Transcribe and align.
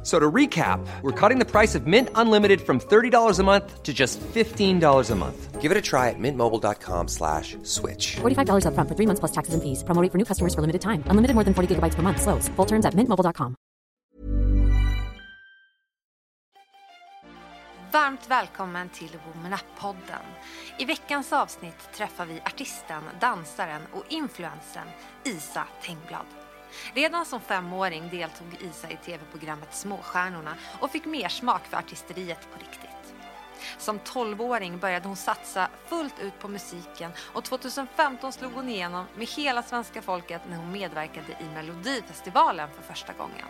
F- 0.00 0.06
So 0.06 0.18
to 0.18 0.30
recap, 0.34 0.80
we're 1.02 1.12
cutting 1.28 1.38
the 1.38 1.44
price 1.44 1.74
of 1.78 1.86
Mint 1.86 2.08
Unlimited 2.14 2.60
from 2.60 2.80
$30 2.80 3.38
a 3.38 3.42
month 3.42 3.82
to 3.82 3.92
just 3.92 4.18
$15 4.34 5.10
a 5.10 5.14
month. 5.14 5.60
Give 5.60 5.70
it 5.70 5.76
a 5.76 5.82
try 5.82 6.08
at 6.08 6.18
mintmobile.com 6.18 7.08
slash 7.08 7.56
switch. 7.64 8.16
$45 8.22 8.64
upfront 8.64 8.88
for 8.88 8.94
three 8.96 9.06
months 9.06 9.20
plus 9.20 9.32
taxes 9.32 9.52
and 9.54 9.62
fees. 9.62 9.84
Promo 9.84 10.00
rate 10.02 10.10
for 10.10 10.18
new 10.18 10.24
customers 10.24 10.54
for 10.54 10.62
limited 10.62 10.80
time. 10.80 11.04
Unlimited 11.10 11.34
more 11.34 11.44
than 11.44 11.52
40 11.54 11.68
gigabytes 11.74 11.96
per 11.96 12.02
month. 12.02 12.22
Slows. 12.22 12.48
Full 12.56 12.66
terms 12.66 12.86
at 12.86 12.94
mintmobile.com. 12.94 13.54
Varmt 17.92 18.26
välkommen 18.30 18.88
till 18.88 19.08
Woman 19.34 19.52
Up-podden. 19.52 20.24
I 20.78 20.84
veckans 20.84 21.32
avsnitt 21.32 21.92
träffar 21.96 22.26
vi 22.26 22.40
artisten, 22.46 23.02
dansaren 23.20 23.82
och 23.92 24.04
influensen 24.08 24.86
Isa 25.24 25.64
Tengblad. 25.86 26.26
Redan 26.94 27.26
som 27.26 27.40
femåring 27.40 28.08
deltog 28.10 28.56
Isa 28.60 28.90
i 28.90 28.96
tv-programmet 28.96 29.74
Småstjärnorna 29.74 30.54
och 30.80 30.90
fick 30.90 31.04
mer 31.04 31.28
smak 31.28 31.66
för 31.66 31.76
artisteriet 31.76 32.48
på 32.52 32.58
riktigt. 32.58 33.14
Som 33.78 34.00
12-åring 34.00 34.78
började 34.78 35.08
hon 35.08 35.16
satsa 35.16 35.68
fullt 35.86 36.18
ut 36.20 36.38
på 36.38 36.48
musiken 36.48 37.12
och 37.32 37.44
2015 37.44 38.32
slog 38.32 38.52
hon 38.52 38.68
igenom 38.68 39.06
med 39.16 39.26
hela 39.26 39.62
svenska 39.62 40.02
folket 40.02 40.42
när 40.48 40.56
hon 40.56 40.72
medverkade 40.72 41.32
i 41.40 41.54
Melodifestivalen 41.54 42.68
för 42.76 42.82
första 42.82 43.12
gången. 43.12 43.46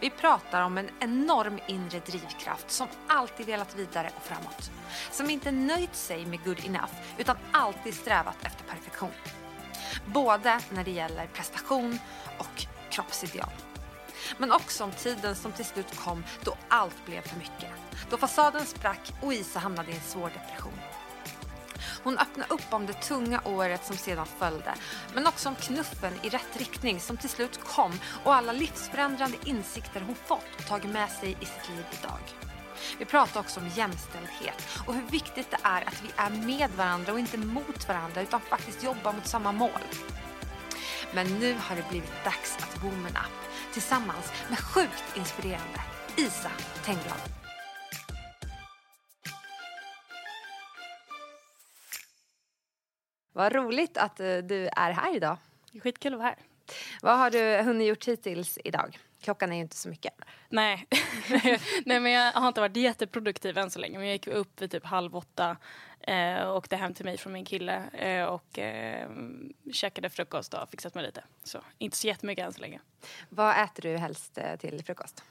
Vi 0.00 0.10
pratar 0.10 0.62
om 0.62 0.78
en 0.78 0.90
enorm 1.00 1.58
inre 1.66 2.00
drivkraft 2.00 2.70
som 2.70 2.88
alltid 3.08 3.46
velat 3.46 3.76
vidare 3.76 4.10
och 4.16 4.22
framåt. 4.22 4.70
Som 5.10 5.30
inte 5.30 5.50
nöjt 5.50 5.94
sig 5.94 6.26
med 6.26 6.44
good 6.44 6.64
enough 6.66 6.92
utan 7.18 7.36
alltid 7.52 7.94
strävat 7.94 8.36
efter 8.42 8.64
perfektion. 8.64 9.10
Både 10.12 10.60
när 10.70 10.84
det 10.84 10.90
gäller 10.90 11.26
prestation 11.26 11.98
och 12.38 12.66
kroppsideal. 12.90 13.50
Men 14.38 14.52
också 14.52 14.84
om 14.84 14.92
tiden 14.92 15.36
som 15.36 15.52
till 15.52 15.64
slut 15.64 15.96
kom 15.96 16.24
då 16.44 16.56
allt 16.68 17.06
blev 17.06 17.22
för 17.22 17.36
mycket. 17.36 17.70
Då 18.10 18.16
fasaden 18.16 18.66
sprack 18.66 19.12
och 19.22 19.34
Isa 19.34 19.58
hamnade 19.58 19.90
i 19.90 19.94
en 19.94 20.00
svår 20.00 20.30
depression. 20.30 20.78
Hon 22.02 22.18
öppnade 22.18 22.54
upp 22.54 22.66
om 22.70 22.86
det 22.86 22.92
tunga 22.92 23.40
året 23.44 23.84
som 23.84 23.96
sedan 23.96 24.26
följde, 24.38 24.74
men 25.14 25.26
också 25.26 25.48
om 25.48 25.54
knuffen 25.54 26.12
i 26.22 26.28
rätt 26.28 26.56
riktning 26.56 27.00
som 27.00 27.16
till 27.16 27.30
slut 27.30 27.64
kom 27.64 27.92
och 28.24 28.34
alla 28.34 28.52
livsförändrande 28.52 29.36
insikter 29.44 30.00
hon 30.00 30.14
fått 30.14 30.54
och 30.58 30.66
tagit 30.66 30.90
med 30.90 31.10
sig 31.10 31.30
i 31.30 31.44
sitt 31.44 31.68
liv 31.68 31.84
idag. 32.00 32.47
Vi 32.98 33.04
pratar 33.04 33.40
också 33.40 33.60
om 33.60 33.68
jämställdhet 33.68 34.68
och 34.86 34.94
hur 34.94 35.02
viktigt 35.02 35.50
det 35.50 35.58
är 35.62 35.82
att 35.82 36.02
vi 36.02 36.10
är 36.16 36.30
med 36.46 36.70
varandra 36.70 37.12
och 37.12 37.18
inte 37.18 37.38
mot 37.38 37.88
varandra 37.88 38.22
utan 38.22 38.40
faktiskt 38.40 38.84
jobbar 38.84 39.12
mot 39.12 39.26
samma 39.26 39.52
mål. 39.52 39.80
Men 41.14 41.26
nu 41.26 41.54
har 41.54 41.76
det 41.76 41.88
blivit 41.90 42.24
dags 42.24 42.56
att 42.56 42.84
Woman 42.84 43.10
Up 43.10 43.72
tillsammans 43.72 44.32
med 44.48 44.58
sjukt 44.58 45.16
inspirerande 45.16 45.80
Isa 46.16 46.50
Tengblad. 46.84 47.20
Vad 53.32 53.52
roligt 53.52 53.96
att 53.96 54.20
eh, 54.20 54.36
du 54.36 54.68
är 54.76 54.90
här 54.90 55.16
idag. 55.16 55.36
Skitkul 55.82 56.12
att 56.12 56.18
vara 56.18 56.28
här. 56.28 56.38
Vad 57.02 57.18
har 57.18 57.30
du 57.30 57.62
hunnit 57.62 57.88
gjort 57.88 58.08
hittills 58.08 58.58
idag? 58.64 58.98
Klockan 59.20 59.52
är 59.52 59.56
ju 59.56 59.62
inte 59.62 59.76
så 59.76 59.88
mycket. 59.88 60.14
Nej. 60.48 60.86
Nej, 61.84 62.00
men 62.00 62.12
jag 62.12 62.32
har 62.32 62.48
inte 62.48 62.60
varit 62.60 62.76
jätteproduktiv 62.76 63.58
än 63.58 63.70
så 63.70 63.78
länge. 63.78 63.98
Men 63.98 64.06
jag 64.06 64.14
gick 64.14 64.26
upp 64.26 64.62
vid 64.62 64.70
typ 64.70 64.84
halv 64.84 65.16
åtta 65.16 65.56
eh, 66.00 66.42
och 66.42 66.56
åkte 66.56 66.76
hem 66.76 66.94
till 66.94 67.04
mig 67.04 67.18
från 67.18 67.32
min 67.32 67.44
kille 67.44 67.82
eh, 67.92 68.24
och 68.24 68.58
eh, 68.58 69.10
käkade 69.72 70.10
frukost 70.10 70.54
och 70.54 70.70
fixat 70.70 70.94
mig 70.94 71.04
lite. 71.04 71.24
Så 71.44 71.60
inte 71.78 71.96
så 71.96 72.06
jättemycket 72.06 72.46
än 72.46 72.52
så 72.52 72.60
länge. 72.60 72.80
Vad 73.28 73.64
äter 73.64 73.82
du 73.82 73.96
helst 73.96 74.38
eh, 74.38 74.56
till 74.56 74.84
frukost? 74.84 75.24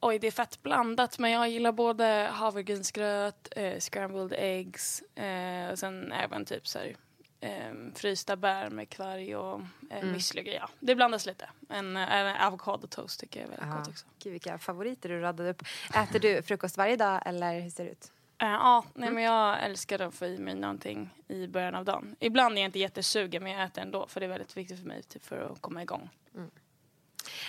Oj, 0.00 0.18
det 0.18 0.26
är 0.26 0.30
fett 0.30 0.62
blandat 0.62 1.18
men 1.18 1.30
jag 1.30 1.48
gillar 1.48 1.72
både 1.72 2.28
havregrynsgröt, 2.32 3.48
eh, 3.56 3.78
scrambled 3.78 4.32
eggs 4.32 5.02
eh, 5.02 5.70
och 5.70 5.78
sen 5.78 6.12
även 6.12 6.44
typ 6.44 6.66
så 6.66 6.78
här, 6.78 6.96
eh, 7.40 7.72
frysta 7.94 8.36
bär 8.36 8.70
med 8.70 8.88
kvarg 8.88 9.36
och 9.36 9.60
eh, 9.90 9.98
Mm. 10.02 10.18
grejer. 10.34 10.60
Ja, 10.60 10.68
det 10.80 10.94
blandas 10.94 11.26
lite. 11.26 11.50
Men 11.60 11.96
eh, 11.96 12.14
även 12.14 12.36
avokadotoast 12.36 13.20
tycker 13.20 13.40
jag 13.40 13.46
är 13.46 13.50
väldigt 13.50 13.68
Ja. 13.68 13.76
gott 13.78 13.88
också. 13.88 14.06
Gud, 14.22 14.32
vilka 14.32 14.58
favoriter 14.58 15.08
du 15.08 15.20
radade 15.20 15.50
upp. 15.50 15.62
Äter 15.94 16.18
du 16.20 16.42
frukost 16.42 16.76
varje 16.76 16.96
dag 16.96 17.22
eller 17.26 17.60
hur 17.60 17.70
ser 17.70 17.84
det 17.84 17.90
ut? 17.90 18.12
Eh, 18.38 18.48
ja, 18.48 18.84
nej, 18.94 19.10
men 19.10 19.22
jag 19.24 19.62
älskar 19.64 19.98
att 20.00 20.14
få 20.14 20.26
i 20.26 20.38
mig 20.38 20.54
någonting 20.54 21.10
i 21.28 21.46
början 21.46 21.74
av 21.74 21.84
dagen. 21.84 22.16
Ibland 22.20 22.54
är 22.58 22.62
jag 22.62 22.68
inte 22.68 22.78
jättesugen 22.78 23.42
men 23.42 23.52
jag 23.52 23.62
äter 23.64 23.82
ändå 23.82 24.06
för 24.06 24.20
det 24.20 24.26
är 24.26 24.28
väldigt 24.28 24.56
viktigt 24.56 24.78
för 24.80 24.86
mig 24.86 25.02
typ, 25.02 25.24
för 25.24 25.52
att 25.52 25.60
komma 25.60 25.82
igång. 25.82 26.10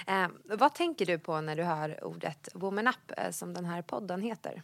Eh, 0.07 0.27
vad 0.43 0.73
tänker 0.75 1.05
du 1.05 1.19
på 1.19 1.41
när 1.41 1.55
du 1.55 1.63
hör 1.63 2.03
ordet 2.03 2.49
Woman 2.53 2.87
Up 2.87 3.11
eh, 3.17 3.31
som 3.31 3.53
den 3.53 3.65
här 3.65 3.81
podden 3.81 4.21
heter? 4.21 4.61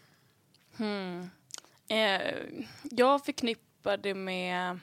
Eh, 1.88 2.36
jag 2.84 3.26
förknippar 3.26 3.98
det 3.98 4.14
med 4.14 4.80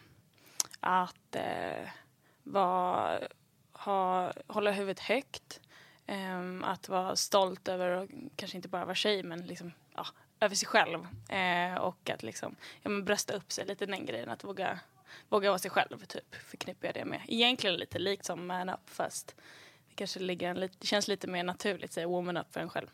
att 0.84 1.36
eh, 1.36 1.88
vara, 2.42 3.20
ha, 3.72 4.32
hålla 4.46 4.70
huvudet 4.70 5.00
högt. 5.00 5.60
ehm, 6.06 6.64
att 6.64 6.88
vara 6.88 7.16
stolt 7.16 7.68
över, 7.68 7.88
och 7.88 8.10
kanske 8.36 8.56
inte 8.56 8.68
bara 8.68 8.84
vara 8.84 8.94
tjej, 8.94 9.22
men 9.22 9.46
liksom, 9.46 9.72
ja, 9.94 10.06
över 10.40 10.54
sig 10.54 10.68
själv. 10.68 11.06
Eh, 11.28 11.74
och 11.74 12.10
att 12.10 12.22
liksom, 12.22 12.56
ja, 12.82 12.90
men 12.90 13.04
brösta 13.04 13.34
upp 13.34 13.52
sig, 13.52 13.66
lite 13.66 13.86
den 13.86 14.06
grejen. 14.06 14.28
Att 14.28 14.44
våga, 14.44 14.80
våga 15.28 15.50
vara 15.50 15.58
sig 15.58 15.70
själv, 15.70 16.04
typ, 16.04 16.34
förknippar 16.34 16.88
jag 16.88 16.94
det 16.94 17.04
med. 17.04 17.20
Egentligen 17.28 17.76
lite 17.76 17.98
likt 17.98 18.24
som 18.24 18.46
man 18.46 18.68
up, 18.68 18.90
fast 18.90 19.36
det 19.88 19.94
kanske 19.94 20.20
ligger 20.20 20.50
en, 20.50 20.60
det 20.60 20.86
känns 20.86 21.08
lite 21.08 21.26
mer 21.26 21.44
naturligt, 21.44 21.92
säga 21.92 22.06
woman 22.06 22.36
up 22.36 22.52
för 22.52 22.60
en 22.60 22.70
själv. 22.70 22.88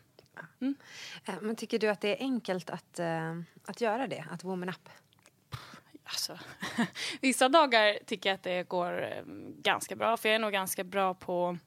Eh, 1.25 1.35
men 1.41 1.57
tycker 1.57 1.79
du 1.79 1.89
att 1.89 2.01
det 2.01 2.17
är 2.17 2.25
enkelt 2.25 2.71
att, 2.71 2.99
eh, 2.99 3.41
att 3.65 3.81
göra 3.81 4.07
det? 4.07 4.25
Att 4.31 4.45
Woman 4.45 4.69
Up? 4.69 4.89
Alltså, 6.11 6.39
vissa 7.21 7.49
dagar 7.49 7.99
tycker 8.07 8.29
jag 8.29 8.35
att 8.35 8.43
det 8.43 8.69
går 8.69 9.03
eh, 9.03 9.23
ganska 9.63 9.97
bra. 9.97 10.17
För 10.17 10.29
jag 10.29 10.37
är 10.37 10.39
nog 10.39 10.53
ganska 10.53 10.85
bra 10.85 11.15
på, 11.15 11.59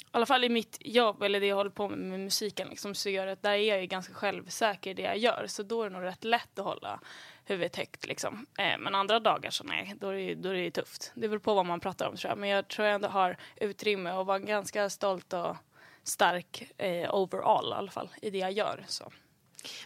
i 0.00 0.04
alla 0.10 0.26
fall 0.26 0.44
i 0.44 0.48
mitt 0.48 0.76
jobb 0.80 1.22
eller 1.22 1.40
det 1.40 1.46
jag 1.46 1.56
håller 1.56 1.70
på 1.70 1.88
med 1.88 1.98
med 1.98 2.20
musiken. 2.20 2.68
Liksom, 2.68 2.94
så 2.94 3.10
gör 3.10 3.26
att 3.26 3.42
där 3.42 3.50
är 3.50 3.56
jag 3.56 3.80
ju 3.80 3.86
ganska 3.86 4.14
självsäker 4.14 4.90
i 4.90 4.94
det 4.94 5.02
jag 5.02 5.18
gör. 5.18 5.44
Så 5.48 5.62
då 5.62 5.82
är 5.82 5.90
det 5.90 5.96
nog 5.96 6.04
rätt 6.04 6.24
lätt 6.24 6.58
att 6.58 6.64
hålla 6.64 7.00
huvudet 7.44 7.76
högt. 7.76 8.06
Liksom. 8.06 8.46
Eh, 8.58 8.78
men 8.78 8.94
andra 8.94 9.20
dagar 9.20 9.50
så 9.50 9.64
nej, 9.64 9.94
då 10.00 10.08
är, 10.08 10.14
det, 10.14 10.34
då 10.34 10.48
är 10.48 10.54
det 10.54 10.70
tufft. 10.70 11.12
Det 11.14 11.28
beror 11.28 11.40
på 11.40 11.54
vad 11.54 11.66
man 11.66 11.80
pratar 11.80 12.08
om 12.08 12.16
tror 12.16 12.30
jag. 12.30 12.38
Men 12.38 12.48
jag 12.48 12.68
tror 12.68 12.86
jag 12.86 12.94
ändå 12.94 13.08
har 13.08 13.36
utrymme 13.56 14.10
att 14.10 14.26
vara 14.26 14.38
ganska 14.38 14.90
stolt 14.90 15.32
och 15.32 15.56
stark 16.02 16.72
eh, 16.78 17.14
overall 17.14 17.70
i 17.70 17.74
alla 17.74 17.90
fall 17.90 18.08
i 18.22 18.30
det 18.30 18.38
jag 18.38 18.52
gör. 18.52 18.84
Så. 18.88 19.12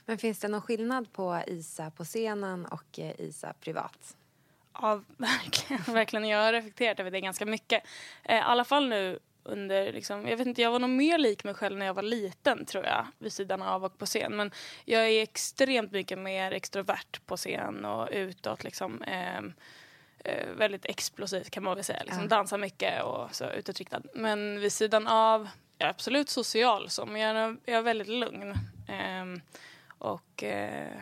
Men 0.05 0.19
finns 0.19 0.39
det 0.39 0.49
någon 0.49 0.63
skillnad 0.63 1.13
på 1.13 1.43
Isa 1.47 1.91
på 1.91 2.05
scenen 2.05 2.67
och 2.67 2.99
eh, 2.99 3.21
Isa 3.21 3.53
privat? 3.61 4.17
Ja, 4.73 5.01
verkligen. 5.17 5.83
verkligen. 5.95 6.29
Jag 6.29 6.39
har 6.39 6.53
reflekterat 6.53 7.01
över 7.01 7.11
det 7.11 7.21
ganska 7.21 7.47
mycket. 7.47 7.83
Eh, 8.25 8.37
I 8.37 8.41
alla 8.41 8.65
fall 8.65 8.89
nu 8.89 9.19
under, 9.43 9.93
liksom, 9.93 10.29
jag 10.29 10.37
vet 10.37 10.47
inte, 10.47 10.63
jag 10.63 10.71
var 10.71 10.79
nog 10.79 10.91
mer 10.91 11.19
lik 11.19 11.45
mig 11.45 11.55
själv 11.55 11.79
när 11.79 11.87
jag 11.87 11.95
var 11.95 12.03
liten 12.03 12.65
tror 12.67 12.85
jag, 12.85 13.07
vid 13.19 13.33
sidan 13.33 13.63
av 13.63 13.85
och 13.85 13.99
på 13.99 14.07
scen. 14.07 14.37
Men 14.37 14.51
jag 14.85 15.09
är 15.09 15.23
extremt 15.23 15.93
mycket 15.93 16.19
mer 16.19 16.53
extrovert 16.53 17.21
på 17.27 17.37
scen 17.37 17.85
och 17.85 18.09
utåt 18.13 18.65
liksom. 18.65 19.03
ehm, 19.03 19.53
eh, 20.25 20.47
väldigt 20.57 20.85
explosivt 20.85 21.51
kan 21.51 21.63
man 21.63 21.75
väl 21.75 21.85
säga. 21.85 22.03
Liksom, 22.03 22.23
Ja. 22.23 22.29
Dansar 22.29 22.59
mycket 22.59 23.03
och 23.03 23.35
så 23.35 23.51
utåtriktad. 23.51 24.03
Men 24.15 24.61
vid 24.61 24.73
sidan 24.73 25.07
av, 25.07 25.49
jag 25.79 25.87
är 25.87 25.91
absolut 25.91 26.29
social 26.29 26.91
så, 26.91 27.07
men 27.07 27.21
jag 27.21 27.37
är, 27.37 27.57
jag 27.65 27.75
är 27.79 27.83
väldigt 27.83 28.09
lugn. 28.09 28.55
Ehm, 28.87 29.41
och 29.99 30.43
eh, 30.43 31.01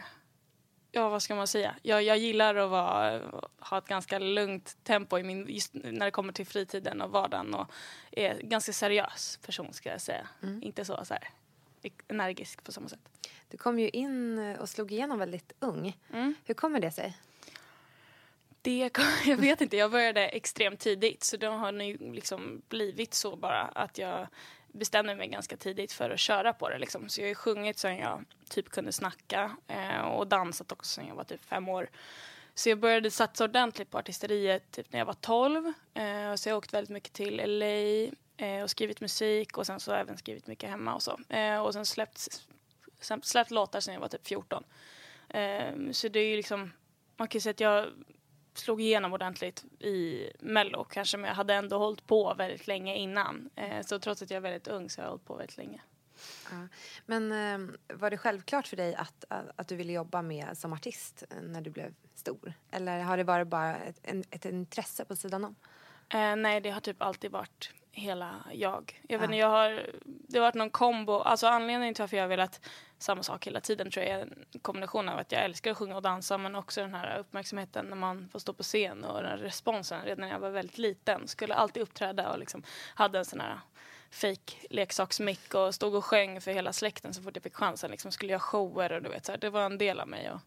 ja, 0.93 1.09
vad 1.09 1.23
ska 1.23 1.35
man 1.35 1.47
säga? 1.47 1.75
Jag, 1.83 2.03
jag 2.03 2.19
gillar 2.19 2.55
att 2.55 2.71
vara, 2.71 3.21
ha 3.59 3.79
ett 3.79 3.87
ganska 3.87 4.19
lugnt 4.19 4.77
tempo 4.85 5.19
i 5.19 5.23
min, 5.23 5.47
just 5.49 5.75
när 5.75 6.05
det 6.05 6.11
kommer 6.11 6.33
till 6.33 6.47
fritiden 6.47 7.01
och 7.01 7.11
vardagen 7.11 7.55
och 7.55 7.71
är 8.11 8.41
ganska 8.41 8.73
seriös 8.73 9.39
person 9.47 9.73
ska 9.73 9.91
jag 9.91 10.01
säga. 10.01 10.29
Inte 10.63 10.85
så, 10.85 11.05
så 11.05 11.15
här 11.15 11.31
energisk 12.09 12.65
på 12.65 12.73
samma 12.73 12.89
sätt. 12.89 13.29
Du 13.49 13.57
kom 13.57 13.79
ju 13.79 13.89
in 13.89 14.39
och 14.61 14.69
slog 14.69 14.93
igenom 14.93 15.19
väldigt 15.19 15.53
ung. 15.61 15.99
Mm. 16.13 16.35
Hur 16.45 16.55
kommer 16.55 16.81
det 16.81 16.91
sig? 16.91 17.19
Det, 18.63 18.91
jag 19.27 19.37
vet 19.37 19.61
inte, 19.61 19.77
jag 19.77 19.91
började 19.91 20.29
extremt 20.29 20.81
tidigt 20.81 21.25
så 21.25 21.37
det 21.37 21.47
har 21.47 21.73
nu 21.73 21.97
liksom 21.97 22.63
blivit 22.69 23.15
så 23.15 23.37
bara 23.37 23.63
att 23.63 23.99
jag 23.99 24.27
bestämde 24.75 25.15
mig 25.15 25.29
ganska 25.29 25.57
tidigt 25.57 25.93
för 25.93 26.11
att 26.11 26.21
köra 26.21 26.53
på 26.53 26.69
det. 26.69 26.79
Liksom. 26.79 27.09
Så 27.09 27.21
jag 27.21 27.29
har 27.29 27.35
sjungit 27.35 27.79
sen 27.79 27.97
jag 27.97 28.25
typ 28.49 28.69
kunde 28.69 28.93
snacka 28.93 29.57
eh, 29.69 30.01
och 30.01 30.27
dansat 30.27 30.73
också 30.73 30.91
sen 30.91 31.07
jag 31.07 31.15
var 31.15 31.25
typ 31.25 31.45
fem 31.45 31.69
år. 31.69 31.89
Så 32.55 32.69
jag 32.69 32.79
började 32.79 33.11
satsa 33.11 33.45
ordentligt 33.45 33.91
på 33.91 33.99
artisteriet 33.99 34.71
typ 34.71 34.93
när 34.93 34.99
jag 34.99 35.07
var 35.07 35.15
tolv. 35.15 35.67
Eh, 35.95 36.35
så 36.35 36.49
jag 36.49 36.55
har 36.55 36.59
åkt 36.59 36.75
väldigt 36.75 36.91
mycket 36.91 37.13
till 37.13 37.37
LA 37.37 38.47
eh, 38.47 38.63
och 38.63 38.71
skrivit 38.71 39.01
musik 39.01 39.59
och 39.59 39.67
sen 39.67 39.81
så 39.81 39.91
har 39.91 39.99
jag 39.99 40.05
även 40.05 40.19
skrivit 40.19 40.47
mycket 40.47 40.71
hemma 40.71 40.95
och 40.95 41.03
så. 41.03 41.19
Eh, 41.29 41.59
och 41.59 41.73
sen 41.73 41.87
släppt, 41.87 42.43
släppt 43.23 43.51
låtar 43.51 43.81
sen 43.81 43.95
jag 43.95 44.01
var 44.01 44.09
typ 44.09 44.27
14. 44.27 44.65
Eh, 45.29 45.91
så 45.93 46.09
det 46.09 46.21
är 46.21 46.29
ju 46.29 46.37
liksom, 46.37 46.73
man 47.17 47.29
kan 47.29 47.39
ju 47.39 47.41
säga 47.41 47.51
att 47.51 47.61
jag 47.61 47.87
slog 48.59 48.81
igenom 48.81 49.13
ordentligt 49.13 49.65
i 49.81 50.31
Mello 50.41 50.85
kanske 50.85 51.17
men 51.17 51.29
jag 51.29 51.35
hade 51.35 51.55
ändå 51.55 51.79
hållit 51.79 52.07
på 52.07 52.35
väldigt 52.35 52.67
länge 52.67 52.97
innan. 52.97 53.51
Eh, 53.55 53.83
så 53.83 53.99
trots 53.99 54.23
att 54.23 54.31
jag 54.31 54.37
är 54.37 54.41
väldigt 54.41 54.69
ung 54.69 54.91
så 54.91 55.01
har 55.01 55.05
jag 55.05 55.11
hållit 55.11 55.25
på 55.25 55.37
väldigt 55.37 55.57
länge. 55.57 55.81
Ja. 56.51 56.69
Men 57.07 57.33
eh, 57.33 57.77
var 57.97 58.11
det 58.11 58.19
självklart 58.19 58.67
för 58.67 58.77
dig 58.77 58.95
att, 58.95 59.25
att, 59.57 59.69
du 59.69 59.77
ville 59.77 59.93
jobba 59.93 60.23
med 60.23 60.59
som 60.59 60.73
artist 60.73 61.25
när 61.43 61.61
du 61.61 61.71
blev 61.71 61.95
stor? 62.15 62.53
Eller 62.71 63.01
har 63.01 63.17
det 63.17 63.25
varit 63.25 63.49
bara 63.49 63.77
ett, 63.77 64.01
ett 64.31 64.45
intresse 64.45 65.05
på 65.05 65.17
sidan 65.17 65.45
om? 65.45 65.55
Eh, 66.09 66.37
nej, 66.37 66.61
det 66.61 66.71
har 66.71 66.81
typ 66.81 67.03
alltid 67.03 67.31
varit 67.31 67.71
hela 67.93 68.45
jag. 68.53 69.03
Jag 69.09 69.19
vet 69.19 69.25
inte, 69.25 69.37
jag 69.37 69.49
har, 69.49 69.91
det 70.05 70.39
har 70.39 70.47
varit 70.47 70.55
någon 70.55 70.71
kombo. 70.71 71.13
Alltså 71.13 71.47
anledningen 71.47 71.95
till 71.95 72.03
varför 72.03 72.17
jag 72.17 72.25
har 72.25 72.29
velat 72.29 72.61
samma 73.05 73.23
sak 73.23 73.47
hela 73.47 73.61
tiden 73.61 73.91
tror 73.91 74.05
jag 74.07 74.15
är 74.15 74.23
en 74.23 74.45
kombination 74.63 75.09
av 75.09 75.19
att 75.19 75.33
jag 75.33 75.45
älskar 75.45 75.71
att 75.71 75.77
sjunga 75.77 75.97
och 75.97 76.03
dansa 76.03 76.39
men 76.39 76.55
också 76.55 76.81
den 76.81 76.95
här 76.95 77.19
uppmärksamheten 77.19 77.87
när 77.87 77.97
man 77.97 78.29
får 78.33 78.39
stå 78.39 78.53
på 78.53 78.63
scen 78.63 79.05
och 79.05 79.23
den 79.23 79.39
responsen 79.39 80.05
redan 80.05 80.21
när 80.21 80.29
jag 80.29 80.39
var 80.39 80.51
väldigt 80.51 80.79
liten. 80.79 81.29
Skulle 81.29 81.55
alltid 81.55 81.83
uppträda 81.83 82.33
och 82.33 82.39
liksom 82.39 82.63
hade 82.95 83.19
en 83.19 83.25
sån 83.25 83.41
här 83.41 83.61
fake 84.11 84.53
leksaksmick 84.71 85.55
och 85.55 85.75
stod 85.75 85.95
och 85.95 86.05
sjöng 86.05 86.41
för 86.41 86.51
hela 86.51 86.73
släkten 86.73 87.15
så 87.15 87.23
fort 87.23 87.37
jag 87.37 87.43
fick 87.43 87.55
chansen. 87.55 87.91
Liksom 87.91 88.13
skulle 88.13 88.33
jag 88.33 88.43
shower 88.43 88.93
och 88.93 89.03
du 89.03 89.09
vet 89.09 89.27
så 89.27 89.33
här, 89.33 89.39
det 89.39 89.51
var 89.51 89.67
en 89.67 89.79
del 89.79 90.01
av 90.01 90.09
mig. 90.09 90.31
Och, 90.31 90.41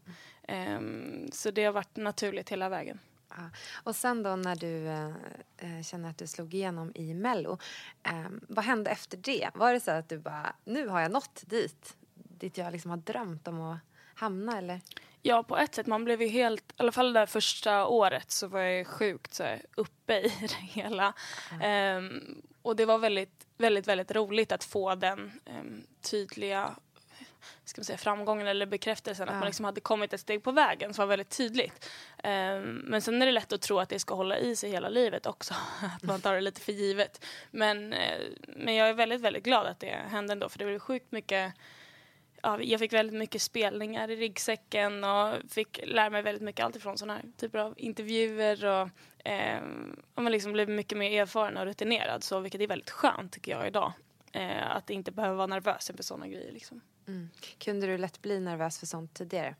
um, 0.53 1.29
så 1.33 1.51
det 1.51 1.65
har 1.65 1.71
varit 1.71 1.95
naturligt 1.95 2.49
hela 2.49 2.69
vägen. 2.69 2.99
Ja. 3.29 3.49
Och 3.83 3.95
sen 3.95 4.23
då 4.23 4.35
när 4.35 4.55
du 4.55 4.87
eh, 4.87 5.09
eh 5.57 5.83
känner 5.83 6.09
att 6.09 6.17
du 6.17 6.27
slog 6.27 6.53
igenom 6.53 6.91
i 6.95 7.13
Mello, 7.13 7.57
eh, 8.03 8.27
vad 8.49 8.65
hände 8.65 8.91
efter 8.91 9.17
det? 9.17 9.49
Var 9.53 9.73
det 9.73 9.79
så 9.79 9.91
att 9.91 10.09
du 10.09 10.17
bara, 10.17 10.55
nu 10.63 10.87
har 10.87 11.01
jag 11.01 11.11
nått 11.11 11.43
dit, 11.45 11.97
dit 12.39 12.57
jag 12.57 12.71
liksom 12.71 12.91
har 12.91 12.97
drömt 12.97 13.47
om 13.47 13.61
att 13.61 13.77
hamna 14.15 14.57
eller? 14.57 14.81
Ja, 15.21 15.43
på 15.43 15.57
ett 15.57 15.75
sätt. 15.75 15.87
Man 15.87 16.03
blev 16.03 16.21
ju 16.21 16.27
helt, 16.27 16.71
i 16.71 16.73
alla 16.77 16.91
fall 16.91 17.13
det 17.13 17.19
där 17.19 17.25
första 17.25 17.87
året 17.87 18.31
så 18.31 18.47
var 18.47 18.59
jag 18.59 18.87
sjukt 18.87 19.33
så 19.33 19.43
här, 19.43 19.61
uppe 19.75 20.13
i 20.13 20.33
det 20.41 20.81
hela. 20.81 21.13
Mm. 21.51 21.97
Um, 21.97 22.41
och 22.61 22.75
det 22.75 22.85
var 22.85 22.97
väldigt, 22.97 23.47
väldigt, 23.57 23.87
väldigt 23.87 24.11
roligt 24.11 24.51
att 24.51 24.63
få 24.63 24.95
den 24.95 25.31
um, 25.45 25.83
tydliga 26.01 26.75
ska 27.65 27.79
man 27.79 27.85
säga, 27.85 27.97
framgången 27.97 28.47
eller 28.47 28.65
bekräftelsen, 28.65 29.27
ja. 29.27 29.33
att 29.33 29.39
man 29.39 29.45
liksom 29.45 29.65
hade 29.65 29.81
kommit 29.81 30.13
ett 30.13 30.19
steg 30.19 30.43
på 30.43 30.51
vägen 30.51 30.93
som 30.93 31.01
var 31.01 31.07
väldigt 31.07 31.37
tydligt. 31.37 31.89
Um, 32.23 32.75
men 32.75 33.01
sen 33.01 33.21
är 33.21 33.25
det 33.25 33.31
lätt 33.31 33.53
att 33.53 33.61
tro 33.61 33.79
att 33.79 33.89
det 33.89 33.99
ska 33.99 34.15
hålla 34.15 34.37
i 34.37 34.55
sig 34.55 34.69
hela 34.69 34.89
livet 34.89 35.25
också, 35.25 35.53
att 35.95 36.03
man 36.03 36.21
tar 36.21 36.35
det 36.35 36.41
lite 36.41 36.61
för 36.61 36.71
givet. 36.71 37.25
Men, 37.51 37.93
uh, 37.93 37.99
men 38.47 38.75
jag 38.75 38.89
är 38.89 38.93
väldigt, 38.93 39.21
väldigt 39.21 39.43
glad 39.43 39.67
att 39.67 39.79
det 39.79 39.95
hände 40.09 40.31
ändå, 40.31 40.49
för 40.49 40.59
det 40.59 40.65
var 40.65 40.79
sjukt 40.79 41.11
mycket 41.11 41.53
ja, 42.41 42.61
jag 42.61 42.79
fick 42.79 42.93
väldigt 42.93 43.15
mycket 43.15 43.41
spelningar 43.41 44.11
i 44.11 44.15
ryggsäcken 44.15 45.03
och 45.03 45.35
fick 45.49 45.79
lära 45.83 46.09
mig 46.09 46.21
väldigt 46.21 46.43
mycket 46.43 46.65
alltifrån 46.65 46.97
sådana 46.97 47.13
här 47.13 47.25
typer 47.37 47.59
av 47.59 47.73
intervjuer 47.77 48.65
och, 48.65 48.89
eh, 49.27 49.61
man 50.15 50.31
liksom 50.31 50.53
blev 50.53 50.69
mycket 50.69 50.97
mer 50.97 51.21
erfaren 51.21 51.57
och 51.57 51.65
rutinerad 51.65 52.23
så 52.23 52.39
vilket 52.39 52.61
är 52.61 52.67
väldigt 52.67 52.89
skönt 52.89 53.31
tycker 53.33 53.51
jag 53.51 53.67
idag. 53.67 53.93
Eh, 54.31 54.75
att 54.75 54.89
inte 54.89 55.11
behöva 55.11 55.35
vara 55.35 55.47
nervös 55.47 55.89
inför 55.89 56.03
sådana 56.03 56.27
grejer 56.27 56.51
liksom. 56.51 56.81
Mm. 57.07 57.29
Kunde 57.57 57.87
du 57.87 57.97
lätt 57.97 58.21
bli 58.21 58.39
nervös 58.39 58.79
för 58.79 58.85
sånt 58.85 59.13
tidigare? 59.13 59.55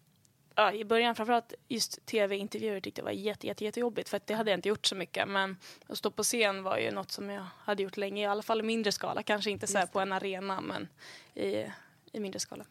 Ja, 0.56 0.74
i 0.74 0.86
början 0.86 1.16
framförallt 1.16 1.54
just 1.68 2.06
tv-intervjuer 2.06 2.80
tyckte 2.80 3.02
jag 3.02 3.06
var 3.06 3.12
jätte, 3.12 3.48
jätte, 3.48 3.66
jättejobbigt 3.66 4.10
för 4.10 4.18
att 4.18 4.28
det 4.28 4.34
hade 4.34 4.52
jag 4.52 4.58
inte 4.58 4.70
gjort 4.70 4.86
så 4.86 4.96
mycket. 4.96 5.28
Men 5.28 5.58
att 5.88 5.98
stå 5.98 6.12
på 6.12 6.24
scen 6.24 6.64
var 6.64 6.78
ju 6.78 6.92
något 6.92 7.12
som 7.12 7.30
jag 7.30 7.46
hade 7.60 7.84
gjort 7.84 7.98
länge, 7.98 8.22
i 8.24 8.26
alla 8.26 8.42
fall 8.42 8.60
i 8.60 8.64
mindre 8.64 8.92
skala. 8.92 9.24
Kanske 9.24 9.52
inte 9.52 9.68
så 9.68 9.88
på 9.88 10.00
en 10.00 10.14
arena 10.14 10.62
men 10.62 10.88
i, 11.46 11.72
i 12.12 12.20
mindre 12.20 12.40
skala. 12.40 12.66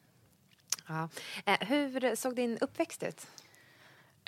Ja. 0.89 1.09
Eh, 1.47 1.69
hur 1.69 2.15
såg 2.15 2.37
din 2.37 2.59
uppväxt 2.59 3.03
ut? 3.03 3.27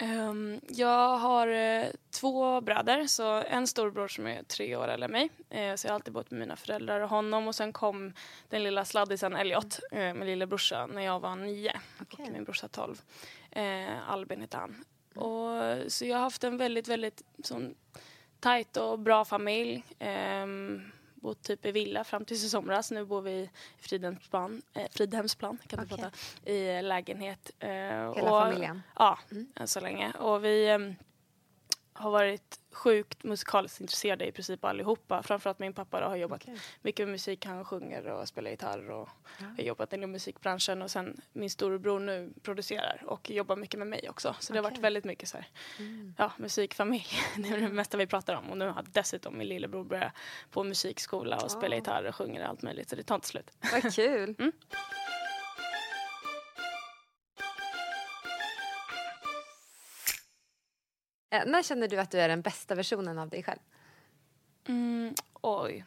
Um, 0.03 0.61
jag 0.69 1.19
har 1.19 1.49
uh, 1.49 1.87
två 2.11 2.61
bröder, 2.61 3.07
så 3.07 3.43
en 3.43 3.67
storbror 3.67 4.09
som 4.09 4.27
är 4.27 4.43
tre 4.43 4.77
år 4.77 4.89
eller 4.89 5.09
mig. 5.09 5.25
Uh, 5.25 5.75
så 5.75 5.87
jag 5.87 5.91
har 5.91 5.95
alltid 5.95 6.13
bott 6.13 6.31
med 6.31 6.41
mina 6.41 6.57
föräldrar 6.57 7.01
och 7.01 7.09
honom. 7.09 7.49
Och 7.49 7.55
sen 7.55 7.73
kom 7.73 8.13
den 8.49 8.63
lilla 8.63 8.85
sladdisen 8.85 9.37
Elliot, 9.37 9.81
uh, 9.93 10.15
min 10.15 10.27
lillebrorsa, 10.27 10.87
när 10.87 11.03
jag 11.03 11.21
var 11.21 11.37
nio. 11.37 11.81
Okay. 12.01 12.27
Och 12.27 12.33
min 12.33 12.45
brorsa 12.45 12.69
tolv. 12.69 13.03
Albin 14.07 14.41
heter 14.41 14.59
han. 14.59 14.71
Mm. 14.71 15.25
Och, 15.25 15.93
så 15.93 16.05
jag 16.05 16.17
har 16.17 16.23
haft 16.23 16.45
en 16.45 16.57
väldigt, 16.57 16.89
väldigt 16.89 17.23
sån 17.43 17.75
tajt 18.41 18.77
och 18.77 18.99
bra 18.99 19.25
familj. 19.25 19.85
Um, 20.43 20.93
bott 21.21 21.43
typ 21.43 21.67
i 21.67 21.73
villa 21.73 22.05
fram 22.05 22.25
till 22.25 22.37
i 22.37 22.39
somras. 22.39 22.91
Nu 22.91 23.05
bor 23.05 23.23
vi 23.23 23.31
i 23.31 23.51
Fridhemsplan, 23.79 24.63
eh, 24.75 24.87
Fridhemsplan 24.91 25.59
kan 25.67 25.81
okay. 25.81 25.89
prata, 25.89 26.11
i 26.51 26.83
lägenhet. 26.83 27.51
Eh, 27.59 27.69
Hela 27.69 28.11
och, 28.13 28.43
familjen? 28.43 28.83
Ja, 28.97 29.19
mm. 29.31 29.47
än 29.57 29.69
så 29.69 29.81
länge. 29.81 30.13
Och 30.13 30.45
vi 30.45 30.69
eh, 30.69 30.79
har 31.99 32.11
varit 32.11 32.61
sjukt 32.73 33.25
musikaliskt 33.25 33.81
intresserade 33.81 34.27
i 34.27 34.33
princip 34.33 34.65
allihopa. 34.65 35.23
Framförallt 35.23 35.59
min 35.59 35.73
pappa 35.73 36.01
då, 36.01 36.07
har 36.07 36.17
jobbat 36.17 36.43
okay. 36.43 36.57
mycket 36.83 37.07
med 37.07 37.13
musik. 37.13 37.47
Han 37.47 37.65
sjunger 37.65 38.07
och 38.07 38.29
spelar 38.29 38.51
gitarr 38.51 38.91
och 38.91 39.09
ja. 39.41 39.47
har 39.57 39.65
jobbat 39.65 39.93
inom 39.93 40.11
musikbranschen. 40.11 40.83
Och 40.83 40.91
sen 40.91 41.21
min 41.33 41.51
storebror 41.51 42.01
nu 42.01 42.33
producerar 42.43 43.03
och 43.07 43.31
jobbar 43.31 43.57
mycket 43.57 43.79
med 43.79 43.87
mig 43.87 44.11
också. 44.11 44.37
Så 44.41 44.53
okay. 44.53 44.55
det 44.55 44.59
har 44.59 44.71
varit 44.71 44.83
väldigt 44.85 45.05
mycket 45.05 45.29
så 45.29 45.37
här, 45.37 45.47
mm. 45.79 46.15
ja, 46.19 46.33
musikfamilj. 46.37 47.07
det 47.37 47.49
är 47.49 47.61
det 47.61 47.69
mesta 47.69 47.97
vi 47.97 48.07
pratar 48.07 48.35
om. 48.35 48.51
Och 48.51 48.59
nu 48.59 48.69
har 48.69 48.85
dessutom 48.93 49.39
min 49.39 49.49
lillebror 49.49 49.85
börjat 49.85 50.13
på 50.51 50.65
musikskola 50.65 51.37
och 51.37 51.43
oh. 51.43 51.59
spela 51.59 51.77
gitarr 51.77 52.05
och 52.05 52.15
sjunger 52.15 52.43
och 52.43 52.49
allt 52.49 52.63
möjligt. 52.63 52.89
Så 52.89 52.97
det 52.97 53.03
tar 53.03 53.15
inte 53.15 53.29
slut. 53.29 53.51
Vad 53.73 53.95
kul! 53.95 54.35
mm. 54.39 54.53
Eh, 61.31 61.47
när 61.47 61.63
känner 61.63 61.89
du 61.89 61.97
att 61.97 62.11
du 62.11 62.21
är 62.21 62.29
den 62.29 62.43
bästa 62.43 62.75
versionen 62.75 63.19
av 63.19 63.29
dig 63.29 63.43
själv? 63.43 63.59
Mm, 64.69 65.15
oj. 65.41 65.85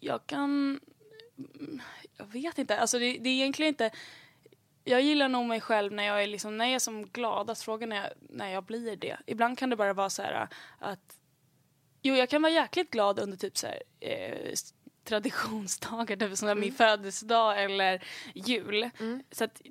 Jag 0.00 0.26
kan... 0.26 0.80
Jag 2.16 2.26
vet 2.26 2.58
inte. 2.58 2.78
Alltså 2.78 2.98
det, 2.98 3.18
det, 3.18 3.28
är 3.28 3.34
egentligen 3.34 3.68
inte... 3.68 3.90
Jag 4.84 5.02
gillar 5.02 5.28
nog 5.28 5.46
mig 5.46 5.60
själv 5.60 5.92
när 5.92 6.04
jag 6.04 6.22
är, 6.22 6.26
liksom, 6.26 6.56
när 6.56 6.64
jag 6.64 6.74
är 6.74 6.78
som 6.78 7.06
gladast. 7.06 7.62
Frågan 7.62 7.92
är 7.92 8.14
när 8.20 8.48
jag 8.48 8.64
blir 8.64 8.96
det. 8.96 9.16
Ibland 9.26 9.58
kan 9.58 9.70
det 9.70 9.76
bara 9.76 9.92
vara 9.92 10.10
så 10.10 10.22
här 10.22 10.48
att... 10.78 11.18
Jo, 12.02 12.14
jag 12.14 12.28
kan 12.28 12.42
vara 12.42 12.52
jäkligt 12.52 12.90
glad 12.90 13.18
under 13.18 13.36
typ 13.36 13.58
så 13.58 13.66
här, 13.66 13.82
eh, 14.00 14.54
traditionsdagar, 15.04 16.16
typ 16.28 16.38
som 16.38 16.48
mm. 16.48 16.60
min 16.60 16.72
födelsedag 16.72 17.64
eller 17.64 18.04
jul. 18.34 18.90
Mm. 19.00 19.22
Så 19.30 19.44
att 19.44 19.62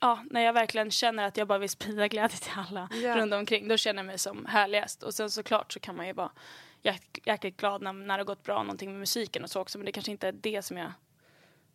ja, 0.00 0.24
när 0.30 0.40
jag 0.40 0.52
verkligen 0.52 0.90
känner 0.90 1.24
att 1.24 1.36
jag 1.36 1.48
bara 1.48 1.58
vill 1.58 1.70
sprida 1.70 2.08
glädje 2.08 2.36
till 2.36 2.52
alla 2.56 2.88
yeah. 2.94 3.18
runt 3.18 3.34
omkring, 3.34 3.68
då 3.68 3.76
känner 3.76 3.98
jag 3.98 4.06
mig 4.06 4.18
som 4.18 4.46
härligast. 4.46 5.02
Och 5.02 5.14
sen 5.14 5.30
såklart 5.30 5.72
så 5.72 5.80
kan 5.80 5.96
man 5.96 6.06
ju 6.06 6.12
vara 6.12 6.30
jäkligt 7.24 7.56
glad 7.56 7.82
när, 7.82 7.92
när 7.92 8.18
det 8.18 8.20
har 8.20 8.24
gått 8.24 8.42
bra 8.42 8.62
någonting 8.62 8.90
med 8.90 9.00
musiken 9.00 9.44
och 9.44 9.50
så 9.50 9.60
också, 9.60 9.78
men 9.78 9.84
det 9.84 9.92
kanske 9.92 10.12
inte 10.12 10.28
är 10.28 10.32
det 10.32 10.62
som 10.62 10.76
jag 10.76 10.92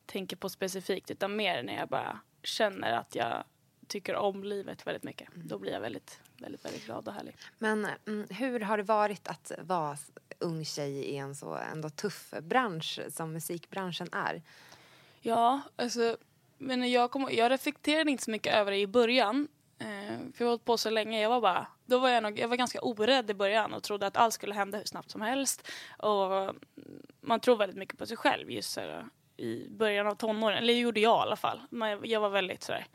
tänker 0.05 0.35
på 0.35 0.49
specifikt, 0.49 1.11
utan 1.11 1.35
mer 1.35 1.63
när 1.63 1.75
jag 1.75 1.89
bara 1.89 2.19
känner 2.43 2.91
att 2.91 3.15
jag 3.15 3.43
tycker 3.87 4.15
om 4.15 4.43
livet 4.43 4.87
väldigt 4.87 5.03
mycket. 5.03 5.35
Mm. 5.35 5.47
Då 5.47 5.57
blir 5.57 5.71
jag 5.71 5.81
väldigt, 5.81 6.19
väldigt, 6.37 6.65
väldigt 6.65 6.85
glad 6.85 7.07
och 7.07 7.13
härlig. 7.13 7.35
Men 7.57 7.87
mm, 8.07 8.27
hur 8.29 8.59
har 8.59 8.77
det 8.77 8.83
varit 8.83 9.27
att 9.27 9.51
vara 9.61 9.97
ung 10.39 10.65
tjej 10.65 10.91
i 10.91 11.17
en 11.17 11.35
så 11.35 11.55
ändå 11.55 11.89
tuff 11.89 12.33
bransch 12.41 12.99
som 13.09 13.33
musikbranschen 13.33 14.09
är? 14.11 14.41
Ja, 15.21 15.61
alltså 15.75 16.17
men 16.63 16.91
jag, 16.91 17.11
kom, 17.11 17.29
jag 17.31 17.51
reflekterade 17.51 18.11
inte 18.11 18.23
så 18.23 18.31
mycket 18.31 18.53
över 18.53 18.71
det 18.71 18.77
i 18.77 18.87
början. 18.87 19.47
Eh, 19.79 20.17
för 20.17 20.33
jag 20.37 20.45
har 20.45 20.49
hållit 20.49 20.65
på 20.65 20.77
så 20.77 20.89
länge. 20.89 21.21
Jag 21.21 21.29
var 21.29 21.41
bara, 21.41 21.67
då 21.85 21.99
var 21.99 22.09
jag, 22.09 22.23
nog, 22.23 22.39
jag 22.39 22.47
var 22.47 22.55
ganska 22.55 22.81
orädd 22.81 23.31
i 23.31 23.33
början 23.33 23.73
och 23.73 23.83
trodde 23.83 24.07
att 24.07 24.17
allt 24.17 24.33
skulle 24.33 24.53
hända 24.53 24.77
hur 24.77 24.85
snabbt 24.85 25.11
som 25.11 25.21
helst. 25.21 25.67
Och 25.97 26.55
man 27.21 27.39
tror 27.39 27.55
väldigt 27.55 27.77
mycket 27.77 27.99
på 27.99 28.05
sig 28.05 28.17
själv 28.17 28.51
just 28.51 28.71
så 28.71 28.81
i 29.37 29.69
början 29.69 30.07
av 30.07 30.15
tonåren. 30.15 30.57
Eller 30.57 30.73
det 30.73 30.79
gjorde 30.79 30.99
jag 30.99 31.19
i 31.19 31.21
alla 31.21 31.35
fall. 31.35 31.61
Jag 32.03 32.19
var 32.19 32.29
väldigt 32.29 32.63
sådär, 32.63 32.85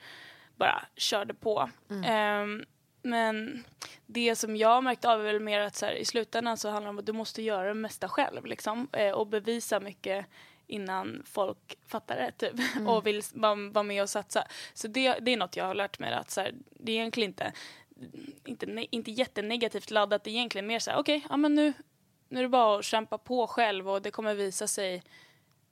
bara 0.56 0.84
körde 0.96 1.34
på. 1.34 1.70
Mm. 1.90 2.04
Eh, 2.04 2.66
men 3.02 3.64
det 4.06 4.36
som 4.36 4.56
jag 4.56 4.84
märkte 4.84 5.10
av 5.10 5.20
är 5.20 5.24
väl 5.24 5.40
mer 5.40 5.60
att 5.60 5.76
så 5.76 5.86
här, 5.86 5.92
i 5.92 6.04
slutändan 6.04 6.56
så 6.56 6.68
handlar 6.68 6.86
det 6.86 6.90
om 6.90 6.98
att 6.98 7.06
du 7.06 7.12
måste 7.12 7.42
göra 7.42 7.68
det 7.68 7.74
mesta 7.74 8.08
själv 8.08 8.46
liksom, 8.46 8.88
eh, 8.92 9.10
och 9.10 9.26
bevisa 9.26 9.80
mycket 9.80 10.26
innan 10.68 11.22
folk 11.26 11.78
fattar 11.86 12.16
det 12.16 12.32
typ 12.32 12.60
och 12.86 13.06
vill 13.06 13.22
vara 13.34 13.82
med 13.82 14.02
och 14.02 14.10
satsa. 14.10 14.46
Så 14.74 14.88
det, 14.88 15.18
det 15.18 15.32
är 15.32 15.36
något 15.36 15.56
jag 15.56 15.64
har 15.64 15.74
lärt 15.74 15.98
mig 15.98 16.12
att 16.12 16.30
så 16.30 16.40
här, 16.40 16.54
det 16.70 16.92
är 16.92 16.96
egentligen 16.96 17.30
inte, 17.30 17.52
inte, 18.44 18.86
inte 18.90 19.10
jättenegativt 19.10 19.90
laddat. 19.90 20.24
Det 20.24 20.30
är 20.30 20.32
egentligen 20.32 20.66
mer 20.66 20.78
så 20.78 20.90
här, 20.90 20.98
okej, 20.98 21.26
ja 21.28 21.36
men 21.36 21.54
nu, 21.54 21.72
nu 22.28 22.38
är 22.38 22.42
det 22.42 22.48
bara 22.48 22.78
att 22.78 22.84
kämpa 22.84 23.18
på 23.18 23.46
själv 23.46 23.90
och 23.90 24.02
det 24.02 24.10
kommer 24.10 24.34
visa 24.34 24.66
sig 24.66 25.02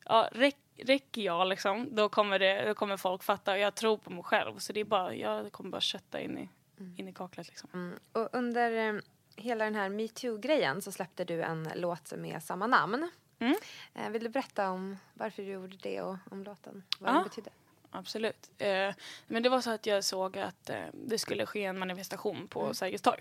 ja, 0.04 0.28
räck, 0.32 0.56
räcker 0.76 1.22
jag 1.22 1.48
liksom, 1.48 1.88
då 1.90 2.08
kommer, 2.08 2.38
det, 2.38 2.64
då 2.66 2.74
kommer 2.74 2.96
folk 2.96 3.22
fatta 3.22 3.52
och 3.52 3.58
jag 3.58 3.74
tror 3.74 3.96
på 3.96 4.10
mig 4.10 4.24
själv. 4.24 4.58
Så 4.58 4.72
det 4.72 4.80
är 4.80 4.84
bara, 4.84 5.14
jag 5.14 5.52
kommer 5.52 5.70
bara 5.70 5.80
kötta 5.80 6.20
in 6.20 6.38
i, 6.38 6.48
in 6.96 7.08
i 7.08 7.12
kaklet 7.12 7.48
liksom. 7.48 7.70
Mm. 7.72 7.98
Och 8.12 8.28
under 8.32 8.88
eh, 8.88 9.00
hela 9.36 9.64
den 9.64 9.74
här 9.74 9.88
metoo-grejen 9.88 10.82
så 10.82 10.92
släppte 10.92 11.24
du 11.24 11.42
en 11.42 11.68
låt 11.74 12.12
med 12.16 12.42
samma 12.42 12.66
namn. 12.66 13.10
Mm. 13.38 13.56
Eh, 13.94 14.10
vill 14.10 14.22
du 14.22 14.28
berätta 14.28 14.70
om 14.70 14.96
varför 15.14 15.42
du 15.42 15.48
gjorde 15.52 15.76
det 15.76 16.00
och 16.02 16.16
om 16.30 16.44
låten? 16.44 16.82
Vad 16.98 17.10
Ja. 17.10 17.14
den 17.14 17.24
betydde? 17.24 17.50
Absolut. 17.90 18.50
Eh, 18.58 18.94
men 19.26 19.42
det 19.42 19.48
var 19.48 19.60
så 19.60 19.70
att 19.70 19.86
jag 19.86 20.04
såg 20.04 20.38
att 20.38 20.70
eh, 20.70 20.84
det 20.92 21.18
skulle 21.18 21.46
ske 21.46 21.64
en 21.64 21.78
manifestation 21.78 22.48
på 22.48 22.74
Sergels 22.74 23.02
torg. 23.02 23.20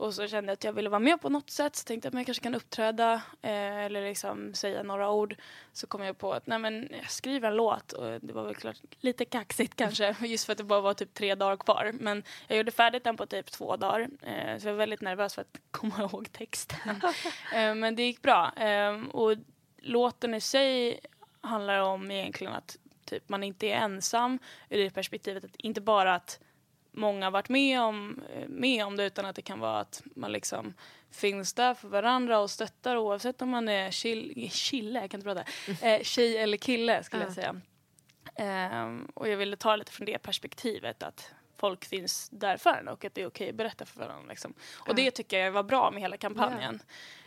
Och 0.00 0.14
så 0.14 0.28
kände 0.28 0.50
jag 0.50 0.54
att 0.54 0.64
jag 0.64 0.72
ville 0.72 0.88
vara 0.88 0.98
med 0.98 1.20
på 1.20 1.28
något 1.28 1.50
sätt. 1.50 1.76
Så 1.76 1.84
tänkte 1.84 2.06
jag 2.06 2.14
att 2.14 2.18
jag 2.18 2.26
kanske 2.26 2.42
kan 2.42 2.54
uppträda 2.54 3.12
eh, 3.42 3.84
eller 3.84 4.08
liksom 4.08 4.54
säga 4.54 4.82
några 4.82 5.10
ord. 5.10 5.36
Så 5.72 5.86
kom 5.86 6.02
jag 6.02 6.18
på 6.18 6.32
att 6.32 6.46
nej 6.46 6.58
men 6.58 6.88
jag 6.90 7.10
skriver 7.10 7.48
en 7.48 7.56
låt 7.56 7.92
och 7.92 8.20
det 8.20 8.32
var 8.32 8.44
väl 8.44 8.54
klart 8.54 8.76
lite 9.00 9.24
kaxigt 9.24 9.76
kanske 9.76 10.16
just 10.26 10.44
för 10.44 10.52
att 10.52 10.58
det 10.58 10.64
bara 10.64 10.80
var 10.80 10.94
typ 10.94 11.14
tre 11.14 11.34
dagar 11.34 11.56
kvar. 11.56 11.92
Men 11.94 12.22
jag 12.48 12.58
gjorde 12.58 12.70
färdigt 12.70 13.04
den 13.04 13.16
på 13.16 13.26
typ 13.26 13.50
två 13.50 13.76
dagar. 13.76 14.08
Eh, 14.22 14.58
så 14.58 14.68
jag 14.68 14.72
var 14.72 14.78
väldigt 14.78 15.00
nervös 15.00 15.34
för 15.34 15.42
att 15.42 15.60
komma 15.70 15.98
ihåg 15.98 16.32
texten. 16.32 17.00
eh, 17.54 17.74
men 17.74 17.96
det 17.96 18.02
gick 18.02 18.22
bra. 18.22 18.52
Eh, 18.56 19.00
och 19.10 19.36
låten 19.78 20.34
i 20.34 20.40
sig 20.40 21.00
handlar 21.40 21.80
om 21.80 22.10
egentligen 22.10 22.52
att 22.52 22.76
typ, 23.04 23.28
man 23.28 23.42
inte 23.42 23.66
är 23.66 23.76
ensam 23.76 24.38
ur 24.68 24.78
det 24.78 24.90
perspektivet 24.90 25.44
att 25.44 25.56
inte 25.56 25.80
bara 25.80 26.14
att 26.14 26.40
många 26.92 27.30
varit 27.30 27.48
med 27.48 27.80
om, 27.80 28.22
eh, 28.34 28.48
med 28.48 28.84
om 28.84 28.96
det 28.96 29.04
utan 29.04 29.24
att 29.24 29.36
det 29.36 29.42
kan 29.42 29.60
vara 29.60 29.80
att 29.80 30.02
man 30.04 30.32
liksom 30.32 30.74
finns 31.10 31.52
där 31.52 31.74
för 31.74 31.88
varandra 31.88 32.38
och 32.38 32.50
stöttar 32.50 32.96
oavsett 32.96 33.42
om 33.42 33.48
man 33.48 33.68
är 33.68 33.90
chill, 33.90 34.50
chille, 34.50 35.00
jag 35.00 35.10
kan 35.10 35.20
inte 35.20 35.34
prata, 35.34 35.44
eh, 35.86 36.02
tjej 36.02 36.36
eller 36.36 36.56
kille 36.56 37.04
skulle 37.04 37.22
jag 37.22 37.32
säga. 37.32 37.60
Ehm, 38.34 39.08
och 39.14 39.28
jag 39.28 39.36
ville 39.36 39.56
ta 39.56 39.76
lite 39.76 39.92
från 39.92 40.06
det 40.06 40.18
perspektivet 40.18 41.02
att 41.02 41.34
folk 41.56 41.84
finns 41.84 42.28
där 42.32 42.56
för 42.56 42.70
en 42.70 42.88
och 42.88 43.04
att 43.04 43.14
det 43.14 43.22
är 43.22 43.26
okej 43.26 43.48
att 43.48 43.54
berätta 43.54 43.86
för 43.86 44.00
varandra. 44.00 44.28
Liksom. 44.28 44.54
Och 44.88 44.94
det 44.94 45.10
tycker 45.10 45.38
jag 45.38 45.52
var 45.52 45.62
bra 45.62 45.90
med 45.90 46.02
hela 46.02 46.16
kampanjen. 46.16 46.82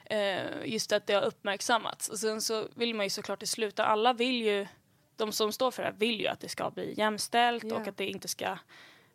Eh, 0.05 0.65
just 0.65 0.91
att 0.91 1.08
det 1.08 1.13
har 1.13 1.22
uppmärksammats. 1.22 2.10
Och 2.10 2.20
sen 2.20 2.41
så 2.41 2.67
vill 2.75 2.96
man 2.96 3.05
ju 3.05 3.10
såklart 3.10 3.43
i 3.43 3.48
slutet, 3.48 3.86
alla 3.86 4.13
vill 4.13 4.41
ju, 4.43 4.67
de 5.15 5.32
som 5.32 5.51
står 5.51 5.72
för 5.72 5.84
det 5.84 5.89
här 5.89 5.96
vill 5.96 6.20
ju 6.20 6.27
att 6.27 6.39
det 6.39 6.50
ska 6.50 6.70
bli 6.70 6.93
jämställt 6.98 7.72
och 7.72 7.88
att 7.88 7.98
det 7.98 8.08
inte 8.08 8.27
ska 8.27 8.58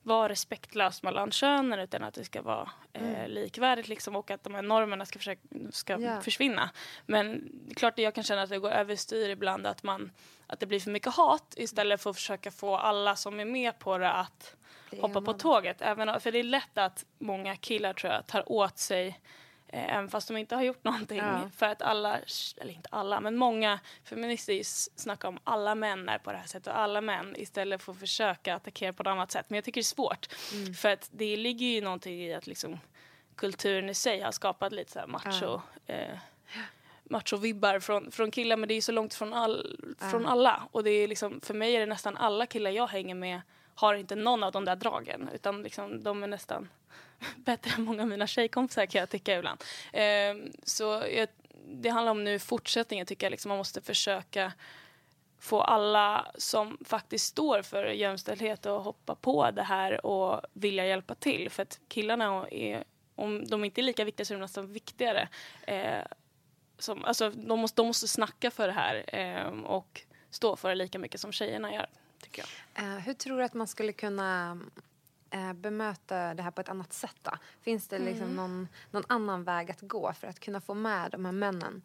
vara 0.02 0.28
respektlöst 0.28 1.02
mellan 1.02 1.30
könen 1.32 1.78
utan 1.78 2.02
att 2.04 2.14
det 2.14 2.24
ska 2.24 2.42
vara 2.42 2.70
eh, 2.92 3.28
likvärdigt 3.28 3.88
liksom, 3.88 4.16
och 4.16 4.30
att 4.30 4.44
de 4.44 4.54
här 4.54 4.62
normerna 4.62 5.06
ska, 5.06 5.18
försöka, 5.18 5.40
ska 5.70 6.00
Ja. 6.00 6.20
försvinna. 6.20 6.70
Men 7.06 7.48
det 7.68 7.74
klart 7.74 7.98
jag 7.98 8.14
kan 8.14 8.24
känna 8.24 8.42
att 8.42 8.50
det 8.50 8.58
går 8.58 8.70
överstyr 8.70 9.28
ibland 9.28 9.66
att, 9.66 9.82
man, 9.82 10.10
att 10.46 10.60
det 10.60 10.66
blir 10.66 10.80
för 10.80 10.90
mycket 10.90 11.14
hat 11.14 11.54
istället 11.56 12.02
för 12.02 12.10
att 12.10 12.16
försöka 12.16 12.50
få 12.50 12.76
alla 12.76 13.16
som 13.16 13.40
är 13.40 13.44
med 13.44 13.78
på 13.78 13.98
det 13.98 14.12
att 14.12 14.56
Bli 14.90 15.00
hoppa 15.00 15.14
på 15.14 15.18
enade. 15.30 15.38
tåget. 15.38 15.82
Även, 15.82 16.20
för 16.20 16.32
det 16.32 16.38
är 16.38 16.42
lätt 16.42 16.78
att 16.78 17.04
många 17.18 17.56
killar 17.56 17.92
tror 17.92 18.12
jag 18.12 18.26
tar 18.26 18.52
åt 18.52 18.78
sig 18.78 19.20
även 19.72 20.08
fast 20.08 20.28
de 20.28 20.36
inte 20.36 20.54
har 20.54 20.62
gjort 20.62 20.84
någonting. 20.84 21.18
Ja. 21.18 21.50
För 21.56 21.66
att 21.66 21.82
alla, 21.82 22.18
eller 22.56 22.72
inte 22.72 22.88
alla, 22.92 23.20
men 23.20 23.36
många 23.36 23.80
feminister 24.04 24.60
snackar 24.98 25.28
om 25.28 25.38
alla 25.44 25.74
män 25.74 26.08
är 26.08 26.18
på 26.18 26.32
det 26.32 26.38
här 26.38 26.46
sättet 26.46 26.66
och 26.66 26.78
alla 26.78 27.00
män 27.00 27.34
istället 27.38 27.82
för 27.82 27.92
att 27.92 27.98
försöka 27.98 28.54
attackera 28.54 28.92
på 28.92 29.02
ett 29.02 29.06
annat 29.06 29.30
sätt. 29.30 29.46
Men 29.48 29.56
jag 29.56 29.64
tycker 29.64 29.80
det 29.80 29.82
är 29.82 29.84
svårt. 29.84 30.28
Mm. 30.52 30.74
För 30.74 30.88
att 30.88 31.08
det 31.12 31.36
ligger 31.36 31.66
ju 31.66 31.80
någonting 31.80 32.22
i 32.22 32.34
att 32.34 32.46
liksom 32.46 32.78
kulturen 33.36 33.88
i 33.88 33.94
sig 33.94 34.20
har 34.20 34.32
skapat 34.32 34.72
lite 34.72 34.92
så 34.92 34.98
här 34.98 35.06
macho 35.06 35.60
eh, 35.86 36.18
machovibbar 37.10 37.80
från, 37.80 38.10
från 38.10 38.30
killar 38.30 38.56
men 38.56 38.68
det 38.68 38.74
är 38.74 38.80
så 38.80 38.92
långt 38.92 39.14
från, 39.14 39.34
all, 39.34 39.78
från 40.10 40.26
alla. 40.26 40.62
Och 40.72 40.84
det 40.84 40.90
är 40.90 41.08
liksom, 41.08 41.40
för 41.40 41.54
mig 41.54 41.76
är 41.76 41.80
det 41.80 41.86
nästan 41.86 42.16
alla 42.16 42.46
killar 42.46 42.70
jag 42.70 42.86
hänger 42.86 43.14
med 43.14 43.40
har 43.78 43.94
inte 43.94 44.14
någon 44.14 44.42
av 44.42 44.52
de 44.52 44.64
där 44.64 44.76
dragen 44.76 45.28
utan 45.34 45.62
liksom, 45.62 46.02
de 46.02 46.22
är 46.22 46.26
nästan 46.26 46.68
bättre 47.36 47.70
än 47.76 47.82
många 47.82 48.02
av 48.02 48.08
mina 48.08 48.26
tjejkompisar 48.26 48.86
kan 48.86 48.98
jag 48.98 49.10
tycka 49.10 49.38
ibland. 49.38 49.64
Eh, 49.92 50.50
så 50.62 50.82
jag, 51.16 51.28
det 51.66 51.88
handlar 51.88 52.10
om 52.10 52.24
nu 52.24 52.38
fortsättningen 52.38 53.06
tycker 53.06 53.26
jag 53.26 53.30
liksom 53.30 53.48
man 53.48 53.58
måste 53.58 53.80
försöka 53.80 54.52
få 55.38 55.60
alla 55.60 56.32
som 56.34 56.78
faktiskt 56.84 57.26
står 57.26 57.62
för 57.62 57.84
jämställdhet 57.84 58.66
att 58.66 58.84
hoppa 58.84 59.14
på 59.14 59.50
det 59.50 59.62
här 59.62 60.06
och 60.06 60.40
vilja 60.52 60.86
hjälpa 60.86 61.14
till. 61.14 61.50
För 61.50 61.62
att 61.62 61.80
killarna 61.88 62.48
är, 62.48 62.84
om 63.14 63.46
de 63.46 63.64
inte 63.64 63.80
är 63.80 63.82
lika 63.82 64.04
viktiga 64.04 64.24
så 64.24 64.34
är 64.34 64.38
de 64.38 64.42
nästan 64.42 64.72
viktigare. 64.72 65.28
Eh, 65.66 66.04
som, 66.78 67.04
alltså, 67.04 67.30
de, 67.30 67.60
måste, 67.60 67.82
de 67.82 67.86
måste 67.86 68.08
snacka 68.08 68.50
för 68.50 68.66
det 68.66 68.74
här 68.74 69.04
eh, 69.14 69.64
och 69.64 70.02
stå 70.30 70.56
för 70.56 70.68
det 70.68 70.74
lika 70.74 70.98
mycket 70.98 71.20
som 71.20 71.32
tjejerna 71.32 71.74
gör, 71.74 71.86
tycker 72.20 72.44
jag. 72.74 72.84
Eh, 72.84 72.98
hur 72.98 73.14
tror 73.14 73.38
du 73.38 73.44
att 73.44 73.54
man 73.54 73.66
skulle 73.66 73.92
kunna 73.92 74.58
eh, 75.30 75.52
bemöta 75.52 76.34
det 76.34 76.42
här 76.42 76.50
på 76.50 76.60
ett 76.60 76.68
annat 76.68 76.92
sätt? 76.92 77.16
Då? 77.22 77.30
Finns 77.62 77.88
det 77.88 77.98
liksom 77.98 78.36
någon, 78.36 78.68
någon 78.90 79.04
annan 79.08 79.44
väg 79.44 79.70
att 79.70 79.80
gå 79.80 80.12
för 80.12 80.26
att 80.26 80.40
kunna 80.40 80.60
få 80.60 80.74
med 80.74 81.10
de 81.10 81.24
här 81.24 81.32
männen 81.32 81.82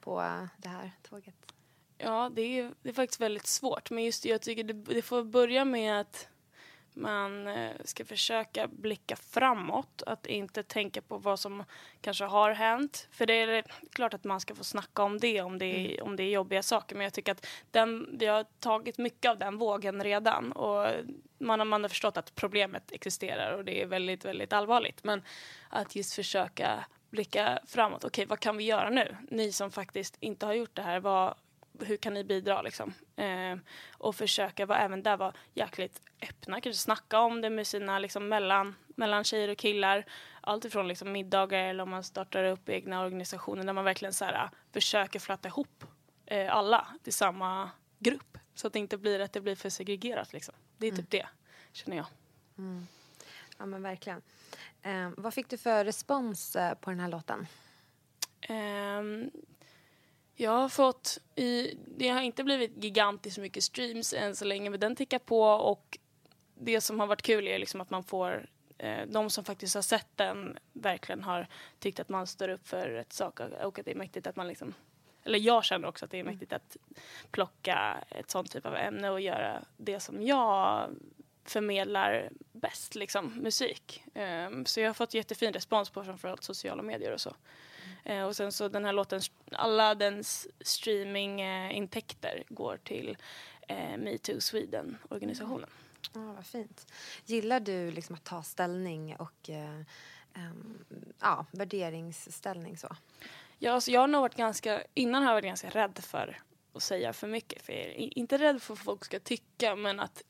på 0.00 0.48
det 0.56 0.68
här 0.68 0.92
tåget? 1.02 1.34
Ja, 1.98 2.30
det 2.34 2.42
är, 2.42 2.74
det 2.82 2.88
är 2.88 2.92
faktiskt 2.92 3.20
väldigt 3.20 3.46
svårt. 3.46 3.90
Men 3.90 4.04
just 4.04 4.24
jag 4.24 4.40
tycker 4.40 4.64
det, 4.64 4.72
det 4.72 5.02
får 5.02 5.24
börja 5.24 5.64
med 5.64 6.00
att 6.00 6.28
man 7.00 7.46
eh, 7.46 7.70
ska 7.84 8.04
försöka 8.04 8.66
blicka 8.66 9.16
framåt. 9.16 10.02
Att 10.06 10.26
inte 10.26 10.62
tänka 10.62 11.02
på 11.02 11.18
vad 11.18 11.40
som 11.40 11.64
kanske 12.00 12.24
har 12.24 12.50
hänt. 12.50 13.08
För 13.10 13.26
det 13.26 13.34
är 13.34 13.64
klart 13.92 14.14
att 14.14 14.24
man 14.24 14.40
ska 14.40 14.54
få 14.54 14.64
snacka 14.64 15.02
om 15.02 15.18
det 15.18 15.42
om 15.42 15.58
det 15.58 15.66
är, 15.66 16.02
om 16.02 16.16
det 16.16 16.22
är 16.22 16.30
jobbiga 16.30 16.62
saker. 16.62 16.96
Men 16.96 17.04
jag 17.04 17.12
tycker 17.12 17.32
att 17.32 17.46
den, 17.70 18.18
vi 18.18 18.26
har 18.26 18.44
tagit 18.60 18.98
mycket 18.98 19.30
av 19.30 19.38
den 19.38 19.58
vågen 19.58 20.04
redan. 20.04 20.52
Och 20.52 20.86
man, 21.38 21.60
har- 21.60 21.66
man 21.66 21.82
har 21.82 21.88
förstått 21.88 22.16
att 22.16 22.34
problemet 22.34 22.92
existerar 22.92 23.52
och 23.52 23.64
det 23.64 23.82
är 23.82 23.86
väldigt, 23.86 24.24
väldigt 24.24 24.52
allvarligt. 24.52 25.04
Men 25.04 25.22
att 25.68 25.96
just 25.96 26.14
försöka 26.14 26.84
blicka 27.10 27.58
framåt. 27.66 28.04
Okej, 28.04 28.26
vad 28.26 28.40
kan 28.40 28.56
vi 28.56 28.64
göra 28.64 28.90
nu? 28.90 29.16
Ni 29.30 29.52
som 29.52 29.70
faktiskt 29.70 30.16
inte 30.20 30.46
har 30.46 30.52
gjort 30.52 30.74
det 30.74 30.82
här, 30.82 31.00
vad, 31.00 31.34
hur 31.84 31.96
kan 31.96 32.14
ni 32.14 32.24
bidra 32.24 32.62
liksom? 32.62 32.94
Eh, 33.16 33.56
och 33.92 34.16
försöka 34.16 34.66
vara, 34.66 34.78
även 34.78 35.02
där 35.02 35.16
vara 35.16 35.32
jäkligt 35.54 36.02
öppna, 36.22 36.60
kanske 36.60 36.82
snacka 36.82 37.20
om 37.20 37.40
det 37.40 37.50
med 37.50 37.66
sina 37.66 37.98
liksom 37.98 38.28
mellan, 38.28 38.74
mellan 38.86 39.24
tjejer 39.24 39.48
och 39.48 39.58
killar. 39.58 40.04
Allt 40.40 40.64
ifrån 40.64 40.88
liksom 40.88 41.12
middagar 41.12 41.58
eller 41.58 41.82
om 41.82 41.90
man 41.90 42.04
startar 42.04 42.44
upp 42.44 42.68
egna 42.68 43.04
organisationer 43.04 43.64
där 43.64 43.72
man 43.72 43.84
verkligen 43.84 44.14
så 44.14 44.24
här, 44.24 44.50
försöker 44.72 45.18
flatta 45.18 45.48
ihop 45.48 45.84
eh, 46.26 46.56
alla 46.56 46.86
till 47.02 47.12
samma 47.12 47.70
grupp. 47.98 48.38
Så 48.54 48.66
att 48.66 48.72
det 48.72 48.78
inte 48.78 48.98
blir 48.98 49.20
att 49.20 49.32
det 49.32 49.40
blir 49.40 49.56
för 49.56 49.70
segregerat 49.70 50.32
liksom. 50.32 50.54
Det 50.78 50.86
är 50.86 50.92
typ 50.92 51.10
det, 51.10 51.26
känner 51.72 51.96
jag. 51.96 52.06
Ja, 53.58 53.66
men 53.66 53.82
verkligen. 53.82 54.22
Eh, 54.82 55.10
vad 55.16 55.34
fick 55.34 55.48
du 55.48 55.58
för 55.58 55.84
respons 55.84 56.56
eh, 56.56 56.74
på 56.74 56.90
den 56.90 57.00
här 57.00 57.08
låten? 57.08 57.46
Jag 60.40 60.50
har 60.50 60.68
fått, 60.68 61.18
i, 61.34 61.74
det 61.86 62.08
har 62.08 62.20
inte 62.20 62.44
blivit 62.44 62.84
gigantiskt 62.84 63.38
mycket 63.38 63.64
streams 63.64 64.12
än 64.12 64.36
så 64.36 64.44
länge 64.44 64.70
men 64.70 64.80
den 64.80 64.96
tickar 64.96 65.18
på 65.18 65.42
och 65.42 65.98
det 66.54 66.80
som 66.80 67.00
har 67.00 67.06
varit 67.06 67.22
kul 67.22 67.48
är 67.48 67.58
liksom 67.58 67.80
att 67.80 67.90
man 67.90 68.04
får 68.04 68.46
eh, 68.78 69.06
de 69.06 69.30
som 69.30 69.44
faktiskt 69.44 69.74
har 69.74 69.82
sett 69.82 70.16
den 70.16 70.58
verkligen 70.72 71.22
har 71.22 71.46
tyckt 71.78 72.00
att 72.00 72.08
man 72.08 72.26
står 72.26 72.48
upp 72.48 72.68
för 72.68 72.88
rätt 72.88 73.12
sak 73.12 73.40
och 73.40 73.78
att 73.78 73.84
det 73.84 73.90
är 73.90 73.94
mäktigt 73.94 74.26
att 74.26 74.36
man 74.36 74.48
liksom 74.48 74.74
eller 75.24 75.38
jag 75.38 75.64
känner 75.64 75.88
också 75.88 76.04
att 76.04 76.10
det 76.10 76.18
är 76.18 76.24
mäktigt 76.24 76.52
att 76.52 76.76
plocka 77.30 78.04
ett 78.10 78.30
sånt 78.30 78.50
typ 78.50 78.66
av 78.66 78.76
ämne 78.76 79.10
och 79.10 79.20
göra 79.20 79.62
det 79.76 80.00
som 80.00 80.22
jag 80.22 80.90
förmedlar 81.44 82.30
bäst, 82.52 82.94
liksom 82.94 83.34
musik. 83.42 84.02
Ehm, 84.14 84.66
så 84.66 84.80
jag 84.80 84.88
har 84.88 84.94
fått 84.94 85.14
jättefin 85.14 85.52
respons 85.52 85.90
på 85.90 86.04
framförallt 86.04 86.44
sociala 86.44 86.82
medier 86.82 87.12
och 87.12 87.20
så. 87.20 87.34
Eh, 88.04 88.24
och 88.24 88.36
sen 88.36 88.52
så 88.52 88.68
den 88.68 88.84
här 88.84 88.92
låten, 88.92 89.20
alla 89.52 89.94
dens 89.94 90.48
streamingintäkter 90.60 92.44
går 92.48 92.78
till 92.84 93.16
eh, 93.68 93.96
Metoo 93.96 94.40
Sweden-organisationen. 94.40 95.70
Ja, 96.14 96.32
vad 96.32 96.46
fint. 96.46 96.92
Gillar 97.26 97.60
du 97.60 97.90
liksom 97.90 98.14
att 98.14 98.24
ta 98.24 98.42
ställning 98.42 99.16
och 99.16 99.50
eh, 99.50 99.80
ehm, 100.34 100.84
ja, 101.20 101.46
värderingsställning 101.50 102.76
så? 102.76 102.96
Ja, 103.58 103.72
alltså 103.72 103.90
jag 103.90 104.00
har 104.00 104.08
nog 104.08 104.20
varit 104.20 104.36
ganska, 104.36 104.82
innan 104.94 105.22
har 105.22 105.30
jag 105.30 105.36
varit 105.36 105.44
ganska 105.44 105.70
rädd 105.70 105.98
för 105.98 106.42
att 106.72 106.82
säga 106.82 107.12
för 107.12 107.26
mycket. 107.26 107.62
För 107.62 107.72
inte 108.18 108.38
rädd 108.38 108.62
för 108.62 108.74
vad 108.74 108.84
folk 108.84 109.04
ska 109.04 109.20
tycka, 109.20 109.76
men 109.76 110.00
att 110.00 110.22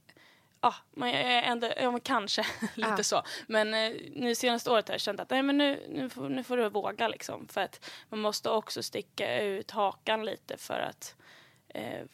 Ja, 0.63 0.75
man 0.97 1.09
är 1.09 1.43
ändå, 1.43 1.69
ja, 1.77 1.91
men 1.91 2.01
kanske 2.01 2.43
lite 2.75 2.95
Ja. 2.97 3.03
så. 3.03 3.23
Men 3.47 3.75
eh, 3.75 3.93
nu 4.13 4.35
senaste 4.35 4.71
året 4.71 4.89
har 4.89 4.95
jag 4.95 5.01
känt 5.01 5.21
att 5.21 5.31
nej, 5.31 5.43
men 5.43 5.59
nu, 5.59 5.87
nu, 5.89 6.09
får, 6.09 6.29
nu 6.29 6.45
får 6.45 6.57
du 6.57 6.69
våga 6.69 7.09
liksom. 7.09 7.49
För 7.49 7.61
att 7.61 7.91
man 8.09 8.21
måste 8.21 8.51
också 8.51 8.83
sticka 8.83 9.41
ut 9.43 9.71
hakan 9.71 10.25
lite 10.25 10.57
för 10.57 10.81
att 10.81 11.15
eh, 11.69 12.05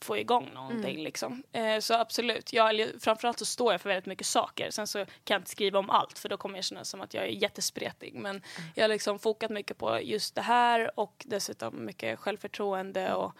få 0.00 0.18
igång 0.18 0.50
någonting. 0.54 1.02
Liksom. 1.02 1.42
Eh, 1.52 1.78
så 1.78 1.94
absolut, 1.94 2.52
jag, 2.52 2.88
framförallt 3.00 3.38
så 3.38 3.44
står 3.44 3.72
jag 3.72 3.80
för 3.80 3.88
väldigt 3.88 4.06
mycket 4.06 4.26
saker. 4.26 4.70
Sen 4.70 4.86
så 4.86 4.98
kan 4.98 5.34
jag 5.34 5.38
inte 5.38 5.50
skriva 5.50 5.78
om 5.78 5.90
allt 5.90 6.18
för 6.18 6.28
då 6.28 6.36
kommer 6.36 6.58
jag 6.58 6.64
känna 6.64 6.84
som 6.84 7.00
att 7.00 7.14
jag 7.14 7.24
är 7.24 7.28
jättespretig. 7.28 8.14
Men 8.14 8.42
jag 8.74 8.84
har 8.84 8.88
liksom 8.88 9.18
fokat 9.18 9.50
mycket 9.50 9.78
på 9.78 10.00
just 10.02 10.34
det 10.34 10.42
här 10.42 11.00
och 11.00 11.24
dessutom 11.28 11.84
mycket 11.84 12.18
självförtroende 12.18 13.14
och 13.14 13.32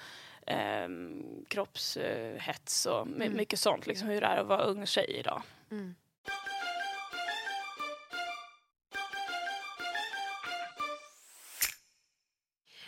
eh, 0.51 0.89
kroppshets 1.49 2.87
och 2.87 3.07
my- 3.07 3.29
mycket 3.29 3.59
sånt. 3.59 3.87
Liksom 3.87 4.09
hur 4.09 4.21
det 4.21 4.27
är 4.27 4.37
att 4.37 4.47
vara 4.47 4.63
ung 4.63 4.87
tjej 4.87 5.07
idag. 5.19 5.43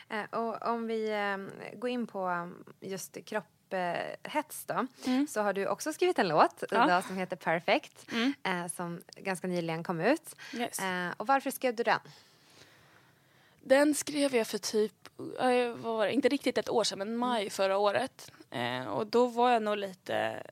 Eh, 0.08 0.24
och 0.30 0.66
om 0.68 0.86
vi 0.86 1.10
eh, 1.10 1.36
går 1.78 1.90
in 1.90 2.06
på 2.06 2.28
um, 2.28 2.64
just 2.80 3.18
kropphets 3.26 4.64
då, 4.66 4.86
så 5.28 5.40
har 5.42 5.52
du 5.52 5.66
också 5.66 5.92
skrivit 5.92 6.18
en 6.18 6.28
låt 6.28 6.64
Ja. 6.70 6.84
idag 6.84 7.04
som 7.04 7.16
heter 7.16 7.36
Perfect, 7.36 8.06
eh, 8.42 8.66
som 8.66 9.00
ganska 9.16 9.46
nyligen 9.46 9.84
kom 9.84 10.00
ut. 10.00 10.36
Yes. 10.54 10.78
Eh, 10.80 11.10
och 11.16 11.26
varför 11.26 11.50
skrev 11.50 11.74
du 11.76 11.82
den? 11.82 12.00
Den 13.62 13.94
skrev 13.94 14.34
jag 14.34 14.46
för 14.46 14.58
typ, 14.58 15.08
eh, 15.18 15.68
vad 15.68 15.94
var 15.96 16.06
det, 16.06 16.12
inte 16.12 16.28
riktigt 16.28 16.58
ett 16.58 16.68
år 16.68 16.84
sedan, 16.84 16.98
men 16.98 17.16
maj 17.16 17.50
förra 17.50 17.78
året. 17.78 18.32
Eh, 18.50 18.86
och 18.86 19.06
då 19.06 19.26
var 19.26 19.50
jag 19.50 19.62
nog 19.62 19.76
lite 19.76 20.42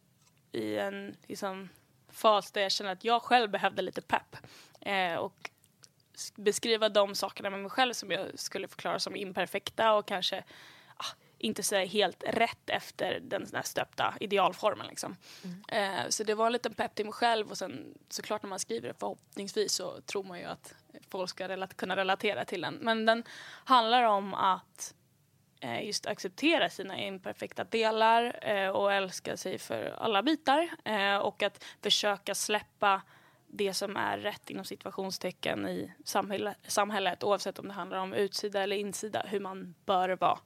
i 0.52 0.76
en 0.76 1.16
liksom, 1.26 1.68
fas 2.08 2.52
där 2.52 2.60
jag 2.60 2.72
kände 2.72 2.92
att 2.92 3.04
jag 3.04 3.22
själv 3.22 3.50
behövde 3.50 3.82
lite 3.82 4.02
pepp. 4.02 4.36
Eh, 4.80 5.14
och 5.14 5.50
beskriva 6.36 6.88
de 6.88 7.14
sakerna 7.14 7.50
med 7.50 7.60
mig 7.60 7.70
själv 7.70 7.92
som 7.92 8.10
jag 8.10 8.38
skulle 8.38 8.68
förklara 8.68 8.98
som 8.98 9.16
imperfekta 9.16 9.94
och 9.94 10.06
kanske 10.06 10.44
ah, 10.96 11.14
inte 11.38 11.62
så 11.62 11.76
helt 11.76 12.24
rätt 12.26 12.70
efter 12.70 13.20
den 13.20 13.46
där 13.50 13.62
stöpta 13.62 14.14
idealformen. 14.20 14.86
Liksom. 14.86 15.16
Eh, 15.68 16.08
så 16.08 16.24
det 16.24 16.34
var 16.34 16.46
en 16.46 16.52
liten 16.52 16.74
pepp 16.74 16.94
till 16.94 17.04
mig 17.04 17.12
själv 17.14 17.50
och 17.50 17.58
sen 17.58 17.94
såklart 18.08 18.42
när 18.42 18.48
man 18.48 18.58
skriver 18.58 18.88
det 18.88 18.94
förhoppningsvis 18.94 19.72
så 19.72 20.00
tror 20.00 20.24
man 20.24 20.38
ju 20.38 20.44
att 20.44 20.74
folk 21.10 21.30
ska 21.30 21.48
relat- 21.48 21.76
kunna 21.76 21.96
relatera 21.96 22.44
till 22.44 22.60
den. 22.60 22.74
Men 22.74 23.06
den 23.06 23.24
handlar 23.64 24.02
om 24.02 24.34
att 24.34 24.94
eh, 25.60 25.86
just 25.86 26.06
acceptera 26.06 26.70
sina 26.70 26.98
imperfekta 26.98 27.64
delar 27.64 28.38
eh, 28.42 28.68
och 28.68 28.92
älska 28.92 29.36
sig 29.36 29.58
för 29.58 29.94
alla 29.98 30.22
bitar 30.22 30.68
eh, 30.84 31.16
och 31.16 31.42
att 31.42 31.64
försöka 31.82 32.34
släppa 32.34 33.02
det 33.50 33.74
som 33.74 33.96
är 33.96 34.18
rätt 34.18 34.50
inom 34.50 34.64
situationstecken 34.64 35.68
i 35.68 35.92
samhälle, 36.04 36.54
samhället 36.66 37.24
oavsett 37.24 37.58
om 37.58 37.68
det 37.68 37.74
handlar 37.74 37.98
om 37.98 38.12
utsida 38.12 38.62
eller 38.62 38.76
insida, 38.76 39.22
hur 39.26 39.40
man 39.40 39.74
bör 39.84 40.08
vara. 40.08 40.38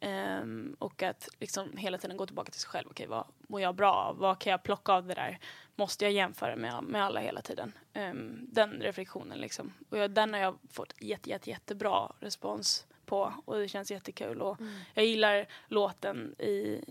Ehm, 0.00 0.76
och 0.78 1.02
att 1.02 1.28
liksom 1.38 1.76
hela 1.76 1.98
tiden 1.98 2.16
gå 2.16 2.26
tillbaka 2.26 2.50
till 2.50 2.60
sig 2.60 2.70
själv. 2.70 2.88
Okej, 2.90 3.06
vad 3.06 3.24
mår 3.40 3.60
jag 3.60 3.74
bra 3.74 3.92
av? 3.92 4.18
Vad 4.18 4.38
kan 4.38 4.50
jag 4.50 4.62
plocka 4.62 4.92
av 4.92 5.06
det 5.06 5.14
där? 5.14 5.38
Måste 5.76 6.04
jag 6.04 6.12
jämföra 6.12 6.56
med, 6.56 6.84
med 6.84 7.04
alla 7.04 7.20
hela 7.20 7.42
tiden? 7.42 7.72
Ehm, 7.92 8.46
den 8.52 8.70
reflektionen 8.70 9.38
liksom. 9.38 9.72
Och 9.88 9.98
jag, 9.98 10.10
den 10.10 10.32
har 10.32 10.40
jag 10.40 10.58
fått 10.70 10.94
jätte, 11.02 11.30
jätte, 11.30 11.50
jättebra 11.50 12.12
respons 12.20 12.86
på 13.06 13.34
och 13.44 13.58
det 13.58 13.68
känns 13.68 13.90
jättekul. 13.90 14.40
Och 14.42 14.58
Jag 14.94 15.04
gillar 15.04 15.46
låten 15.68 16.34
i, 16.38 16.84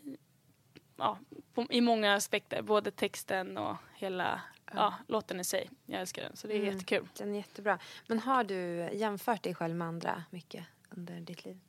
ja, 0.98 1.18
på, 1.54 1.66
i 1.70 1.82
många 1.82 2.14
aspekter, 2.16 2.62
både 2.62 2.92
texten 2.92 3.58
och 3.58 3.76
hela 3.96 4.42
ja, 4.74 4.94
låten 5.08 5.40
i 5.40 5.44
sig. 5.44 5.70
Jag 5.86 6.02
älskar 6.02 6.22
den, 6.22 6.36
så 6.36 6.48
det 6.48 6.54
är 6.54 6.64
jättekul. 6.64 7.08
Den 7.18 7.34
är 7.34 7.38
jättebra. 7.38 7.80
Men 8.08 8.20
har 8.20 8.44
du 8.44 8.90
jämfört 8.94 9.44
dig 9.44 9.56
själv 9.56 9.76
med 9.76 9.88
andra 9.88 10.24
mycket 10.30 10.66
under 10.90 11.20
ditt 11.22 11.46
liv? 11.46 11.60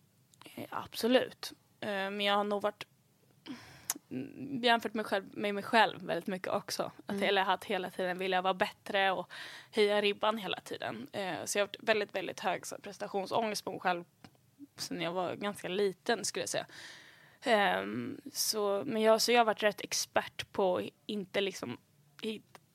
Eh, 0.62 0.66
Absolut. 0.70 1.52
Eh, 1.80 1.88
Men 1.88 2.20
jag 2.20 2.34
har 2.34 2.44
nog 2.44 2.62
varit 2.62 2.86
mm, 4.10 4.60
jämfört 4.64 4.94
mig 4.94 5.04
själv, 5.04 5.24
med 5.32 5.54
mig 5.54 5.64
själv 5.64 6.02
väldigt 6.02 6.26
mycket 6.26 6.48
också. 6.48 6.92
Att, 7.06 7.22
Eller 7.22 7.42
att 7.50 7.64
hela 7.64 7.90
tiden 7.90 8.18
vilja 8.18 8.42
vara 8.42 8.54
bättre 8.54 9.10
och 9.10 9.30
höja 9.72 10.00
ribban 10.00 10.38
hela 10.38 10.60
tiden. 10.60 11.08
Eh, 11.12 11.44
Så 11.44 11.58
jag 11.58 11.62
har 11.62 11.66
varit 11.66 11.76
väldigt, 11.80 12.14
väldigt 12.14 12.40
hög 12.40 12.62
prestationsångest 12.82 13.64
på 13.64 13.70
mig 13.70 13.80
själv 13.80 14.04
sen 14.76 15.00
jag 15.00 15.12
var 15.12 15.34
ganska 15.34 15.68
liten 15.68 16.24
skulle 16.24 16.42
jag 16.42 16.48
säga. 16.48 16.66
Ehm, 17.42 18.20
så, 18.32 18.82
men 18.86 19.02
jag, 19.02 19.20
så 19.22 19.32
jag 19.32 19.40
har 19.40 19.44
varit 19.44 19.62
rätt 19.62 19.80
expert 19.80 20.52
på 20.52 20.88
inte 21.06 21.40
liksom 21.40 21.78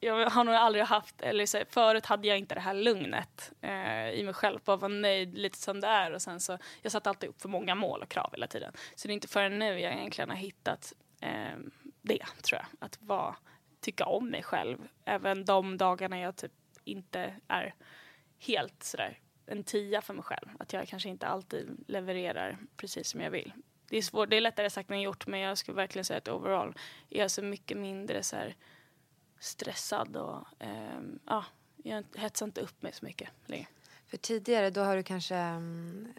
jag 0.06 0.30
har 0.30 0.44
nog 0.44 0.56
aldrig 0.56 0.84
haft, 0.84 1.22
eller 1.22 1.46
så, 1.46 1.64
förut 1.70 2.06
hade 2.06 2.28
jag 2.28 2.38
inte 2.38 2.56
det 2.56 2.62
här 2.62 2.74
lugnet 2.74 3.52
eh, 3.62 4.10
i 4.10 4.24
mig 4.24 4.34
själv 4.34 4.60
Bara 4.66 4.78
vara 4.78 4.92
nöjd 4.92 5.38
lite 5.38 5.58
som 5.58 5.82
det 5.82 5.88
är 5.88 6.12
och 6.12 6.22
sen 6.22 6.40
så, 6.40 6.58
jag 6.82 6.92
satte 6.92 7.10
alltid 7.10 7.30
upp 7.30 7.42
för 7.42 7.50
många 7.50 7.76
mål 7.76 8.02
och 8.02 8.10
krav 8.10 8.30
hela 8.32 8.48
tiden. 8.48 8.74
Så 8.96 9.08
det 9.08 9.12
är 9.12 9.16
inte 9.16 9.28
förrän 9.28 9.60
nu 9.60 9.80
jag 9.80 9.94
egentligen 9.94 10.30
har 10.30 10.38
hittat 10.38 10.94
eh, 11.22 11.58
det 12.02 12.26
tror 12.44 12.62
jag, 12.62 12.66
att 12.80 12.98
vara, 13.02 13.36
tycka 13.82 14.06
om 14.06 14.30
mig 14.30 14.44
själv. 14.44 14.88
Även 15.06 15.46
de 15.46 15.78
dagarna 15.78 16.20
jag 16.20 16.36
typ 16.36 16.52
inte 16.84 17.36
är 17.48 17.76
helt 18.40 18.84
sådär 18.84 19.20
en 19.46 19.64
tia 19.64 20.02
för 20.02 20.14
mig 20.14 20.24
själv. 20.24 20.48
Att 20.60 20.74
jag 20.74 20.88
kanske 20.88 21.10
inte 21.10 21.28
alltid 21.28 21.84
levererar 21.88 22.58
precis 22.78 23.10
som 23.10 23.22
jag 23.22 23.32
vill. 23.32 23.54
Det 23.90 23.98
är, 23.98 24.02
svårt, 24.02 24.30
det 24.30 24.38
är 24.38 24.42
lättare 24.42 24.70
sagt 24.70 24.92
än 24.92 25.02
gjort 25.02 25.28
men 25.28 25.40
jag 25.40 25.58
skulle 25.58 25.76
verkligen 25.76 26.06
säga 26.06 26.18
att 26.18 26.28
overall 26.28 26.76
är 27.10 27.20
jag 27.20 27.32
så 27.32 27.44
mycket 27.44 27.78
mindre 27.78 28.24
så 28.24 28.36
här 28.36 28.56
stressad 29.40 30.16
och 30.18 30.44
ehm, 30.60 31.20
ja, 31.26 31.46
jag 31.84 32.04
hetsar 32.16 32.46
inte 32.46 32.62
upp 32.62 32.82
mig 32.82 32.94
så 32.94 33.06
mycket 33.06 33.30
längre. 33.46 33.68
För 34.08 34.18
tidigare 34.18 34.70
då 34.70 34.82
har 34.82 34.96
du 34.96 35.04
kanske 35.04 35.36
mm, 35.36 36.14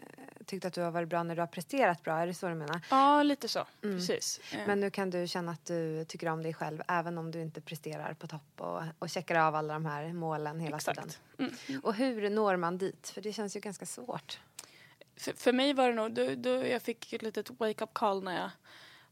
tyckt 0.45 0.65
att 0.65 0.73
du 0.73 0.81
har 0.81 0.91
varit 0.91 1.09
bra 1.09 1.23
när 1.23 1.35
du 1.35 1.41
har 1.41 1.47
presterat 1.47 2.03
bra, 2.03 2.17
är 2.17 2.27
det 2.27 2.33
så 2.33 2.47
du 2.47 2.55
menar? 2.55 2.81
Ja, 2.89 3.23
lite 3.23 3.47
så. 3.47 3.65
Precis. 3.81 4.39
Eh, 4.53 4.67
Men 4.67 4.79
nu 4.79 4.89
kan 4.89 5.09
du 5.09 5.27
känna 5.27 5.51
att 5.51 5.65
du 5.65 6.05
tycker 6.05 6.27
om 6.29 6.43
dig 6.43 6.53
själv 6.53 6.81
även 6.87 7.17
om 7.17 7.31
du 7.31 7.41
inte 7.41 7.61
presterar 7.61 8.13
på 8.13 8.27
topp 8.27 8.41
och, 8.61 8.81
och 8.99 9.09
checkar 9.09 9.35
av 9.35 9.55
alla 9.55 9.73
de 9.73 9.85
här 9.85 10.13
målen 10.13 10.59
hela 10.59 10.77
Exakt. 10.77 11.19
Mm. 11.39 11.51
tiden. 11.67 11.81
Och 11.83 11.93
hur 11.93 12.29
når 12.29 12.55
man 12.55 12.77
dit? 12.77 13.09
För 13.09 13.21
det 13.21 13.33
känns 13.33 13.55
ju 13.55 13.59
ganska 13.59 13.85
svårt. 13.85 14.39
för, 15.15 15.33
för 15.33 15.53
mig 15.53 15.73
var 15.73 15.87
det 15.87 15.93
nog, 15.95 16.13
då, 16.13 16.35
då 16.35 16.49
jag 16.49 16.81
fick 16.81 17.13
ett 17.13 17.21
litet 17.21 17.49
wake-up 17.59 17.93
call 17.93 18.23
när 18.23 18.41
jag 18.41 18.49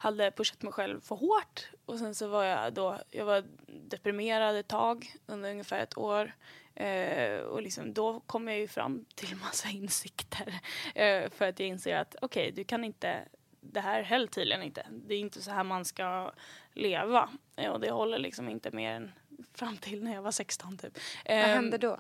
hade 0.06 0.32
pushat 0.32 0.62
mig 0.62 0.74
själv 0.74 1.02
för 1.02 1.16
hårt. 1.16 1.70
Och 1.86 2.00
sen 2.00 2.16
så 2.16 2.28
var 2.28 2.44
jag 2.44 2.74
då, 2.74 3.00
jag 3.12 3.26
var 3.26 3.44
deprimerad 3.68 4.56
ett 4.56 4.68
tag 4.68 5.16
under 5.26 5.52
ungefär 5.52 5.80
ett 5.80 5.98
år. 5.98 6.36
Eh, 6.76 7.38
och 7.40 7.62
liksom, 7.62 7.94
då 7.94 8.20
kom 8.20 8.48
jag 8.48 8.58
ju 8.58 8.68
fram 8.68 9.06
till 9.16 9.36
massa 9.36 9.70
insikter. 9.70 10.60
Eh, 10.96 11.30
för 11.30 11.48
att 11.48 11.60
jag 11.60 11.70
inser 11.70 11.96
att 11.98 12.16
okej, 12.22 12.52
du 12.52 12.64
kan 12.64 12.84
inte, 12.84 13.20
det 13.62 13.80
här 13.80 14.04
höll 14.04 14.28
tydligen 14.28 14.64
inte. 14.64 14.86
Det 14.92 15.16
är 15.16 15.20
inte 15.20 15.42
så 15.42 15.52
här 15.52 15.64
man 15.64 15.86
ska 15.86 16.32
leva. 16.74 17.30
Eh, 17.56 17.72
och 17.72 17.80
det 17.80 17.92
håller 17.92 18.20
liksom 18.20 18.50
inte 18.50 18.72
mer 18.72 18.92
än 18.92 19.12
fram 19.54 19.78
till 19.78 20.04
när 20.04 20.14
jag 20.14 20.22
var 20.22 20.32
16 20.32 20.78
typ. 20.78 20.94
Vad 21.26 21.36
Ehm, 21.38 21.50
händer 21.50 21.78
då? 21.78 21.98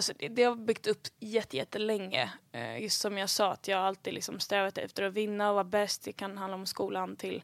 Alltså, 0.00 0.12
det, 0.18 0.28
det 0.28 0.42
har 0.42 0.56
byggt 0.56 0.86
upp 0.86 0.98
jätte, 1.18 1.56
jättelänge. 1.56 2.32
Eh, 2.52 2.82
just 2.82 3.00
som 3.00 3.18
jag 3.18 3.30
sa, 3.30 3.52
att 3.52 3.68
jag 3.68 3.78
alltid 3.78 4.14
liksom 4.14 4.40
strävat 4.40 4.78
efter 4.78 5.02
att 5.02 5.12
vinna 5.12 5.48
och 5.48 5.54
vara 5.54 5.64
bäst. 5.64 6.04
Det 6.04 6.12
kan 6.12 6.38
handla 6.38 6.54
om 6.54 6.66
skolan 6.66 7.16
till 7.16 7.42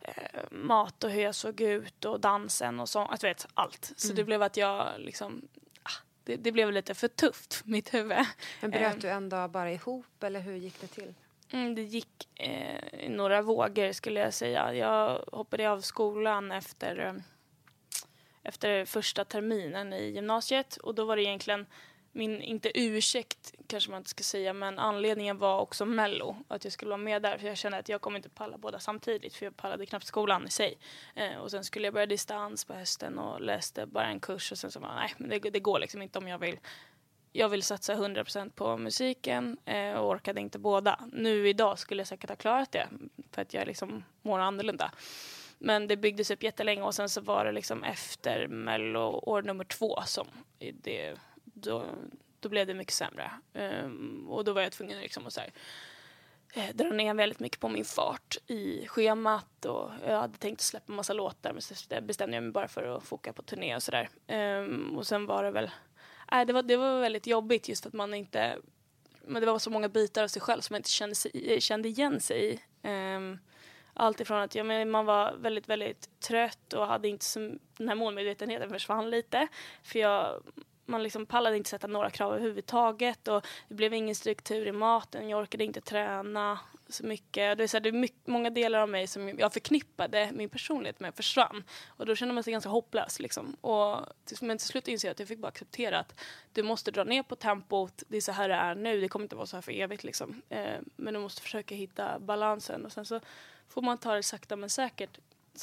eh, 0.00 0.40
mat 0.50 1.04
och 1.04 1.10
hur 1.10 1.22
jag 1.22 1.34
såg 1.34 1.60
ut 1.60 2.04
och 2.04 2.20
dansen 2.20 2.80
och 2.80 2.88
så. 2.88 3.00
Att 3.00 3.24
vet, 3.24 3.46
allt. 3.54 3.92
Så 3.96 4.12
det 4.12 4.24
blev 4.24 4.42
att 4.42 4.56
jag 4.56 4.88
liksom... 4.98 5.48
Ah, 5.82 6.02
det, 6.24 6.36
det 6.36 6.52
blev 6.52 6.72
lite 6.72 6.94
för 6.94 7.08
tufft 7.08 7.54
för 7.54 7.68
mitt 7.68 7.94
huvud. 7.94 8.26
Men 8.60 8.70
bröt 8.70 8.94
Ehm, 8.94 9.00
du 9.00 9.08
en 9.08 9.28
dag 9.28 9.50
bara 9.50 9.72
ihop 9.72 10.22
eller 10.22 10.40
hur 10.40 10.56
gick 10.56 10.80
det 10.80 10.86
till? 10.86 11.14
Mm, 11.52 11.74
det 11.74 11.82
gick 11.82 12.28
eh, 12.34 13.04
i 13.04 13.08
några 13.08 13.42
vågor 13.42 13.92
skulle 13.92 14.20
jag 14.20 14.34
säga. 14.34 14.74
Jag 14.74 15.24
hoppade 15.32 15.70
av 15.70 15.80
skolan 15.80 16.52
efter, 16.52 16.98
eh, 16.98 17.14
efter 18.42 18.84
första 18.84 19.24
terminen 19.24 19.92
i 19.92 20.10
gymnasiet 20.10 20.76
och 20.76 20.94
då 20.94 21.04
var 21.04 21.16
det 21.16 21.22
egentligen 21.22 21.66
min, 22.18 22.42
inte 22.42 22.70
ursäkt 22.74 23.54
kanske 23.66 23.90
man 23.90 23.98
inte 23.98 24.10
ska 24.10 24.22
säga, 24.22 24.52
men 24.52 24.78
anledningen 24.78 25.38
var 25.38 25.60
också 25.60 25.84
mello. 25.84 26.36
Att 26.48 26.64
jag 26.64 26.72
skulle 26.72 26.88
vara 26.88 26.96
med 26.96 27.22
där 27.22 27.38
för 27.38 27.46
jag 27.46 27.56
kände 27.56 27.78
att 27.78 27.88
jag 27.88 28.00
kommer 28.00 28.16
inte 28.16 28.28
palla 28.28 28.58
båda 28.58 28.78
samtidigt 28.78 29.34
för 29.34 29.46
jag 29.46 29.56
pallade 29.56 29.86
knappt 29.86 30.06
skolan 30.06 30.46
i 30.46 30.50
sig. 30.50 30.78
Eh, 31.14 31.36
och 31.36 31.50
sen 31.50 31.64
skulle 31.64 31.86
jag 31.86 31.94
börja 31.94 32.06
distans 32.06 32.64
på 32.64 32.74
hösten 32.74 33.18
och 33.18 33.40
läste 33.40 33.86
bara 33.86 34.06
en 34.06 34.20
kurs 34.20 34.52
och 34.52 34.58
sen 34.58 34.70
så 34.70 34.80
var 34.80 34.94
nej 34.94 35.14
men 35.18 35.30
det, 35.30 35.38
det 35.38 35.60
går 35.60 35.78
liksom 35.78 36.02
inte 36.02 36.18
om 36.18 36.28
jag 36.28 36.38
vill 36.38 36.58
jag 37.32 37.48
vill 37.48 37.62
satsa 37.62 37.94
100% 37.94 38.50
på 38.50 38.76
musiken 38.76 39.58
eh, 39.64 39.92
och 39.92 40.08
orkade 40.08 40.40
inte 40.40 40.58
båda. 40.58 41.00
Nu 41.12 41.48
idag 41.48 41.78
skulle 41.78 42.00
jag 42.00 42.08
säkert 42.08 42.30
ha 42.30 42.36
klarat 42.36 42.72
det 42.72 42.88
för 43.32 43.42
att 43.42 43.54
jag 43.54 43.66
liksom 43.66 44.04
mår 44.22 44.38
annorlunda. 44.38 44.90
Men 45.58 45.88
det 45.88 45.96
byggdes 45.96 46.30
upp 46.30 46.42
jättelänge 46.42 46.82
och 46.82 46.94
sen 46.94 47.08
så 47.08 47.20
var 47.20 47.44
det 47.44 47.52
liksom 47.52 47.84
efter 47.84 48.48
mello 48.48 49.00
år 49.00 49.42
nummer 49.42 49.64
två 49.64 50.02
som 50.06 50.26
det, 50.82 51.14
då, 51.62 51.84
då 52.40 52.48
blev 52.48 52.66
det 52.66 52.74
mycket 52.74 52.94
sämre. 52.94 53.30
Um, 53.52 54.26
och 54.30 54.44
då 54.44 54.52
var 54.52 54.62
jag 54.62 54.72
tvungen 54.72 55.00
liksom 55.00 55.26
att 55.26 55.32
så 55.32 55.40
här, 55.40 55.52
eh, 56.54 56.74
dra 56.74 56.90
ner 56.90 57.14
väldigt 57.14 57.40
mycket 57.40 57.60
på 57.60 57.68
min 57.68 57.84
fart 57.84 58.36
i 58.46 58.86
schemat 58.86 59.64
och 59.64 59.90
jag 60.06 60.20
hade 60.20 60.38
tänkt 60.38 60.60
släppa 60.60 60.92
massa 60.92 61.12
låtar 61.12 61.52
men 61.52 61.62
så 61.62 61.74
bestämde 62.00 62.36
jag 62.36 62.42
mig 62.42 62.52
bara 62.52 62.68
för 62.68 62.96
att 62.96 63.04
foka 63.04 63.32
på 63.32 63.42
turné 63.42 63.76
och 63.76 63.82
sådär. 63.82 64.08
Um, 64.26 64.34
ehm, 64.36 64.96
och 64.98 65.06
sen 65.06 65.26
var 65.26 65.44
det 65.44 65.50
väl, 65.50 65.70
nej 66.32 66.46
det 66.46 66.52
var, 66.52 66.62
det 66.62 66.76
var 66.76 67.00
väldigt 67.00 67.26
jobbigt 67.26 67.68
just 67.68 67.82
för 67.82 67.90
att 67.90 67.94
man 67.94 68.14
inte, 68.14 68.58
men 69.22 69.42
det 69.42 69.46
var 69.46 69.58
så 69.58 69.70
många 69.70 69.88
bitar 69.88 70.22
av 70.22 70.28
sig 70.28 70.42
själv 70.42 70.60
som 70.60 70.74
man 70.74 70.78
inte 70.78 70.90
kände, 70.90 71.14
sig, 71.14 71.54
eh, 71.54 71.60
kände 71.60 71.88
igen 71.88 72.20
sig 72.20 72.54
i. 72.54 72.60
Um, 72.88 73.38
allt 73.98 74.20
ifrån 74.20 74.40
att 74.40 74.54
ja, 74.54 74.64
men 74.64 74.90
man 74.90 75.06
var 75.06 75.36
väldigt, 75.38 75.68
väldigt 75.68 76.20
trött 76.20 76.72
och 76.72 76.86
hade 76.86 77.08
inte 77.08 77.24
så, 77.24 77.38
den 77.76 77.88
här 77.88 77.94
målmedvetenheten 77.94 78.70
försvann 78.70 79.10
lite. 79.10 79.48
För 79.82 79.98
jag, 79.98 80.42
man 80.88 81.02
liksom 81.02 81.26
pallade 81.26 81.56
inte 81.56 81.70
sätta 81.70 81.86
några 81.86 82.10
krav 82.10 82.32
överhuvudtaget 82.32 83.28
och 83.28 83.46
det 83.68 83.74
blev 83.74 83.94
ingen 83.94 84.14
struktur 84.14 84.66
i 84.66 84.72
maten. 84.72 85.28
Jag 85.28 85.40
orkade 85.40 85.64
inte 85.64 85.80
träna 85.80 86.58
så 86.88 87.06
mycket. 87.06 87.58
Det 87.58 87.64
är, 87.64 87.68
så 87.68 87.76
här, 87.76 87.80
det 87.82 87.88
är 87.88 87.92
mycket, 87.92 88.26
många 88.26 88.50
delar 88.50 88.78
av 88.78 88.88
mig 88.88 89.06
som 89.06 89.38
jag 89.38 89.52
förknippade 89.52 90.30
min 90.32 90.48
personlighet 90.48 91.00
med 91.00 91.14
försvann. 91.14 91.64
Och 91.88 92.06
då 92.06 92.14
kände 92.14 92.34
man 92.34 92.44
sig 92.44 92.52
ganska 92.52 92.70
hopplös. 92.70 93.20
Liksom. 93.20 93.56
Och, 93.60 93.96
men 94.40 94.58
till 94.58 94.66
slut 94.66 94.88
insåg 94.88 95.08
jag 95.08 95.12
att 95.12 95.18
jag 95.18 95.28
fick 95.28 95.38
bara 95.38 95.48
acceptera 95.48 95.98
att 95.98 96.20
du 96.52 96.62
måste 96.62 96.90
dra 96.90 97.04
ner 97.04 97.22
på 97.22 97.36
tempot. 97.36 98.02
Det 98.08 98.16
är 98.16 98.20
så 98.20 98.32
här 98.32 98.48
det 98.48 98.54
är 98.54 98.74
nu. 98.74 99.00
Det 99.00 99.08
kommer 99.08 99.24
inte 99.24 99.36
vara 99.36 99.46
så 99.46 99.56
här 99.56 99.62
för 99.62 99.72
evigt. 99.72 100.04
Liksom. 100.04 100.42
Eh, 100.48 100.78
men 100.96 101.14
du 101.14 101.20
måste 101.20 101.42
försöka 101.42 101.74
hitta 101.74 102.18
balansen. 102.18 102.86
Och 102.86 102.92
sen 102.92 103.04
så 103.04 103.20
får 103.68 103.82
man 103.82 103.98
ta 103.98 104.14
det 104.14 104.22
sakta 104.22 104.56
men 104.56 104.70
säkert. 104.70 105.18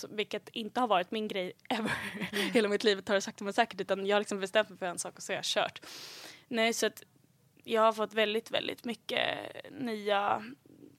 Vilket 0.09 0.49
inte 0.49 0.79
har 0.79 0.87
varit 0.87 1.11
min 1.11 1.27
grej 1.27 1.53
ever. 1.69 1.91
Mm. 2.13 2.51
Hela 2.51 2.69
mitt 2.69 2.83
liv 2.83 3.01
tar 3.01 3.13
det 3.13 3.21
sakta 3.21 3.43
men 3.43 3.53
säkert. 3.53 3.81
Utan 3.81 4.05
jag 4.05 4.15
har 4.15 4.21
liksom 4.21 4.39
bestämt 4.39 4.69
mig 4.69 4.77
för 4.77 4.85
en 4.85 4.99
sak 4.99 5.15
och 5.17 5.23
så 5.23 5.31
har 5.31 5.35
jag 5.35 5.45
kört. 5.45 5.81
Nej, 6.47 6.73
så 6.73 6.85
att 6.85 7.03
jag 7.63 7.81
har 7.81 7.93
fått 7.93 8.13
väldigt, 8.13 8.51
väldigt 8.51 8.85
mycket 8.85 9.27
nya 9.71 10.43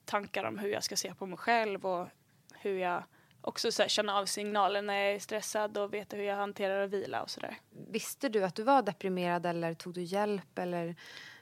tankar 0.05 0.43
om 0.43 0.57
hur 0.57 0.69
jag 0.69 0.83
ska 0.83 0.95
se 0.95 1.13
på 1.13 1.25
mig 1.25 1.37
själv 1.37 1.85
och 1.85 2.07
hur 2.53 2.77
jag 2.77 3.03
också 3.41 3.71
så 3.71 3.81
här, 3.81 3.89
känna 3.89 4.15
av 4.15 4.25
signaler 4.25 4.81
när 4.81 4.93
jag 4.93 5.15
är 5.15 5.19
stressad 5.19 5.77
och 5.77 5.93
veta 5.93 6.17
hur 6.17 6.23
jag 6.23 6.35
hanterar 6.35 6.83
och 6.83 6.93
vila 6.93 7.21
och 7.21 7.29
sådär. 7.29 7.57
Visste 7.89 8.29
du 8.29 8.43
att 8.43 8.55
du 8.55 8.63
var 8.63 8.81
deprimerad 8.81 9.45
eller 9.45 9.73
tog 9.73 9.93
du 9.93 10.01
hjälp 10.03 10.59
eller? 10.59 10.95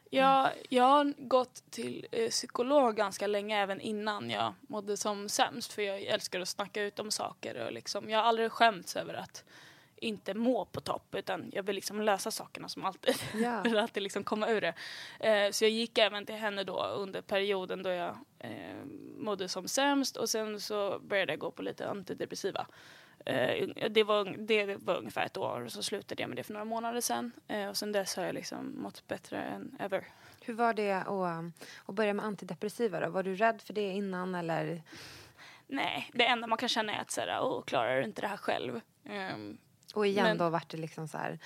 Ja, 0.09 0.51
jag 0.69 0.83
har 0.83 1.13
gått 1.17 1.71
till 1.71 2.07
eh, 2.11 2.29
psykolog 2.29 2.95
ganska 2.95 3.27
länge 3.27 3.59
även 3.61 3.81
innan 3.81 4.29
jag 4.29 4.53
mådde 4.61 4.97
som 4.97 5.29
sämst 5.29 5.73
för 5.73 5.81
jag 5.81 6.01
älskar 6.01 6.39
att 6.39 6.49
snacka 6.49 6.83
ut 6.83 6.99
om 6.99 7.11
saker 7.11 7.65
och 7.65 7.71
liksom, 7.71 8.09
jag 8.09 8.19
har 8.19 8.25
aldrig 8.25 8.51
skämts 8.51 8.95
över 8.95 9.13
att 9.13 9.43
inte 9.95 10.33
må 10.33 10.65
på 10.65 10.81
topp 10.81 11.15
utan 11.15 11.49
jag 11.53 11.63
vill 11.63 11.75
liksom 11.75 12.01
lösa 12.01 12.31
sakerna 12.31 12.69
som 12.69 12.85
alltid. 12.85 13.15
Ja. 13.33 13.63
för 13.69 13.75
att 13.75 13.95
liksom 13.95 14.23
komma 14.23 14.49
ur 14.49 14.61
det. 14.61 14.73
Eh, 15.19 15.51
så 15.51 15.65
jag 15.65 15.71
gick 15.71 15.97
även 15.97 16.25
till 16.25 16.35
henne 16.35 16.63
då 16.63 16.83
under 16.83 17.21
perioden 17.21 17.83
då 17.83 17.89
jag 17.89 18.17
eh, 18.39 18.85
mådde 19.17 19.49
som 19.49 19.67
sämst 19.67 20.17
och 20.17 20.29
sen 20.29 20.59
så 20.59 20.99
började 20.99 21.31
jag 21.31 21.39
gå 21.39 21.51
på 21.51 21.61
lite 21.61 21.89
antidepressiva. 21.89 22.67
Eh, 23.25 23.89
det, 23.89 24.03
var, 24.03 24.37
det 24.37 24.75
var 24.75 24.97
ungefär 24.97 25.25
ett 25.25 25.37
år 25.37 25.61
och 25.61 25.71
så 25.71 25.83
slutade 25.83 26.23
jag 26.23 26.29
med 26.29 26.37
det 26.37 26.43
för 26.43 26.53
några 26.53 26.65
månader 26.65 27.01
sedan. 27.01 27.31
Eh, 27.47 27.69
och 27.69 27.77
sen 27.77 27.91
dess 27.91 28.15
har 28.15 28.23
jag 28.23 28.35
liksom 28.35 28.81
mått 28.81 29.07
bättre 29.07 29.41
än 29.41 29.77
ever. 29.79 30.07
Hur 30.41 30.53
var 30.53 30.73
det 30.73 30.91
att, 30.91 31.45
att 31.85 31.95
börja 31.95 32.13
med 32.13 32.25
antidepressiva 32.25 32.99
då? 32.99 33.09
Var 33.09 33.23
du 33.23 33.35
rädd 33.35 33.61
för 33.61 33.73
det 33.73 33.91
innan 33.91 34.35
eller? 34.35 34.83
Nej, 35.67 36.09
det 36.13 36.25
enda 36.25 36.47
man 36.47 36.57
kan 36.57 36.69
känna 36.69 36.95
är 36.95 37.01
att 37.01 37.11
så 37.11 37.21
här, 37.21 37.39
oh, 37.39 37.63
klarar 37.63 37.97
du 37.97 38.03
inte 38.03 38.21
det 38.21 38.27
här 38.27 38.37
själv? 38.37 38.81
Um, 39.03 39.57
och 39.93 40.07
igen 40.07 40.23
men, 40.23 40.37
då 40.37 40.49
vart 40.49 40.69
det 40.69 40.77
liksom 40.77 41.07
så 41.07 41.17
här, 41.17 41.39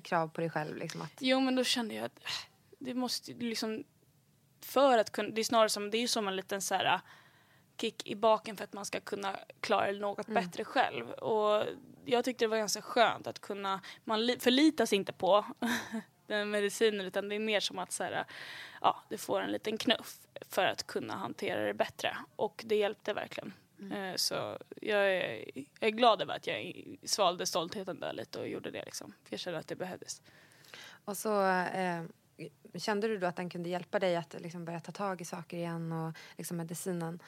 krav 0.00 0.28
på 0.28 0.40
dig 0.40 0.50
själv 0.50 0.76
liksom 0.76 1.02
att... 1.02 1.12
Jo 1.18 1.40
men 1.40 1.54
då 1.54 1.64
kände 1.64 1.94
jag 1.94 2.04
att 2.04 2.18
äh, 2.18 2.30
det 2.78 2.94
måste 2.94 3.32
liksom 3.32 3.84
för 4.60 4.98
att 4.98 5.10
kunna, 5.10 5.28
det 5.28 5.40
är 5.40 5.44
snarare 5.44 5.68
som, 5.68 5.90
det 5.90 5.98
är 5.98 6.06
som 6.06 6.28
en 6.28 6.36
liten 6.36 6.62
så 6.62 6.74
här 6.74 7.00
kick 7.80 8.06
i 8.06 8.14
baken 8.14 8.56
för 8.56 8.64
att 8.64 8.72
man 8.72 8.84
ska 8.84 9.00
kunna 9.00 9.36
klara 9.60 9.92
något 9.92 10.28
mm. 10.28 10.44
bättre 10.44 10.64
själv. 10.64 11.10
Och 11.10 11.64
jag 12.04 12.24
tyckte 12.24 12.44
det 12.44 12.48
var 12.48 12.56
ganska 12.56 12.82
skönt 12.82 13.26
att 13.26 13.40
kunna, 13.40 13.80
man 14.04 14.36
förlitas 14.38 14.92
inte 14.92 15.12
på 15.12 15.44
den 16.26 16.50
medicinen 16.50 17.06
utan 17.06 17.28
det 17.28 17.34
är 17.34 17.40
mer 17.40 17.60
som 17.60 17.78
att 17.78 17.92
så 17.92 18.04
här, 18.04 18.24
ja, 18.80 19.02
du 19.08 19.18
får 19.18 19.40
en 19.40 19.52
liten 19.52 19.78
knuff 19.78 20.18
för 20.50 20.64
att 20.64 20.86
kunna 20.86 21.14
hantera 21.14 21.66
det 21.66 21.74
bättre. 21.74 22.16
Och 22.36 22.62
det 22.66 22.76
hjälpte 22.76 23.12
verkligen. 23.12 23.52
Mm. 23.80 23.92
Eh, 23.92 24.16
så 24.16 24.58
jag 24.82 25.12
är, 25.12 25.44
jag 25.54 25.88
är 25.88 25.90
glad 25.90 26.22
över 26.22 26.34
att 26.34 26.46
jag 26.46 26.84
svalde 27.04 27.46
stoltheten 27.46 28.00
där 28.00 28.12
lite 28.12 28.38
och 28.38 28.48
gjorde 28.48 28.70
det 28.70 28.84
liksom. 28.84 29.12
För 29.24 29.32
jag 29.32 29.40
kände 29.40 29.58
att 29.58 29.68
det 29.68 29.76
behövdes. 29.76 30.22
Och 31.04 31.16
så 31.16 31.46
eh, 31.46 32.02
kände 32.78 33.08
du 33.08 33.18
då 33.18 33.26
att 33.26 33.36
den 33.36 33.50
kunde 33.50 33.68
hjälpa 33.68 33.98
dig 33.98 34.16
att 34.16 34.34
liksom 34.40 34.64
börja 34.64 34.80
ta 34.80 34.92
tag 34.92 35.20
i 35.20 35.24
saker 35.24 35.56
igen 35.56 35.92
och 35.92 36.16
liksom 36.36 36.56
medicinen? 36.56 37.22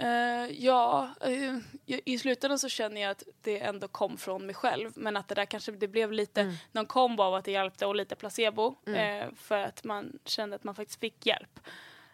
Uh, 0.00 0.64
ja, 0.64 1.08
uh, 1.26 1.56
i 1.86 2.18
slutändan 2.18 2.58
så 2.58 2.68
känner 2.68 3.00
jag 3.00 3.10
att 3.10 3.22
det 3.42 3.60
ändå 3.60 3.88
kom 3.88 4.16
från 4.18 4.46
mig 4.46 4.54
själv. 4.54 4.92
Men 4.94 5.16
att 5.16 5.28
det 5.28 5.34
där 5.34 5.44
kanske 5.44 5.72
det 5.72 5.88
blev 5.88 6.12
lite 6.12 6.40
mm. 6.40 6.54
någon 6.72 6.86
kombo 6.86 7.22
av 7.22 7.34
att 7.34 7.44
det 7.44 7.50
hjälpte 7.50 7.86
och 7.86 7.96
lite 7.96 8.16
placebo. 8.16 8.74
Mm. 8.86 9.28
Uh, 9.28 9.34
för 9.34 9.58
att 9.58 9.84
man 9.84 10.18
kände 10.24 10.56
att 10.56 10.64
man 10.64 10.74
faktiskt 10.74 11.00
fick 11.00 11.26
hjälp. 11.26 11.60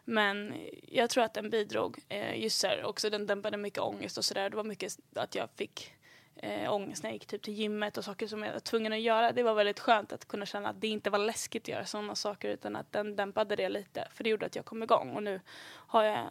Men 0.09 0.55
jag 0.89 1.11
tror 1.11 1.25
att 1.25 1.35
den 1.35 1.51
bidrog. 1.51 1.99
Eh, 2.09 2.41
just 2.41 2.59
så 2.59 2.67
här, 2.67 2.85
också 2.85 3.11
den 3.11 3.27
dämpade 3.27 3.57
mycket 3.57 3.79
ångest 3.79 4.19
och 4.19 4.25
sådär. 4.25 4.51
Det 4.51 4.57
var 4.57 4.65
mycket 4.65 4.99
att 5.15 5.35
jag 5.35 5.51
fick 5.57 5.93
eh, 6.37 6.73
ångest 6.73 7.03
när 7.03 7.11
jag 7.11 7.15
gick 7.15 7.27
typ 7.27 7.43
till 7.43 7.55
gymmet 7.55 7.97
och 7.97 8.05
saker 8.05 8.27
som 8.27 8.43
jag 8.43 8.53
var 8.53 8.61
tvungen 8.61 8.93
att 8.93 9.01
göra. 9.01 9.33
Det 9.33 9.43
var 9.43 9.55
väldigt 9.55 9.81
skönt 9.81 10.13
att 10.13 10.29
kunna 10.29 10.47
känna 10.47 10.69
att 10.69 10.81
det 10.81 10.89
inte 10.89 11.11
var 11.11 11.19
läskigt 11.19 11.63
att 11.63 11.69
göra 11.69 11.85
sådana 11.85 12.15
saker 12.15 12.49
utan 12.49 12.77
att 12.77 12.93
den 12.93 13.17
dämpade 13.17 13.57
det 13.57 13.69
lite. 13.69 14.09
För 14.11 14.25
det 14.25 14.31
gjorde 14.31 14.47
att 14.47 14.57
jag 14.57 14.65
kom 14.65 14.83
igång 14.83 15.11
och 15.11 15.23
nu 15.23 15.41
har 15.69 16.03
jag 16.03 16.31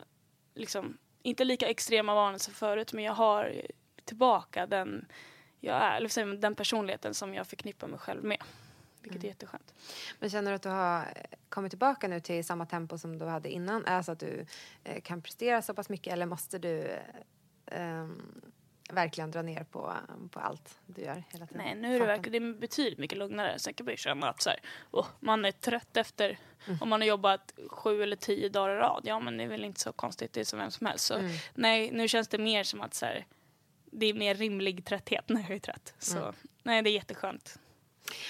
liksom 0.54 0.98
inte 1.26 1.44
lika 1.44 1.68
extrema 1.68 2.16
vanor 2.16 2.38
som 2.38 2.54
förut 2.54 2.94
men 2.94 3.04
jag 3.04 3.14
har 3.14 3.62
tillbaka 4.06 4.66
den 4.66 5.06
jag 5.60 5.76
är, 5.76 5.98
eller 5.98 6.36
den 6.36 6.56
personligheten 6.56 7.14
som 7.14 7.34
jag 7.34 7.48
förknippar 7.48 7.88
mig 7.88 8.00
själv 8.00 8.24
med. 8.24 8.44
Vilket 9.02 9.16
mm. 9.16 9.26
är 9.26 9.30
jätteskönt. 9.30 9.74
Men 10.20 10.30
känner 10.30 10.52
du 10.52 10.56
att 10.56 10.62
du 10.62 10.70
har 10.70 11.06
kommit 11.50 11.72
tillbaka 11.72 12.08
nu 12.08 12.20
till 12.20 12.46
samma 12.46 12.66
tempo 12.66 12.98
som 12.98 13.20
du 13.20 13.26
hade 13.26 13.50
innan? 13.50 13.86
Alltså 13.86 14.12
att 14.12 14.20
du 14.20 14.46
eh, 14.84 15.02
kan 15.02 15.22
prestera 15.22 15.62
så 15.62 15.74
pass 15.74 15.90
mycket 15.90 16.14
eller 16.14 16.26
måste 16.26 16.58
du 16.58 17.00
eh, 17.66 18.08
verkligen 18.90 19.32
dra 19.32 19.42
ner 19.42 19.64
på, 19.64 19.94
på 20.32 20.40
allt 20.40 20.80
du 20.86 21.02
gör 21.02 21.24
hela 21.30 21.48
tiden? 21.48 21.64
Nej, 21.66 21.76
nu 21.76 21.96
är 21.96 22.00
det 22.00 22.06
verkligen 22.06 22.54
det 22.54 22.60
betydligt 22.60 23.00
mycket 23.00 23.18
lugnare. 23.18 23.60
Sen 23.60 23.74
kan 23.74 23.86
man 23.86 23.94
ju 23.94 23.98
känna 23.98 24.30
att 24.30 24.42
så 24.42 24.50
här, 24.50 24.60
oh, 24.92 25.08
man 25.20 25.46
är 25.46 25.52
trött 25.52 25.98
efter 25.98 26.40
mm. 26.68 26.82
om 26.82 26.90
man 26.90 27.02
har 27.02 27.08
jobbat 27.08 27.54
sju 27.68 28.04
eller 28.04 28.16
tio 28.16 28.50
dagar 28.50 28.76
i 28.76 28.78
rad. 28.78 29.02
Ja, 29.04 29.20
men 29.20 29.38
det 29.38 29.44
är 29.44 29.48
väl 29.48 29.66
inte 29.66 29.80
så 29.80 29.92
konstigt. 29.92 30.34
Det 30.34 30.40
är 30.40 30.46
som 30.46 30.60
vem 30.60 30.72
som 30.72 30.88
helst. 30.88 31.06
Så, 31.06 31.14
mm. 31.14 31.32
Nej, 31.54 31.92
nu 31.92 32.08
känns 32.08 32.28
det 32.28 32.38
mer 32.38 32.64
som 32.64 32.82
att 32.82 32.94
så 32.94 33.06
här, 33.06 33.26
det 33.86 34.06
är 34.06 34.14
mer 34.14 34.36
rimlig 34.36 34.86
trötthet 34.86 35.30
när 35.30 35.42
jag 35.42 35.52
är 35.52 35.60
trött. 35.60 35.94
Så 36.00 36.18
mm. 36.18 36.36
nej, 36.64 36.82
det 36.82 36.90
är 36.90 36.94
jätteskönt. 36.94 37.60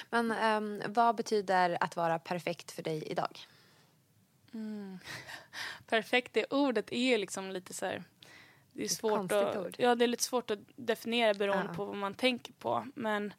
Men 0.09 0.31
um, 0.31 0.81
vad 0.87 1.15
betyder 1.15 1.77
att 1.79 1.95
vara 1.95 2.19
perfekt 2.19 2.71
för 2.71 2.83
dig 2.83 3.03
idag? 3.03 3.39
Mm. 4.53 4.99
Perfekt, 5.87 6.33
det 6.33 6.45
ordet 6.49 6.91
är 6.91 7.11
ju 7.11 7.17
liksom 7.17 7.51
lite 7.51 7.73
så 7.73 7.85
här, 7.85 8.03
Det 8.75 8.83
är, 8.83 8.87
svårt 8.87 9.31
att, 9.31 9.57
ord. 9.57 9.75
Ja, 9.77 9.95
det 9.95 10.05
är 10.05 10.07
lite 10.07 10.23
svårt 10.23 10.51
att 10.51 10.59
definiera 10.75 11.33
beroende 11.33 11.67
ja. 11.67 11.73
på 11.73 11.85
vad 11.85 11.95
man 11.95 12.13
tänker 12.13 12.53
på. 12.53 12.87
Men 12.95 13.33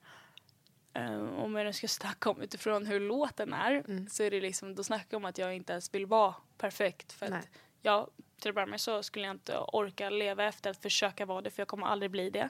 um, 0.95 1.39
om 1.39 1.55
jag 1.55 1.65
nu 1.65 1.73
ska 1.73 1.89
snacka 1.89 2.31
om 2.31 2.41
utifrån 2.41 2.87
hur 2.87 3.01
låten 3.01 3.53
är 3.53 3.73
mm. 3.89 4.09
så 4.09 4.23
är 4.23 4.31
det 4.31 4.41
liksom, 4.41 4.75
då 4.75 4.85
snackar 4.85 5.07
jag 5.11 5.17
om 5.17 5.25
att 5.25 5.39
jag 5.39 5.55
inte 5.55 5.73
ens 5.73 5.95
vill 5.95 6.07
vara 6.07 6.35
perfekt. 6.59 7.13
För 7.13 7.27
att 7.27 7.49
jag 7.83 8.11
till 8.41 8.49
att 8.49 8.55
börja 8.55 8.67
med 8.67 8.81
så 8.81 9.03
skulle 9.03 9.27
jag 9.27 9.35
inte 9.35 9.59
orka 9.59 10.11
leva 10.11 10.45
efter 10.45 10.71
att 10.71 10.83
försöka 10.83 11.27
vara 11.27 11.41
det 11.41 11.51
för 11.51 11.61
jag 11.61 11.69
kommer 11.69 11.87
aldrig 11.87 12.11
bli 12.11 12.31
det. 12.31 12.49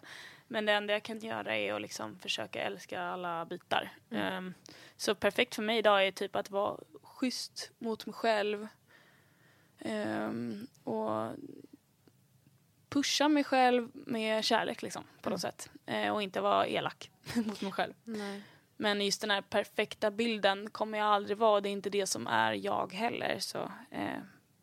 Men 0.48 0.66
det 0.66 0.72
enda 0.72 0.92
jag 0.92 1.02
kan 1.02 1.18
göra 1.18 1.56
är 1.56 1.74
att 1.74 1.82
liksom 1.82 2.18
försöka 2.18 2.62
älska 2.62 3.02
alla 3.02 3.44
bitar. 3.44 3.92
Mm. 4.10 4.46
Um, 4.46 4.54
så 4.96 5.14
perfekt 5.14 5.54
för 5.54 5.62
mig 5.62 5.78
idag 5.78 6.06
är 6.06 6.12
typ 6.12 6.36
att 6.36 6.50
vara 6.50 6.80
schysst 7.02 7.70
mot 7.78 8.06
mig 8.06 8.12
själv. 8.12 8.68
Um, 9.78 10.66
och 10.84 11.30
pusha 12.96 13.28
mig 13.28 13.44
själv 13.44 13.88
med 13.92 14.44
kärlek 14.44 14.82
liksom 14.82 15.04
på 15.22 15.30
något 15.30 15.44
mm. 15.44 15.52
sätt. 15.52 15.70
Uh, 15.90 16.10
och 16.10 16.22
inte 16.22 16.40
vara 16.40 16.66
elak 16.66 17.10
mot 17.34 17.60
mig 17.60 17.72
själv. 17.72 17.94
Nej. 18.04 18.42
Men 18.76 19.00
just 19.00 19.20
den 19.20 19.30
här 19.30 19.40
perfekta 19.40 20.10
bilden 20.10 20.70
kommer 20.70 20.98
jag 20.98 21.06
aldrig 21.06 21.38
vara. 21.38 21.60
Det 21.60 21.68
är 21.68 21.70
inte 21.70 21.90
det 21.90 22.06
som 22.06 22.26
är 22.26 22.52
jag 22.52 22.92
heller. 22.92 23.38
Så 23.38 23.58
uh, 23.58 24.18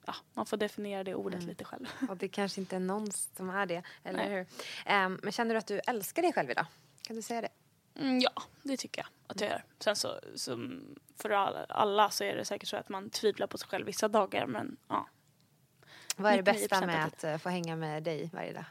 ja, 0.06 0.16
man 0.34 0.46
får 0.46 0.58
definiera 0.58 1.04
det 1.04 1.16
ordet 1.16 1.40
mm. 1.40 1.50
lite 1.50 1.64
själv. 1.64 1.86
Och 2.10 2.18
det 2.18 2.28
kanske 2.28 2.62
inte 2.62 2.76
är 2.76 2.80
någon 2.80 3.12
som 3.12 3.50
är 3.50 3.66
det, 3.66 3.84
eller 4.04 4.20
Nej. 4.20 4.30
hur? 4.30 4.40
Um, 5.06 5.20
men 5.24 5.32
känner 5.32 5.56
du 5.56 5.58
att 5.58 5.68
du 5.68 5.80
älskar 5.88 6.22
dig 6.22 6.34
själv 6.34 6.52
idag? 6.52 6.66
Kan 7.02 7.16
du 7.16 7.22
säga 7.22 7.42
det? 7.42 7.50
Mm, 8.00 8.20
ja, 8.20 8.44
det 8.64 8.78
tycker 8.78 9.02
jag 9.02 9.08
att 9.28 9.42
jag 9.42 9.50
gör. 9.50 9.64
Sen 9.80 9.96
så, 9.96 10.20
för 11.18 11.30
alla 11.70 12.10
så 12.10 12.24
är 12.24 12.36
det 12.36 12.46
säkert 12.46 12.70
så 12.70 12.78
att 12.78 12.90
man 12.90 13.10
tvivlar 13.10 13.48
på 13.48 13.58
sig 13.58 13.68
själv 13.68 13.86
vissa 13.86 14.08
dagar, 14.08 14.46
men 14.46 14.78
ja. 14.88 15.08
Vad 16.16 16.34
är 16.34 16.38
det 16.38 16.44
bästa 16.44 16.86
med 16.86 17.06
att 17.06 17.24
uh, 17.24 17.38
få 17.38 17.50
hänga 17.50 17.76
med 17.76 18.04
dig 18.04 18.30
varje 18.34 18.54
dag? 18.54 18.66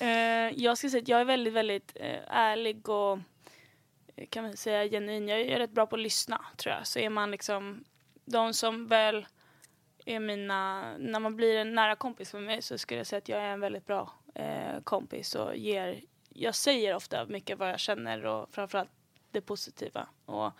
uh, 0.00 0.58
jag 0.64 0.78
skulle 0.78 0.90
säga 0.90 1.02
att 1.02 1.08
jag 1.08 1.20
är 1.20 1.24
väldigt, 1.24 1.54
väldigt 1.54 1.96
uh, 2.00 2.18
ärlig 2.26 2.88
och 2.88 3.18
kan 4.30 4.44
man 4.44 4.56
säga 4.56 4.88
genuin. 4.88 5.28
Jag 5.28 5.40
är 5.40 5.58
rätt 5.58 5.70
bra 5.70 5.86
på 5.86 5.96
att 5.96 6.02
lyssna, 6.02 6.44
tror 6.56 6.74
jag. 6.74 6.86
Så 6.86 6.98
är 6.98 7.10
man 7.10 7.30
liksom 7.30 7.84
de 8.24 8.54
som 8.54 8.86
väl 8.86 9.26
är 10.04 10.20
mina, 10.20 10.92
när 10.98 11.20
man 11.20 11.36
blir 11.36 11.58
en 11.58 11.74
nära 11.74 11.96
kompis 11.96 12.32
med 12.32 12.42
mig 12.42 12.62
så 12.62 12.78
skulle 12.78 13.00
jag 13.00 13.06
säga 13.06 13.18
att 13.18 13.28
jag 13.28 13.40
är 13.40 13.48
en 13.48 13.60
väldigt 13.60 13.86
bra 13.86 14.12
eh, 14.34 14.80
kompis 14.84 15.34
och 15.34 15.56
ger, 15.56 16.00
jag 16.28 16.54
säger 16.54 16.94
ofta 16.94 17.26
mycket 17.26 17.58
vad 17.58 17.70
jag 17.70 17.80
känner 17.80 18.24
och 18.26 18.50
framförallt 18.50 18.90
det 19.30 19.40
positiva 19.40 20.08
och 20.24 20.52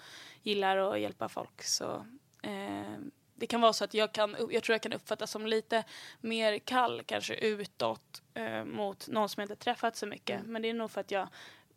gillar 0.43 0.77
att 0.77 1.01
hjälpa 1.01 1.29
folk. 1.29 1.63
Så 1.63 2.07
eh, 2.43 2.99
det 3.41 3.47
kan 3.47 3.61
vara 3.61 3.73
så 3.73 3.85
att 3.85 3.95
jag 3.95 4.13
kan, 4.13 4.37
jag 4.51 4.63
tror 4.63 4.75
jag 4.75 4.83
kan 4.83 4.93
uppfattas 4.93 5.31
som 5.31 5.47
lite 5.47 5.85
mer 6.21 6.59
kall 6.59 7.03
kanske 7.07 7.35
utåt 7.35 8.23
eh, 8.35 8.65
mot 8.65 9.09
någon 9.09 9.29
som 9.29 9.41
jag 9.41 9.45
inte 9.45 9.65
träffat 9.65 9.97
så 9.97 10.07
mycket. 10.07 10.43
Men 10.47 10.63
det 10.63 10.71
är 10.71 10.75
nog 10.75 10.91
för 10.91 11.01
att 11.01 11.11
jag 11.11 11.29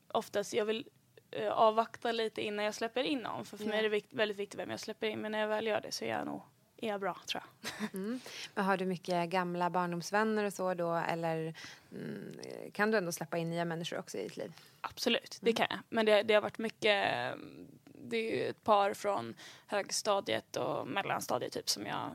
oftast, 0.08 0.54
jag 0.54 0.66
vill 0.66 0.88
eh, 1.32 1.52
avvakta 1.52 2.12
lite 2.12 2.42
innan 2.42 2.66
jag 2.66 2.76
släpper 2.76 3.04
in 3.04 3.20
någon. 3.20 3.46
För 3.46 3.58
för 3.58 3.66
mig 3.66 3.80
är 3.80 3.84
det 3.84 3.90
vikt, 3.90 4.14
väldigt 4.14 4.38
viktigt 4.38 4.60
vem 4.60 4.70
jag 4.70 4.80
släpper 4.80 5.08
in. 5.08 5.20
Men 5.20 5.32
när 5.32 5.40
jag 5.40 5.48
väl 5.48 5.68
gör 5.68 5.82
det 5.82 5.92
så 5.92 6.06
är 6.06 6.10
jag 6.10 6.26
nog 6.26 6.42
är 6.78 6.88
jag 6.88 7.00
bra 7.00 7.18
tror 7.26 7.44
jag. 7.44 7.90
Men 8.56 8.66
har 8.66 8.78
du 8.78 8.86
mycket 8.86 9.30
gamla 9.30 9.70
barndomsvänner 9.70 10.44
och 10.44 10.54
så 10.54 10.74
då? 10.74 10.96
Eller 10.96 11.54
mm, 11.92 12.40
kan 12.74 12.92
du 12.92 12.98
ändå 12.98 13.12
släppa 13.12 13.38
in 13.38 13.50
nya 13.50 13.66
människor 13.66 14.00
också 14.00 14.18
i 14.18 14.24
ditt 14.24 14.38
liv? 14.38 14.54
Absolut, 14.82 15.38
det 15.42 15.54
kan 15.54 15.68
jag. 15.70 15.80
Men 15.90 16.06
det, 16.06 16.24
det 16.24 16.34
har 16.34 16.42
varit 16.42 16.58
mycket 16.58 17.34
det 18.04 18.18
är 18.18 18.36
ju 18.36 18.50
ett 18.50 18.64
par 18.64 18.94
från 18.94 19.36
högstadiet 19.68 20.56
och 20.56 20.88
mellanstadiet 20.88 21.54
typ 21.54 21.70
som 21.70 21.86
jag 21.86 22.12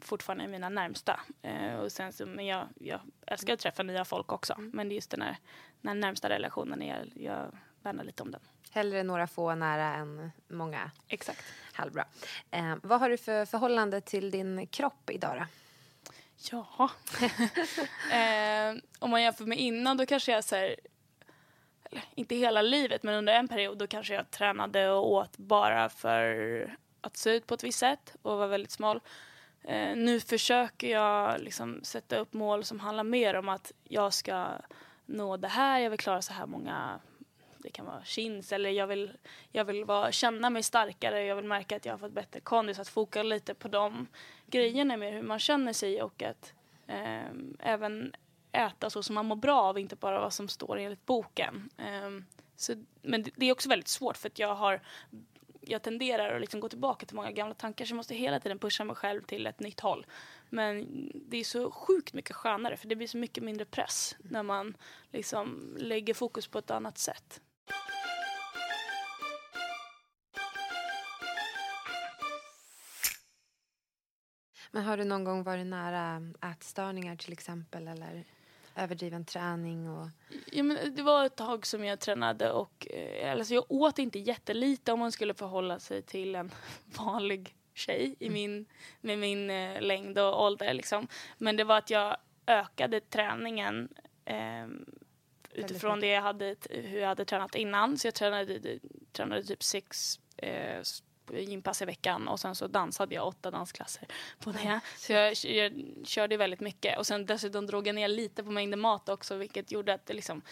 fortfarande 0.00 0.44
är 0.44 0.48
mina 0.48 0.68
närmsta. 0.68 1.20
Eh, 1.42 1.74
och 1.74 1.92
sen 1.92 2.12
så, 2.12 2.26
men 2.26 2.46
jag, 2.46 2.68
jag 2.80 3.00
älskar 3.26 3.52
att 3.52 3.60
träffa 3.60 3.82
nya 3.82 4.04
folk 4.04 4.32
också. 4.32 4.54
Men 4.58 4.88
det 4.88 4.92
är 4.92 4.96
just 4.96 5.10
den 5.10 5.22
här, 5.22 5.36
den 5.80 6.00
närmsta 6.00 6.28
relationen, 6.28 6.82
är, 6.82 7.12
jag 7.14 7.52
värnar 7.82 8.04
lite 8.04 8.22
om 8.22 8.30
den. 8.30 8.40
Hellre 8.70 9.02
några 9.02 9.26
få 9.26 9.54
nära 9.54 9.94
än 9.94 10.30
många 10.48 10.90
Exakt. 11.08 11.44
halvbra. 11.72 12.04
Eh, 12.50 12.76
vad 12.82 13.00
har 13.00 13.10
du 13.10 13.16
för 13.16 13.44
förhållande 13.44 14.00
till 14.00 14.30
din 14.30 14.66
kropp 14.66 15.10
idag 15.10 15.36
då? 15.36 15.46
Ja. 16.50 16.90
eh, 18.16 18.82
om 18.98 19.10
man 19.10 19.22
jämför 19.22 19.44
med 19.44 19.58
innan 19.58 19.96
då 19.96 20.06
kanske 20.06 20.32
jag 20.32 20.44
så 20.44 20.56
här, 20.56 20.76
inte 22.14 22.34
hela 22.34 22.62
livet 22.62 23.02
men 23.02 23.14
under 23.14 23.32
en 23.32 23.48
period 23.48 23.78
då 23.78 23.86
kanske 23.86 24.14
jag 24.14 24.30
tränade 24.30 24.90
och 24.90 25.10
åt 25.10 25.36
bara 25.36 25.88
för 25.88 26.76
att 27.00 27.16
se 27.16 27.30
ut 27.30 27.46
på 27.46 27.54
ett 27.54 27.64
visst 27.64 27.78
sätt 27.78 28.16
och 28.22 28.38
var 28.38 28.46
väldigt 28.46 28.70
smal. 28.70 29.00
Eh, 29.62 29.96
nu 29.96 30.20
försöker 30.20 30.88
jag 30.88 31.40
liksom 31.40 31.80
sätta 31.82 32.16
upp 32.16 32.32
mål 32.32 32.64
som 32.64 32.80
handlar 32.80 33.04
mer 33.04 33.34
om 33.34 33.48
att 33.48 33.72
jag 33.84 34.12
ska 34.12 34.46
nå 35.06 35.36
det 35.36 35.48
här, 35.48 35.80
jag 35.80 35.90
vill 35.90 35.98
klara 35.98 36.22
så 36.22 36.32
här 36.32 36.46
många 36.46 37.00
det 37.62 37.70
kan 37.70 37.86
vara 37.86 38.04
chins 38.04 38.52
eller 38.52 38.70
jag 38.70 38.86
vill, 38.86 39.12
jag 39.52 39.64
vill 39.64 39.84
vara, 39.84 40.12
känna 40.12 40.50
mig 40.50 40.62
starkare, 40.62 41.24
jag 41.24 41.36
vill 41.36 41.44
märka 41.44 41.76
att 41.76 41.84
jag 41.84 41.92
har 41.92 41.98
fått 41.98 42.12
bättre 42.12 42.40
kondis, 42.40 42.78
att 42.78 42.88
fokusera 42.88 43.22
lite 43.22 43.54
på 43.54 43.68
de 43.68 44.06
grejerna 44.46 44.96
med 44.96 45.12
hur 45.12 45.22
man 45.22 45.38
känner 45.38 45.72
sig 45.72 46.02
och 46.02 46.22
att 46.22 46.52
eh, 46.86 47.30
även 47.58 48.12
äta 48.52 48.90
så 48.90 49.02
som 49.02 49.14
man 49.14 49.26
mår 49.26 49.36
bra 49.36 49.62
av, 49.62 49.78
inte 49.78 49.96
bara 49.96 50.20
vad 50.20 50.32
som 50.32 50.48
står 50.48 50.78
enligt 50.78 51.06
boken. 51.06 51.70
Um, 52.04 52.26
så, 52.56 52.74
men 53.02 53.22
det, 53.22 53.30
det 53.36 53.46
är 53.46 53.52
också 53.52 53.68
väldigt 53.68 53.88
svårt 53.88 54.16
för 54.16 54.28
att 54.28 54.38
jag 54.38 54.54
har 54.54 54.80
jag 55.60 55.82
tenderar 55.82 56.34
att 56.34 56.40
liksom 56.40 56.60
gå 56.60 56.68
tillbaka 56.68 57.06
till 57.06 57.16
många 57.16 57.30
gamla 57.30 57.54
tankar 57.54 57.84
så 57.84 57.92
jag 57.92 57.96
måste 57.96 58.14
hela 58.14 58.40
tiden 58.40 58.58
pusha 58.58 58.84
mig 58.84 58.96
själv 58.96 59.22
till 59.22 59.46
ett 59.46 59.60
nytt 59.60 59.80
håll. 59.80 60.06
Men 60.48 60.86
det 61.14 61.36
är 61.36 61.44
så 61.44 61.70
sjukt 61.70 62.14
mycket 62.14 62.36
skönare 62.36 62.76
för 62.76 62.88
det 62.88 62.96
blir 62.96 63.06
så 63.06 63.16
mycket 63.16 63.44
mindre 63.44 63.64
press 63.64 64.16
när 64.18 64.42
man 64.42 64.76
liksom 65.12 65.76
lägger 65.78 66.14
fokus 66.14 66.48
på 66.48 66.58
ett 66.58 66.70
annat 66.70 66.98
sätt. 66.98 67.40
Men 74.70 74.84
har 74.84 74.96
du 74.96 75.04
någon 75.04 75.24
gång 75.24 75.42
varit 75.42 75.66
nära 75.66 76.22
ätstörningar 76.52 77.16
till 77.16 77.32
exempel 77.32 77.88
eller 77.88 78.24
överdriven 78.76 79.24
träning? 79.24 79.88
Och... 79.88 80.08
Ja, 80.52 80.62
men 80.62 80.94
det 80.94 81.02
var 81.02 81.24
ett 81.24 81.36
tag 81.36 81.66
som 81.66 81.84
jag 81.84 82.00
tränade 82.00 82.52
och 82.52 82.86
eh, 82.90 83.32
alltså 83.32 83.54
jag 83.54 83.64
åt 83.68 83.98
inte 83.98 84.18
jättelite 84.18 84.92
om 84.92 84.98
man 84.98 85.12
skulle 85.12 85.34
förhålla 85.34 85.78
sig 85.78 86.02
till 86.02 86.34
en 86.34 86.50
vanlig 86.98 87.56
tjej 87.74 88.16
i 88.18 88.30
min, 88.30 88.66
med 89.00 89.18
min 89.18 89.50
eh, 89.50 89.80
längd 89.80 90.18
och 90.18 90.42
ålder. 90.42 90.74
Liksom. 90.74 91.08
Men 91.38 91.56
det 91.56 91.64
var 91.64 91.78
att 91.78 91.90
jag 91.90 92.16
ökade 92.46 93.00
träningen 93.00 93.88
eh, 94.24 94.66
utifrån 95.52 96.00
det 96.00 96.06
jag 96.06 96.22
hade, 96.22 96.56
hur 96.70 97.00
jag 97.00 97.08
hade 97.08 97.24
tränat 97.24 97.54
innan. 97.54 97.98
Så 97.98 98.06
jag 98.06 98.14
tränade, 98.14 98.78
tränade 99.12 99.42
typ 99.42 99.62
sex 99.62 100.20
eh, 100.36 100.82
gympass 101.32 101.82
i 101.82 101.84
veckan 101.84 102.28
och 102.28 102.40
sen 102.40 102.54
så 102.54 102.66
dansade 102.66 103.14
jag 103.14 103.26
åtta 103.26 103.50
dansklasser 103.50 104.08
på 104.38 104.52
det. 104.52 104.80
Så 104.96 105.12
jag, 105.12 105.34
jag 105.44 105.72
körde 106.04 106.36
väldigt 106.36 106.60
mycket 106.60 106.98
och 106.98 107.06
sen 107.06 107.26
dessutom 107.26 107.66
drog 107.66 107.86
jag 107.86 107.94
ner 107.94 108.08
lite 108.08 108.44
på 108.44 108.50
mängden 108.50 108.80
mat 108.80 109.08
också 109.08 109.36
vilket 109.36 109.72
gjorde 109.72 109.94
att 109.94 110.06
det 110.06 110.14
liksom 110.14 110.42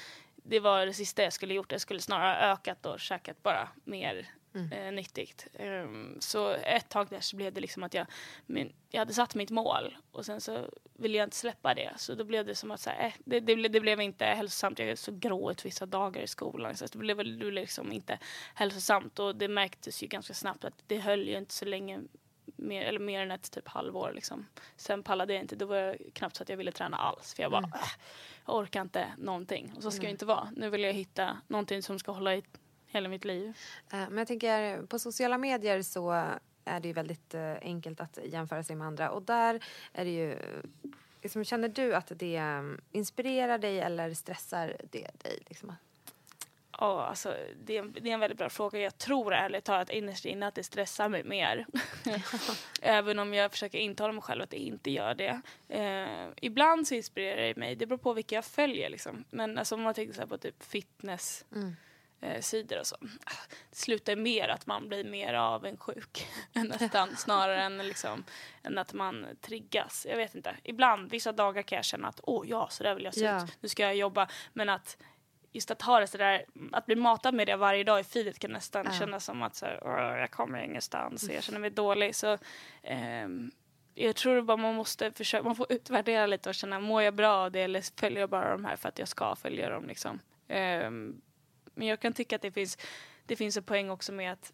det 0.43 0.61
var 0.61 0.87
det 0.87 0.93
sista 0.93 1.23
jag 1.23 1.33
skulle 1.33 1.55
gjort. 1.55 1.73
Jag 1.73 1.81
skulle 1.81 2.01
snarare 2.01 2.53
ökat 2.53 2.87
och 2.87 3.01
käkat 3.01 3.43
bara 3.43 3.69
mer 3.85 4.27
mm. 4.55 4.73
eh, 4.73 4.93
nyttigt. 4.93 5.47
Um, 5.59 6.17
så 6.21 6.51
ett 6.51 6.89
tag 6.89 7.09
där 7.09 7.21
så 7.21 7.37
blev 7.37 7.53
det 7.53 7.61
liksom 7.61 7.83
att 7.83 7.95
jag, 7.95 8.07
min, 8.47 8.73
jag 8.91 9.01
hade 9.01 9.15
satt 9.15 9.35
mitt 9.35 9.51
mål 9.51 9.97
och 10.13 10.27
sen 10.27 10.41
så 10.41 10.71
ville 10.95 11.19
jag 11.19 11.27
inte 11.27 11.37
släppa 11.37 11.75
det. 11.75 11.93
Så 11.97 12.15
då 12.15 12.25
blev 12.25 12.47
det 12.47 12.55
som 12.55 12.71
att 12.71 12.81
så 12.81 12.91
här, 12.91 13.07
eh, 13.07 13.13
det, 13.25 13.41
det, 13.41 13.69
det, 13.69 13.81
blev 13.81 14.01
inte 14.01 14.25
hälsosamt. 14.25 14.79
Jag 14.79 14.89
är 14.89 14.97
så 14.97 15.13
grå 15.13 15.51
ut 15.51 15.65
vissa 15.65 15.87
dagar 15.87 16.23
i 16.23 16.27
skolan. 16.27 16.77
Så 16.77 16.87
det 16.87 16.99
blev, 16.99 17.17
det 17.17 17.25
blev 17.25 17.53
liksom 17.53 17.93
inte 17.93 18.19
hälsosamt 18.55 19.19
och 19.19 19.37
det 19.37 19.49
märktes 19.49 20.03
ju 20.03 20.07
ganska 20.07 20.35
snabbt 20.35 20.65
att 20.65 20.75
det 20.87 20.99
höll 20.99 21.29
ju 21.29 21.39
inte 21.39 21.55
så 21.55 21.65
länge 21.65 22.01
mer, 22.57 22.83
eller 22.83 23.01
mer 23.01 23.21
än 23.21 23.31
ett 23.31 23.51
typ 23.51 23.69
halvår. 23.69 24.13
Liksom. 24.15 24.47
Sen 24.77 25.03
pallade 25.03 25.33
jag 25.33 25.43
inte. 25.43 25.57
Då 25.57 25.67
var 25.67 25.77
jag 25.77 25.97
knappt 26.13 26.37
så 26.37 26.43
att 26.43 26.49
jag 26.49 26.57
ville 26.57 26.73
träna 26.73 26.97
alls. 26.97 27.35
För 27.35 27.43
jag 27.43 27.53
bara, 27.53 27.59
mm. 27.59 27.73
äh, 27.73 27.89
jag 28.47 28.57
orkar 28.57 28.81
inte 28.81 29.13
någonting. 29.19 29.73
Och 29.77 29.83
så 29.83 29.91
ska 29.91 30.01
mm. 30.01 30.07
det 30.07 30.11
inte 30.11 30.27
vara. 30.27 30.53
Nu 30.57 30.71
vill 30.71 30.83
jag 30.83 30.93
hitta 30.93 31.39
någonting 31.47 31.83
som 31.83 31.99
ska 31.99 32.13
hålla 32.13 32.37
i 32.37 32.43
hela 32.89 33.09
mitt 33.09 33.25
liv. 33.25 33.59
Eh, 33.93 33.99
men 33.99 34.19
jag 34.19 34.29
tänker, 34.29 34.83
på 34.83 34.99
sociala 34.99 35.39
medier 35.39 35.83
så 35.83 36.39
är 36.69 36.81
det 36.81 36.89
ju 36.89 36.95
väldigt 36.95 37.35
eh, 37.35 37.55
enkelt 37.63 38.01
att 38.01 38.19
jämföra 38.25 38.63
sig 38.63 38.77
med 38.77 38.87
andra. 38.87 39.11
Och 39.11 39.23
där 39.23 39.65
är 39.93 40.05
det 40.05 40.11
ju... 40.11 40.39
Liksom, 41.23 41.45
känner 41.45 41.69
du 41.69 41.95
att 41.95 42.13
det 42.17 42.37
mm, 42.37 42.81
inspirerar 42.93 43.59
dig 43.59 43.81
eller 43.81 44.15
stressar 44.15 44.77
det 44.91 45.11
dig? 45.23 45.39
Liksom? 45.47 45.73
Ja, 46.81 47.05
alltså, 47.05 47.37
det, 47.65 47.77
är 47.77 47.83
en, 47.83 47.97
det 48.01 48.11
är 48.11 48.15
en 48.15 48.21
väldigt 48.21 48.39
bra 48.39 48.49
fråga. 48.49 48.79
Jag 48.79 48.99
tror 48.99 49.35
ärligt 49.35 49.65
talat 49.65 49.91
innerst 49.91 50.25
inne 50.25 50.47
att 50.47 50.55
det 50.55 50.65
stressar 50.65 51.09
mig 51.09 51.25
mer. 51.25 51.67
Även 52.83 53.19
om 53.19 53.35
jag 53.35 53.51
försöker 53.51 53.79
intala 53.79 54.13
mig 54.13 54.23
själv 54.23 54.43
att 54.43 54.51
det 54.51 54.57
inte 54.57 54.91
gör 54.91 55.15
det. 55.15 55.41
Eh, 55.69 56.29
ibland 56.37 56.89
så 56.89 56.95
inspirerar 56.95 57.43
det 57.43 57.57
mig. 57.57 57.77
Det 57.77 57.87
beror 57.87 57.99
på 57.99 58.13
vilka 58.13 58.35
jag 58.35 58.45
följer. 58.45 58.91
Liksom. 58.91 59.25
Men 59.31 59.59
alltså, 59.59 59.75
om 59.75 59.83
man 59.83 59.95
tänker 59.95 60.15
så 60.15 60.27
på 60.27 60.39
typ 60.39 60.63
fitness. 60.63 61.45
Mm 61.55 61.77
eh, 62.21 62.41
sidor 62.41 62.79
och 62.81 62.87
så. 62.87 62.97
Det 63.71 63.77
slutar 63.77 64.17
mer 64.17 64.49
att 64.49 64.67
man 64.67 64.89
blir 64.89 65.05
mer 65.05 65.35
avundsjuk 65.35 66.27
nästan 66.53 67.17
snarare 67.17 67.63
än, 67.63 67.79
liksom, 67.79 68.25
än 68.63 68.79
att 68.79 68.93
man 68.93 69.27
triggas. 69.41 70.07
Jag 70.11 70.17
vet 70.17 70.35
inte. 70.35 70.57
Ibland, 70.65 71.11
vissa 71.11 71.33
dagar 71.33 71.63
kan 71.63 71.77
jag 71.77 71.85
känna 71.85 72.09
att 72.09 72.21
åh 72.23 72.49
ja, 72.49 72.69
så 72.71 72.83
där 72.83 72.95
vill 72.95 73.05
jag 73.05 73.15
se 73.15 73.25
ja. 73.25 73.45
ut. 73.45 73.57
Nu 73.61 73.69
ska 73.69 73.83
jag 73.83 73.97
jobba. 73.97 74.29
Men 74.53 74.69
att 74.69 74.97
just 75.53 75.71
att 75.71 75.83
ha 75.83 76.01
det 76.01 76.07
sådär, 76.07 76.45
att 76.73 76.87
bli 76.87 76.97
matad 76.97 77.35
med 77.35 77.47
det 77.47 77.57
varje 77.57 77.85
dag 77.85 78.01
i 78.01 78.05
feedet 78.05 78.39
kan 78.39 78.53
nästan 78.53 78.87
ja. 78.87 78.93
kännas 78.93 79.25
som 79.25 79.43
att 79.43 79.57
så 79.57 79.67
här, 79.67 80.17
jag 80.17 80.31
kommer 80.31 80.63
ingenstans, 80.63 81.31
jag 81.31 81.43
känner 81.43 81.59
mig 81.59 81.71
dålig. 81.71 82.15
Så, 82.15 82.39
ehm, 82.83 83.51
jag 83.95 84.17
tror 84.17 84.43
bara 84.43 84.57
man 84.57 84.75
måste 84.75 85.13
försöka, 85.13 85.43
man 85.43 85.57
får 85.57 85.73
utvärdera 85.73 86.27
lite 86.27 86.49
och 86.49 86.55
känna, 86.55 86.81
mår 86.81 87.03
jag 87.03 87.15
bra 87.15 87.33
av 87.33 87.51
det 87.51 87.61
eller 87.61 88.01
följer 88.01 88.21
jag 88.21 88.31
bara 88.31 88.51
de 88.51 88.65
här 88.65 88.77
för 88.77 88.89
att 88.89 88.99
jag 88.99 89.09
ska 89.09 89.37
följa 89.37 89.71
dem 89.71 89.87
liksom. 89.87 90.21
Um, 90.49 91.21
men 91.79 91.87
jag 91.87 92.01
kan 92.01 92.13
tycka 92.13 92.37
att 92.37 92.43
det 92.43 92.51
finns, 92.51 92.79
det 93.27 93.37
finns 93.37 93.57
en 93.57 93.63
poäng 93.63 93.91
också 93.91 94.13
med 94.13 94.33
att 94.33 94.53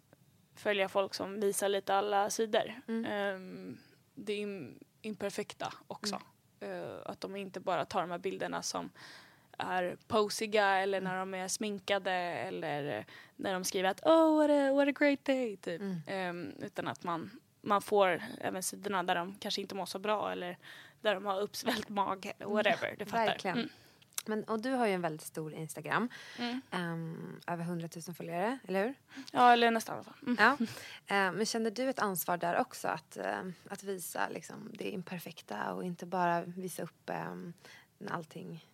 följa 0.54 0.88
folk 0.88 1.14
som 1.14 1.40
visar 1.40 1.68
lite 1.68 1.94
alla 1.94 2.30
sidor. 2.30 2.74
Mm. 2.88 3.34
Um, 3.34 3.78
det 4.14 4.46
imperfekta 5.02 5.72
också. 5.86 6.20
Mm. 6.60 6.80
Uh, 6.80 6.96
att 7.04 7.20
de 7.20 7.36
inte 7.36 7.60
bara 7.60 7.84
tar 7.84 8.00
de 8.00 8.10
här 8.10 8.18
bilderna 8.18 8.62
som 8.62 8.90
är 9.58 9.96
posiga 10.06 10.66
eller 10.66 11.00
när 11.00 11.18
de 11.18 11.34
är 11.34 11.48
sminkade 11.48 12.12
eller 12.12 13.06
när 13.36 13.52
de 13.52 13.64
skriver 13.64 13.88
att 13.88 14.00
oh 14.06 14.36
what 14.36 14.50
a, 14.50 14.72
what 14.72 14.88
a 14.88 14.92
great 14.92 15.24
day 15.24 15.56
typ. 15.56 15.80
Mm. 15.80 16.30
Um, 16.30 16.52
utan 16.58 16.88
att 16.88 17.04
man, 17.04 17.30
man 17.60 17.82
får 17.82 18.22
även 18.40 18.62
sidorna 18.62 19.02
där 19.02 19.14
de 19.14 19.34
kanske 19.40 19.60
inte 19.60 19.74
mår 19.74 19.86
så 19.86 19.98
bra 19.98 20.32
eller 20.32 20.58
där 21.00 21.14
de 21.14 21.26
har 21.26 21.40
uppsvällt 21.40 21.88
mage 21.88 22.32
whatever. 22.38 22.96
Du 22.98 23.04
fattar. 23.04 23.26
Verkligen. 23.26 23.56
Mm. 23.56 23.70
Men, 24.28 24.44
och 24.44 24.60
du 24.60 24.70
har 24.70 24.86
ju 24.86 24.92
en 24.92 25.02
väldigt 25.02 25.26
stor 25.26 25.52
Instagram. 25.52 26.08
Mm. 26.38 26.60
Um, 26.72 27.40
över 27.46 27.64
100 27.64 27.88
000 28.06 28.14
följare, 28.14 28.58
eller 28.68 28.84
hur? 28.84 28.94
Ja, 29.32 29.52
eller 29.52 29.70
nästan 29.70 29.94
i 29.94 29.96
alla 29.96 30.04
fall. 30.04 30.14
Mm. 30.26 30.36
Ja. 30.38 30.52
Uh, 31.28 31.36
men 31.36 31.46
känner 31.46 31.70
du 31.70 31.88
ett 31.88 31.98
ansvar 31.98 32.36
där 32.36 32.60
också 32.60 32.88
att, 32.88 33.18
uh, 33.20 33.50
att 33.68 33.82
visa 33.82 34.28
liksom, 34.28 34.70
det 34.72 34.90
imperfekta 34.90 35.74
och 35.74 35.84
inte 35.84 36.06
bara 36.06 36.42
visa 36.44 36.82
upp 36.82 37.10
um, 37.30 37.52
när 37.98 38.12
allting 38.12 38.66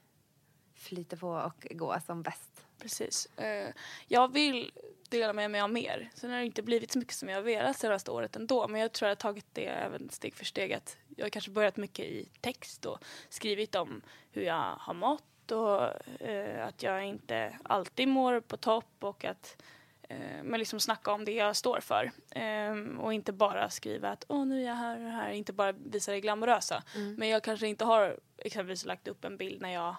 flyter 0.75 1.17
på 1.17 1.29
och 1.29 1.67
går 1.71 2.01
som 2.07 2.23
bäst? 2.23 2.67
Precis. 2.79 3.29
Uh, 3.41 3.73
jag 4.09 4.33
vill 4.33 4.73
dela 5.11 5.33
med 5.33 5.51
mig 5.51 5.61
av 5.61 5.71
mer. 5.71 6.11
Sen 6.15 6.31
har 6.31 6.39
det 6.39 6.45
inte 6.45 6.63
blivit 6.63 6.93
så 6.93 6.99
mycket 6.99 7.15
som 7.15 7.29
jag 7.29 7.37
har 7.37 7.43
velat 7.43 7.77
senaste 7.77 8.11
året 8.11 8.37
ändå. 8.37 8.69
Men 8.69 8.81
jag 8.81 8.93
tror 8.93 9.07
jag 9.07 9.11
har 9.11 9.21
tagit 9.21 9.47
det 9.53 9.67
även 9.67 10.11
steg 10.11 10.35
för 10.35 10.45
steg. 10.45 10.73
Att 10.73 10.97
jag 11.17 11.25
har 11.25 11.31
kanske 11.31 11.51
börjat 11.51 11.77
mycket 11.77 12.05
i 12.05 12.29
text 12.41 12.87
och 12.87 12.99
skrivit 13.29 13.75
om 13.75 14.03
hur 14.31 14.43
jag 14.43 14.75
har 14.79 14.95
mått 14.95 15.25
och 15.53 15.83
eh, 16.21 16.67
att 16.67 16.83
jag 16.83 17.05
inte 17.05 17.59
alltid 17.63 18.09
mår 18.09 18.41
på 18.41 18.57
topp 18.57 18.95
och 19.01 19.25
att 19.25 19.63
Eh, 20.11 20.43
men 20.43 20.59
liksom 20.59 20.81
snacka 20.81 21.13
om 21.13 21.25
det 21.25 21.33
jag 21.33 21.57
står 21.57 21.81
för. 21.81 22.11
Eh, 22.31 22.99
och 22.99 23.15
inte 23.15 23.33
bara 23.33 23.71
skriva 23.71 24.11
att 24.11 24.25
åh 24.29 24.47
nu 24.47 24.63
är 24.63 24.67
jag 24.67 24.75
här 24.75 25.05
och 25.05 25.11
här, 25.11 25.31
inte 25.31 25.53
bara 25.53 25.73
visa 25.73 26.13
det 26.13 26.21
glamorösa. 26.21 26.83
Men 27.17 27.29
jag 27.29 27.43
kanske 27.43 27.69
inte 27.69 27.85
har 27.85 28.19
exempelvis 28.39 28.85
lagt 28.85 29.09
upp 29.09 29.25
en 29.25 29.37
bild 29.37 29.63
när 29.63 29.73
jag 29.73 29.97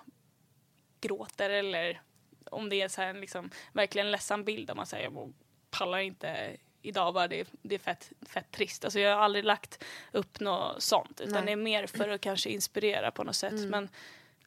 gråter 1.02 1.50
eller 1.50 2.02
om 2.46 2.70
det 2.70 2.82
är 2.82 2.88
så 2.88 3.02
en 3.02 3.22
liksom, 3.22 3.50
verkligen 3.74 4.12
ledsen 4.12 4.44
bild 4.44 4.72
om 4.72 4.78
man 4.78 4.86
säger 4.86 5.04
jag 5.04 5.34
pallar 5.70 5.98
inte 5.98 6.58
idag 6.82 7.14
bara 7.14 7.28
det, 7.28 7.48
det 7.62 7.76
är 7.76 7.80
fett, 7.80 8.12
fett 8.30 8.52
trist. 8.52 8.84
Alltså 8.84 9.00
jag 9.00 9.16
har 9.16 9.24
aldrig 9.24 9.46
lagt 9.46 9.84
upp 10.12 10.40
något 10.40 10.82
sånt 10.82 11.22
utan 11.22 11.34
Nej. 11.34 11.46
det 11.46 11.52
är 11.52 11.56
mer 11.56 11.88
för 11.88 12.10
att 12.10 12.22
kanske 12.22 12.50
inspirera 12.50 13.12
på 13.12 13.24
något 13.24 13.36
sätt. 13.36 13.70
Men 13.70 13.90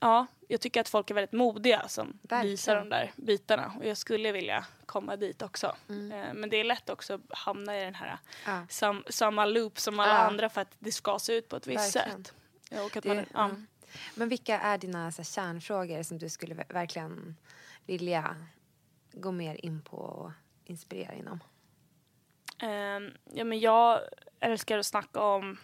ja, 0.00 0.26
jag 0.48 0.60
tycker 0.60 0.80
att 0.80 0.88
folk 0.88 1.10
är 1.10 1.14
väldigt 1.14 1.32
modiga 1.32 1.88
som 1.88 2.18
Verkligen. 2.22 2.46
visar 2.46 2.76
de 2.76 2.88
där 2.88 3.12
bitarna 3.16 3.72
och 3.78 3.84
jag 3.86 3.96
skulle 3.96 4.32
vilja 4.32 4.66
komma 4.86 5.16
dit 5.16 5.42
också. 5.42 5.66
Eh, 5.66 6.34
Men 6.34 6.50
det 6.50 6.56
är 6.56 6.64
lätt 6.64 6.90
också 6.90 7.14
att 7.14 7.20
hamna 7.30 7.80
i 7.80 7.84
den 7.84 7.94
här 7.94 8.18
Ja. 8.46 8.66
sam, 8.68 9.04
samma 9.08 9.44
loop 9.46 9.78
som 9.78 10.00
alla 10.00 10.12
Ja. 10.12 10.18
andra 10.18 10.48
för 10.48 10.60
att 10.60 10.74
det 10.78 10.92
ska 10.92 11.18
se 11.18 11.32
ut 11.36 11.48
på 11.48 11.56
ett 11.56 11.66
visst 11.66 11.96
Verkligen. 11.96 12.24
sätt. 12.24 12.34
Och 12.84 12.96
att 12.96 13.02
Det- 13.02 13.14
man, 13.14 13.26
ja. 13.34 13.44
mm. 13.44 13.66
Men 14.14 14.28
vilka 14.28 14.60
är 14.60 14.78
dina 14.78 15.12
så 15.12 15.22
här, 15.22 15.24
kärnfrågor 15.24 16.02
som 16.02 16.18
du 16.18 16.28
skulle 16.28 16.54
ver- 16.54 16.72
verkligen 16.72 17.36
vilja 17.86 18.36
gå 19.12 19.32
mer 19.32 19.64
in 19.64 19.82
på 19.82 19.96
och 19.96 20.30
inspirera 20.64 21.14
inom? 21.14 21.40
Ehm, 22.58 23.10
ja, 23.32 23.44
men 23.44 23.60
jag 23.60 24.00
älskar 24.40 24.78
att 24.78 24.86
snacka 24.86 25.20
om 25.20 25.56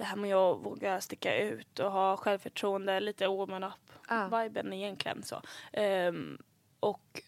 det 0.00 0.06
här 0.06 0.16
med 0.16 0.34
att 0.34 0.58
våga 0.58 1.00
sticka 1.00 1.36
ut 1.38 1.78
och 1.78 1.92
ha 1.92 2.16
självförtroende, 2.16 3.00
lite 3.00 3.26
woman 3.28 3.64
up-viben 3.64 4.72
egentligen. 4.72 5.22
Så. 5.22 5.42
Ehm, 5.72 6.38
och 6.80 7.22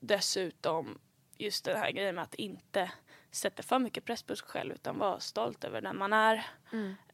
dessutom 0.00 0.98
just 1.38 1.64
den 1.64 1.76
här 1.76 1.90
grejen 1.90 2.14
med 2.14 2.24
att 2.24 2.34
inte 2.34 2.90
sätta 3.30 3.62
för 3.62 3.78
mycket 3.78 4.04
press 4.04 4.22
på 4.22 4.36
sig 4.36 4.48
själv 4.48 4.74
utan 4.74 4.98
vara 4.98 5.20
stolt 5.20 5.64
över 5.64 5.80
den 5.80 5.98
man 5.98 6.12
är. 6.12 6.46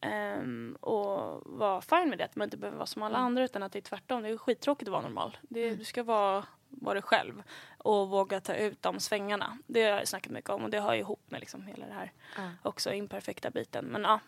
Ehm, 0.00 0.76
och 0.80 1.42
vara 1.46 1.80
fine 1.80 2.08
med 2.08 2.18
det, 2.18 2.24
att 2.24 2.36
man 2.36 2.46
inte 2.46 2.56
behöver 2.56 2.78
vara 2.78 2.86
som 2.86 3.02
alla 3.02 3.18
andra 3.18 3.44
utan 3.44 3.62
att 3.62 3.72
det 3.72 3.78
är 3.78 3.80
tvärtom. 3.80 4.22
Det 4.22 4.28
är 4.28 4.36
skittråkigt 4.36 4.88
att 4.88 4.92
vara 4.92 5.02
normal. 5.02 5.36
Det, 5.42 5.74
Du 5.74 5.84
ska 5.84 6.02
vara, 6.02 6.44
vara 6.68 6.94
dig 6.94 7.02
själv 7.02 7.42
och 7.78 8.08
våga 8.08 8.40
ta 8.40 8.54
ut 8.54 8.82
de 8.82 9.00
svängarna. 9.00 9.58
Det 9.66 9.82
har 9.82 9.90
jag 9.90 10.08
snackat 10.08 10.32
mycket 10.32 10.50
om 10.50 10.64
och 10.64 10.70
det 10.70 10.78
har 10.78 10.94
ju 10.94 11.00
ihop 11.00 11.30
med 11.30 11.40
liksom 11.40 11.66
hela 11.66 11.86
det 11.86 11.92
här 11.92 12.12
också 12.62 12.92
imperfekta 12.92 13.50
biten. 13.50 13.84
Men 13.84 14.02
ja, 14.02 14.20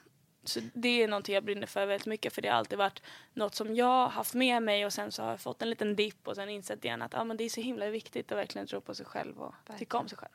så 0.48 0.60
det 0.74 1.02
är 1.02 1.08
någonting 1.08 1.34
jag 1.34 1.44
brinner 1.44 1.66
för 1.66 1.86
väldigt 1.86 2.06
mycket 2.06 2.32
för 2.32 2.42
det 2.42 2.48
har 2.48 2.56
alltid 2.56 2.78
varit 2.78 3.02
något 3.34 3.54
som 3.54 3.74
jag 3.74 3.86
har 3.86 4.08
haft 4.08 4.34
med 4.34 4.62
mig 4.62 4.86
och 4.86 4.92
sen 4.92 5.12
så 5.12 5.22
har 5.22 5.30
jag 5.30 5.40
fått 5.40 5.62
en 5.62 5.70
liten 5.70 5.96
dipp 5.96 6.28
och 6.28 6.36
sen 6.36 6.48
insett 6.48 6.84
igen 6.84 7.02
att 7.02 7.12
ja, 7.12 7.24
men 7.24 7.36
det 7.36 7.44
är 7.44 7.48
så 7.48 7.60
himla 7.60 7.90
viktigt 7.90 8.32
att 8.32 8.38
verkligen 8.38 8.66
tro 8.66 8.80
på 8.80 8.94
sig 8.94 9.06
själv 9.06 9.38
och 9.42 9.54
tycka 9.78 9.98
om 9.98 10.08
sig 10.08 10.18
själv. 10.18 10.32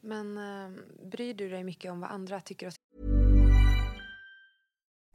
Men 0.00 0.38
eh, 0.38 0.80
bryr 1.02 1.34
du 1.34 1.48
dig 1.48 1.64
mycket 1.64 1.92
om 1.92 2.00
vad 2.00 2.10
andra 2.10 2.40
tycker 2.40 2.66
och 2.66 2.72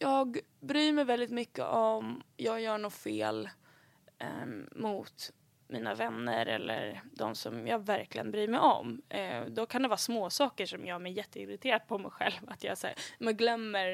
jag 0.00 0.38
bryr 0.60 0.92
mig 0.92 1.04
väldigt 1.04 1.30
mycket 1.30 1.64
om 1.64 2.22
jag 2.36 2.60
gör 2.60 2.78
något 2.78 2.94
fel 2.94 3.48
em, 4.18 4.68
mot 4.72 5.32
mina 5.66 5.94
vänner 5.94 6.46
eller 6.46 7.02
de 7.12 7.34
som 7.34 7.66
jag 7.66 7.78
verkligen 7.78 8.30
bryr 8.30 8.48
mig 8.48 8.60
om. 8.60 9.02
Eh, 9.08 9.44
då 9.44 9.66
kan 9.66 9.82
det 9.82 9.88
vara 9.88 9.98
små 9.98 10.30
saker 10.30 10.66
som 10.66 10.86
gör 10.86 10.98
mig 10.98 11.12
jätteirriterad 11.12 11.86
på 11.88 11.98
mig 11.98 12.10
själv. 12.10 12.40
Att 12.46 12.64
jag 12.64 12.78
så 12.78 12.86
här, 12.86 12.96
men 13.18 13.36
glömmer, 13.36 13.86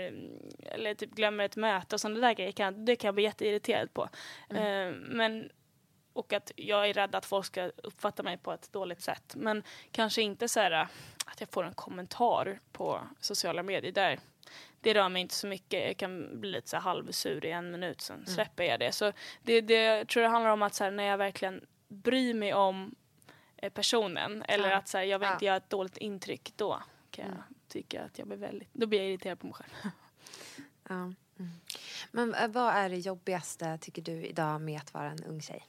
eller 0.61 0.95
typ 0.95 1.11
glömmer 1.11 1.45
ett 1.45 1.57
möte 1.57 1.97
och 1.97 2.01
sådana 2.01 2.21
där 2.21 2.35
grejer. 2.35 2.53
Kan, 2.53 2.85
det 2.85 2.97
kan 2.97 3.09
jag 3.09 3.15
bli 3.15 3.25
jätteirriterad 3.25 3.95
på. 3.95 4.09
Eh, 4.51 4.93
men 4.93 5.51
och 6.13 6.33
att 6.33 6.53
jag 6.57 6.89
är 6.89 6.93
rädd 6.93 7.15
att 7.15 7.27
folk 7.27 7.47
ska 7.47 7.71
uppfatta 7.77 8.23
mig 8.23 8.39
på 8.39 8.53
ett 8.53 8.73
dåligt 8.73 9.03
sätt. 9.03 9.35
Men 9.37 9.63
kanske 9.91 10.23
inte 10.23 10.49
så 10.49 10.61
här 10.61 10.71
att 11.27 11.41
jag 11.41 11.49
får 11.49 11.65
en 11.65 11.75
kommentar 11.75 12.61
på 12.73 13.01
sociala 13.21 13.63
medier. 13.63 13.93
Där, 13.93 14.19
det 14.81 14.95
rör 14.95 15.09
mig 15.09 15.23
inte 15.23 15.35
så 15.35 15.47
mycket. 15.47 15.87
Jag 15.87 15.97
kan 15.97 16.41
bli 16.41 16.51
lite 16.51 16.69
så 16.69 16.77
halvsur 16.77 17.45
i 17.45 17.51
en 17.51 17.71
minut, 17.71 18.01
sen 18.01 18.27
släpper 18.27 18.65
jag 18.65 18.81
det. 18.81 18.93
Så 18.93 19.13
det, 19.43 19.61
det 19.61 19.75
jag 19.83 20.09
tror 20.09 20.23
det 20.23 20.29
handlar 20.29 20.51
om 20.51 20.63
att 20.63 20.75
så 20.75 20.85
här, 20.85 20.91
när 20.91 21.05
jag 21.05 21.19
verkligen 21.19 21.67
bryr 21.89 22.35
mig 22.35 22.55
om 22.55 22.95
eh, 23.57 23.73
personen 23.73 24.43
eller 24.49 24.71
Ja. 24.71 24.77
att 24.77 24.89
så 24.89 24.99
här, 24.99 25.05
jag 25.05 25.19
vill 25.19 25.27
Ja. 25.27 25.33
inte 25.33 25.45
göra 25.45 25.57
ett 25.57 25.71
dåligt 25.71 25.97
intryck, 25.97 26.53
då 26.57 26.83
kan 27.11 27.25
jag 27.29 27.39
tycka 27.69 28.03
att 28.05 28.19
jag 28.19 28.29
blir 28.29 28.39
väldigt, 28.39 28.69
då 28.73 28.87
blir 28.87 28.99
jag 28.99 29.09
irriterad 29.09 29.41
på 29.41 29.47
mig 29.47 29.55
själv. 29.55 29.71
Ja. 30.89 30.95
Mm. 30.95 31.51
Men 32.11 32.35
eh, 32.35 32.49
vad 32.49 32.75
är 32.75 32.89
det 32.89 32.97
jobbigaste, 32.97 33.79
tycker 33.81 34.03
du, 34.03 34.27
idag 34.27 34.61
med 34.61 34.81
att 34.81 34.95
vara 34.95 35.11
en 35.11 35.25
ung 35.25 35.41
tjej? 35.43 35.67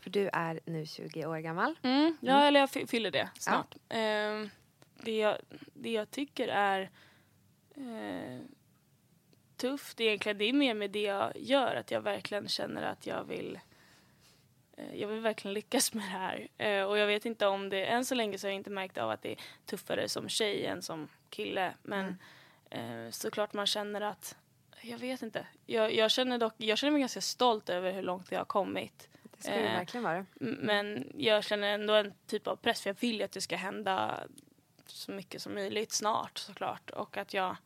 För 0.00 0.10
du 0.10 0.30
är 0.32 0.60
nu 0.64 0.86
20 0.86 1.26
år 1.26 1.38
gammal. 1.38 1.78
Mm, 1.82 2.16
ja, 2.20 2.42
eller 2.44 2.60
jag 2.60 2.70
fy- 2.70 2.86
fyller 2.86 3.10
det 3.10 3.30
snart. 3.38 3.76
Ehm, 3.88 4.50
det, 5.02 5.16
jag, 5.16 5.36
det 5.74 5.90
jag 5.90 6.10
tycker 6.10 6.48
är 6.48 6.90
eh, 7.74 8.40
tufft 9.56 10.00
egentligen, 10.00 10.38
det 10.38 10.44
är 10.44 10.52
mer 10.52 10.74
med 10.74 10.90
det 10.90 11.02
jag 11.02 11.32
gör. 11.36 11.74
Att 11.74 11.90
jag 11.90 12.00
verkligen 12.00 12.48
känner 12.48 12.82
att 12.82 13.06
jag 13.06 13.24
vill 13.24 13.58
eh, 14.76 14.94
jag 14.94 15.08
vill 15.08 15.20
verkligen 15.20 15.54
lyckas 15.54 15.94
med 15.94 16.04
det 16.04 16.08
här. 16.08 16.48
Eh, 16.58 16.82
och 16.82 16.98
jag 16.98 17.06
vet 17.06 17.24
inte 17.24 17.46
om 17.46 17.68
det, 17.68 17.84
än 17.84 18.04
så 18.04 18.14
länge 18.14 18.38
så 18.38 18.46
har 18.46 18.50
jag 18.50 18.56
inte 18.56 18.70
märkt 18.70 18.98
av 18.98 19.10
att 19.10 19.22
det 19.22 19.32
är 19.32 19.38
tuffare 19.66 20.08
som 20.08 20.28
tjej 20.28 20.66
än 20.66 20.82
som 20.82 21.08
kille. 21.30 21.74
Men 21.82 22.16
eh, 22.70 23.10
såklart 23.10 23.52
man 23.52 23.66
känner 23.66 24.00
att, 24.00 24.36
jag 24.82 24.98
vet 24.98 25.22
inte. 25.22 25.46
Jag, 25.66 25.94
jag, 25.94 26.10
känner 26.10 26.38
dock, 26.38 26.54
jag 26.56 26.78
känner 26.78 26.90
mig 26.90 27.00
ganska 27.00 27.20
stolt 27.20 27.68
över 27.68 27.92
hur 27.92 28.02
långt 28.02 28.32
jag 28.32 28.38
har 28.38 28.44
kommit. 28.44 29.08
Det 29.22 29.42
ska 29.42 29.52
Eh, 29.52 29.62
verkligen 29.62 30.04
vara. 30.04 30.26
Men 30.40 31.12
jag 31.16 31.44
känner 31.44 31.68
ändå 31.68 31.94
en 31.94 32.12
typ 32.26 32.46
av 32.46 32.56
press 32.56 32.82
för 32.82 32.90
jag 32.90 33.00
vill 33.00 33.16
ju 33.16 33.22
att 33.22 33.32
det 33.32 33.40
ska 33.40 33.56
hända 33.56 34.20
så 34.90 35.12
mycket 35.12 35.42
som 35.42 35.54
möjligt 35.54 35.92
snart 35.92 36.38
såklart 36.38 36.90
och 36.90 37.16
att 37.16 37.34
jag 37.34 37.56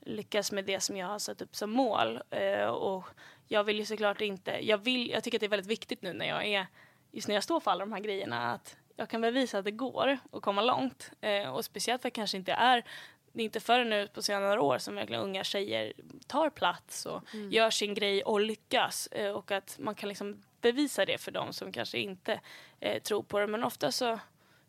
lyckas 0.00 0.52
med 0.52 0.64
det 0.64 0.80
som 0.80 0.96
jag 0.96 1.06
har 1.06 1.18
satt 1.18 1.42
upp 1.42 1.56
som 1.56 1.70
mål. 1.70 2.20
Eh, 2.30 2.66
och 2.66 3.04
jag 3.48 3.64
vill 3.64 3.78
ju 3.78 3.84
såklart 3.84 4.20
inte, 4.20 4.58
jag, 4.66 4.78
vill, 4.78 5.10
jag 5.10 5.24
tycker 5.24 5.38
att 5.38 5.40
det 5.40 5.46
är 5.46 5.50
väldigt 5.50 5.70
viktigt 5.70 6.02
nu 6.02 6.12
när 6.12 6.26
jag 6.26 6.46
är, 6.46 6.66
just 7.12 7.28
när 7.28 7.34
jag 7.34 7.44
står 7.44 7.60
för 7.60 7.70
alla 7.70 7.84
de 7.84 7.92
här 7.92 8.00
grejerna 8.00 8.52
att 8.52 8.76
jag 8.96 9.08
kan 9.08 9.20
väl 9.20 9.34
visa 9.34 9.58
att 9.58 9.64
det 9.64 9.70
går 9.70 10.18
att 10.32 10.42
komma 10.42 10.62
långt. 10.62 11.10
Eh, 11.20 11.48
och 11.48 11.64
speciellt 11.64 12.02
för 12.02 12.08
att 12.08 12.16
jag 12.16 12.20
kanske 12.20 12.36
inte 12.36 12.52
är 12.52 12.84
det 13.32 13.42
är 13.42 13.44
inte 13.44 13.60
förrän 13.60 13.90
nu 13.90 14.08
på 14.08 14.22
senare 14.22 14.60
år 14.60 14.78
som 14.78 14.94
verkligen 14.94 15.22
unga 15.22 15.44
tjejer 15.44 15.92
tar 16.26 16.50
plats 16.50 17.06
och 17.06 17.22
gör 17.50 17.70
sin 17.70 17.94
grej 17.94 18.22
och 18.22 18.40
lyckas. 18.40 19.06
Eh, 19.06 19.30
och 19.30 19.50
att 19.50 19.76
man 19.78 19.94
kan 19.94 20.08
liksom 20.08 20.42
bevisa 20.60 21.04
det 21.04 21.18
för 21.18 21.32
dem 21.32 21.52
som 21.52 21.72
kanske 21.72 21.98
inte 21.98 22.40
eh, 22.80 23.02
tror 23.02 23.22
på 23.22 23.38
det. 23.38 23.46
Men 23.46 23.64
ofta 23.64 23.92
så, 23.92 24.18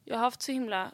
jag 0.04 0.16
har 0.16 0.24
haft 0.24 0.42
så 0.42 0.52
himla 0.52 0.92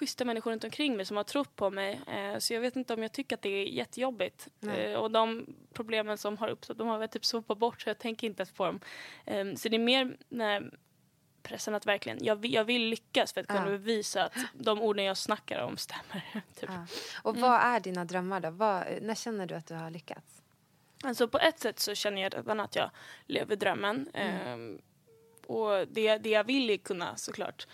schyssta 0.00 0.24
människor 0.24 0.50
runt 0.50 0.64
omkring 0.64 0.96
mig 0.96 1.06
som 1.06 1.16
har 1.16 1.24
trott 1.24 1.56
på 1.56 1.70
mig. 1.70 2.00
Eh, 2.06 2.38
så 2.38 2.54
jag 2.54 2.60
vet 2.60 2.76
inte 2.76 2.94
om 2.94 3.02
jag 3.02 3.12
tycker 3.12 3.36
att 3.36 3.42
det 3.42 3.48
är 3.48 3.64
jättejobbigt. 3.64 4.48
Eh, 4.76 4.94
och 4.94 5.10
de 5.10 5.46
problemen 5.72 6.18
som 6.18 6.36
har 6.36 6.48
uppstått, 6.48 6.78
de 6.78 6.88
har 6.88 6.98
väl 6.98 7.08
typ 7.08 7.24
sopat 7.24 7.58
bort 7.58 7.80
så 7.82 7.88
jag 7.88 7.98
tänker 7.98 8.26
inte 8.26 8.40
ens 8.40 8.52
på 8.52 8.66
dem. 8.66 8.80
Eh, 9.26 9.54
så 9.54 9.68
det 9.68 9.76
är 9.76 9.78
mer 9.78 10.16
när 10.28 10.70
pressen 11.42 11.74
att 11.74 11.86
verkligen, 11.86 12.18
jag 12.24 12.36
vill, 12.36 12.54
jag 12.54 12.64
vill 12.64 12.82
lyckas 12.88 13.32
för 13.32 13.40
att 13.40 13.46
kunna 13.46 13.60
Ja. 13.64 13.70
bevisa 13.70 14.24
att 14.24 14.32
de 14.52 14.82
orden 14.82 15.04
jag 15.04 15.16
snackar 15.16 15.60
om 15.62 15.76
stämmer. 15.76 16.22
typ. 16.54 16.70
Ja. 16.70 16.86
Och 17.22 17.36
vad 17.36 17.60
är 17.60 17.80
dina 17.80 18.04
drömmar 18.04 18.40
då? 18.40 18.50
Vad, 18.50 18.84
när 19.02 19.14
känner 19.14 19.46
du 19.46 19.54
att 19.54 19.66
du 19.66 19.74
har 19.74 19.90
lyckats? 19.90 20.42
Alltså 21.04 21.28
på 21.28 21.38
ett 21.38 21.60
sätt 21.60 21.78
så 21.78 21.94
känner 21.94 22.22
jag 22.22 22.36
redan 22.36 22.60
att 22.60 22.76
jag 22.76 22.90
lever 23.26 23.56
drömmen. 23.56 24.08
Ehm, 24.14 24.80
och 25.46 25.88
det, 25.88 26.18
det 26.18 26.30
jag 26.30 26.44
vill 26.44 26.70
är 26.70 26.76
kunna 26.76 27.16
såklart 27.16 27.66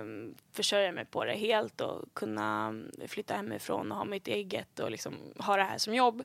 um, 0.00 0.34
försörja 0.52 0.92
mig 0.92 1.04
på 1.04 1.24
det 1.24 1.34
helt 1.34 1.80
och 1.80 2.14
kunna 2.14 2.66
mm, 2.66 2.90
flytta 3.08 3.34
hemifrån 3.34 3.92
och 3.92 3.98
ha 3.98 4.04
mitt 4.04 4.28
eget 4.28 4.80
och 4.80 4.90
liksom 4.90 5.14
ha 5.38 5.56
det 5.56 5.62
här 5.64 5.78
som 5.78 5.94
jobb. 5.94 6.22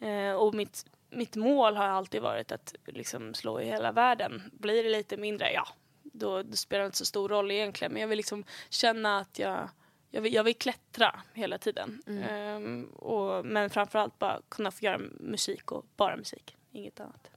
Eh, 0.00 0.32
och 0.32 0.54
mitt, 0.54 0.86
mitt 1.10 1.36
mål 1.36 1.76
har 1.76 1.84
alltid 1.84 2.22
varit 2.22 2.52
att 2.52 2.74
liksom 2.86 3.34
slå 3.34 3.60
i 3.60 3.64
hela 3.64 3.92
världen. 3.92 4.42
Blir 4.52 4.84
det 4.84 4.90
lite 4.90 5.16
mindre, 5.16 5.52
ja, 5.52 5.68
då, 6.02 6.42
då 6.42 6.56
spelar 6.56 6.80
det 6.80 6.86
inte 6.86 6.98
så 6.98 7.04
stor 7.04 7.28
roll 7.28 7.50
egentligen. 7.50 7.92
Men 7.92 8.00
jag 8.00 8.08
vill 8.08 8.16
liksom 8.16 8.44
känna 8.70 9.18
att 9.18 9.38
jag 9.38 9.68
jag 10.12 10.20
vill, 10.20 10.34
jag 10.34 10.44
vill 10.44 10.54
klättra 10.54 11.20
hela 11.32 11.58
tiden. 11.58 12.02
Ehm, 12.06 12.84
och, 12.84 13.46
men 13.46 13.70
framförallt 13.70 14.18
bara 14.18 14.40
kunna 14.48 14.70
få 14.70 14.84
göra 14.84 14.98
musik 15.20 15.72
och 15.72 15.86
bara 15.96 16.16
musik. 16.16 16.56
Inget 16.72 17.00
annat. 17.00 17.30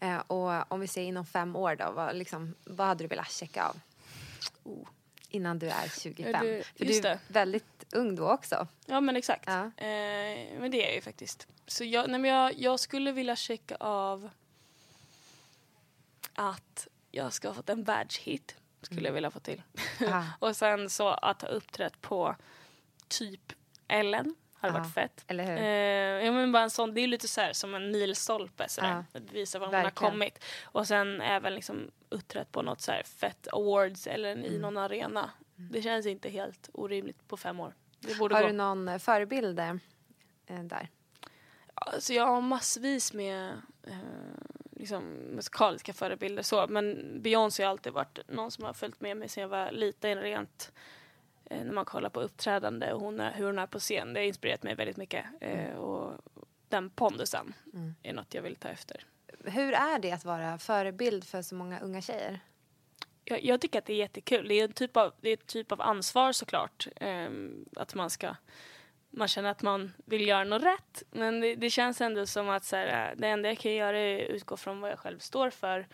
Eh, 0.00 0.18
och 0.18 0.72
om 0.72 0.80
vi 0.80 0.86
säger 0.86 1.08
inom 1.08 1.26
fem 1.26 1.56
år 1.56 1.76
då, 1.76 1.92
vad, 1.92 2.16
liksom, 2.16 2.54
vad 2.64 2.86
hade 2.86 3.04
du 3.04 3.08
velat 3.08 3.30
checka 3.30 3.68
av? 3.68 3.76
Innan 5.34 5.58
du 5.58 5.68
är 5.68 6.00
25. 6.00 6.30
Ja, 6.32 6.40
du- 6.40 6.62
För 6.76 6.84
just 6.84 7.02
du 7.02 7.08
är 7.08 7.12
det. 7.14 7.20
väldigt 7.28 7.84
ung 7.94 8.14
då 8.14 8.30
också. 8.32 8.66
Ja 8.86 9.00
men 9.00 9.16
exakt. 9.16 9.44
Ja. 9.46 9.64
Eh, 9.64 10.58
men 10.60 10.70
det 10.70 10.82
är 10.82 10.86
jag 10.86 10.94
ju 10.94 11.00
faktiskt. 11.00 11.46
Så 11.66 11.84
jag, 11.84 12.10
nej, 12.10 12.20
men 12.20 12.30
jag, 12.30 12.54
jag 12.58 12.80
skulle 12.80 13.12
vilja 13.12 13.36
checka 13.36 13.76
av 13.80 14.30
att 16.34 16.88
jag 17.10 17.32
ska 17.32 17.48
ha 17.48 17.54
fått 17.54 17.68
en 17.70 17.84
världshit. 17.84 18.56
Skulle 18.82 19.08
jag 19.08 19.12
vilja 19.14 19.30
få 19.30 19.40
till. 19.40 19.62
Ja. 20.00 20.24
och 20.38 20.56
sen 20.56 20.90
så 20.90 21.08
att 21.08 21.42
ha 21.42 21.48
uppträtt 21.48 22.00
på 22.00 22.36
typ 23.08 23.52
Ellen. 23.88 24.34
Hade 24.54 24.74
Ja, 24.74 24.80
varit 24.80 24.94
fett. 24.94 25.24
eller 25.26 25.44
hur? 25.44 25.58
Eh, 25.58 26.26
ja, 26.26 26.32
men 26.32 26.52
bara 26.52 26.62
en 26.62 26.70
sån, 26.70 26.94
det 26.94 27.00
är 27.00 27.06
lite 27.06 27.28
så 27.28 27.40
här 27.40 27.52
som 27.52 27.74
en 27.74 27.90
milstolpe 27.90 28.68
sådär. 28.68 29.04
Ja. 29.12 29.18
Att 29.18 29.32
visa 29.32 29.58
var 29.58 29.72
man 29.72 29.84
har 29.84 29.90
kommit. 29.90 30.44
Och 30.62 30.86
sen 30.86 31.20
även 31.20 31.54
liksom 31.54 31.90
uppträtt 32.14 32.52
på 32.52 32.62
något 32.62 32.80
så 32.80 32.92
här 32.92 33.02
fett 33.02 33.48
awards 33.52 34.06
eller 34.06 34.32
Mm. 34.32 34.44
i 34.44 34.58
någon 34.58 34.76
arena. 34.76 35.30
Det 35.56 35.82
känns 35.82 36.06
inte 36.06 36.28
helt 36.28 36.70
orimligt 36.72 37.28
på 37.28 37.36
fem 37.36 37.60
år. 37.60 37.74
Det 38.00 38.18
borde 38.18 38.34
Har 38.34 38.42
gå. 38.42 38.48
du 38.48 38.52
någon 38.54 38.88
eh, 38.88 38.98
förebild 38.98 39.58
eh, 39.58 39.74
där? 40.46 40.88
Alltså 41.74 42.12
jag 42.12 42.26
har 42.26 42.40
massvis 42.40 43.12
med 43.12 43.48
eh, 43.82 43.96
liksom, 44.72 45.02
musikaliska 45.14 45.92
förebilder 45.92 46.42
så. 46.42 46.66
Men 46.66 47.16
Beyoncé 47.22 47.62
har 47.62 47.70
alltid 47.70 47.92
varit 47.92 48.18
någon 48.28 48.50
som 48.50 48.64
har 48.64 48.72
följt 48.72 49.00
med 49.00 49.16
mig 49.16 49.28
sedan 49.28 49.42
jag 49.42 49.48
var 49.48 49.70
liten 49.70 50.18
rent 50.20 50.72
eh, 51.44 51.64
när 51.64 51.72
man 51.72 51.84
kollar 51.84 52.08
på 52.10 52.20
uppträdande 52.20 52.92
och 52.92 53.00
hon 53.00 53.20
är, 53.20 53.32
hur 53.32 53.46
hon 53.46 53.58
är 53.58 53.66
på 53.66 53.78
scen. 53.78 54.12
Det 54.14 54.20
har 54.20 54.24
inspirerat 54.24 54.62
mig 54.62 54.74
väldigt 54.74 54.96
mycket. 54.96 55.24
Eh, 55.40 55.76
och 55.76 56.12
den 56.68 56.90
pondusen 56.90 57.54
är 58.02 58.12
något 58.12 58.34
jag 58.34 58.42
vill 58.42 58.56
ta 58.56 58.68
efter. 58.68 59.06
Hur 59.44 59.72
är 59.72 59.98
det 59.98 60.12
att 60.12 60.24
vara 60.24 60.58
förebild 60.58 61.24
för 61.24 61.42
så 61.42 61.54
många 61.54 61.80
unga 61.80 62.00
tjejer? 62.00 62.40
Jag, 63.24 63.44
jag 63.44 63.60
tycker 63.60 63.78
att 63.78 63.86
det 63.86 63.92
är 63.92 63.96
jättekul. 63.96 64.48
Det 64.48 64.54
är 64.54 64.64
en 64.64 64.72
typ 64.72 64.96
av, 64.96 65.12
det 65.20 65.28
är 65.28 65.36
en 65.36 65.46
typ 65.46 65.72
av 65.72 65.80
ansvar 65.80 66.32
såklart. 66.32 66.86
Um, 67.00 67.68
att 67.76 67.94
man 67.94 68.10
ska 68.10 68.34
man 69.16 69.28
känner 69.28 69.50
att 69.50 69.62
man 69.62 69.92
vill 70.04 70.28
göra 70.28 70.44
något 70.44 70.62
rätt. 70.62 71.02
Men 71.10 71.40
det, 71.40 71.54
det 71.54 71.70
känns 71.70 72.00
ändå 72.00 72.26
som 72.26 72.48
att 72.48 72.64
så 72.64 72.76
här, 72.76 73.10
eh, 73.10 73.16
det 73.16 73.28
enda 73.28 73.48
jag 73.48 73.58
kan 73.58 73.72
göra 73.72 73.98
är 73.98 74.24
att 74.24 74.30
utgå 74.30 74.56
från 74.56 74.80
vad 74.80 74.90
jag 74.90 74.98
själv 74.98 75.18
står 75.18 75.50
för. 75.50 75.86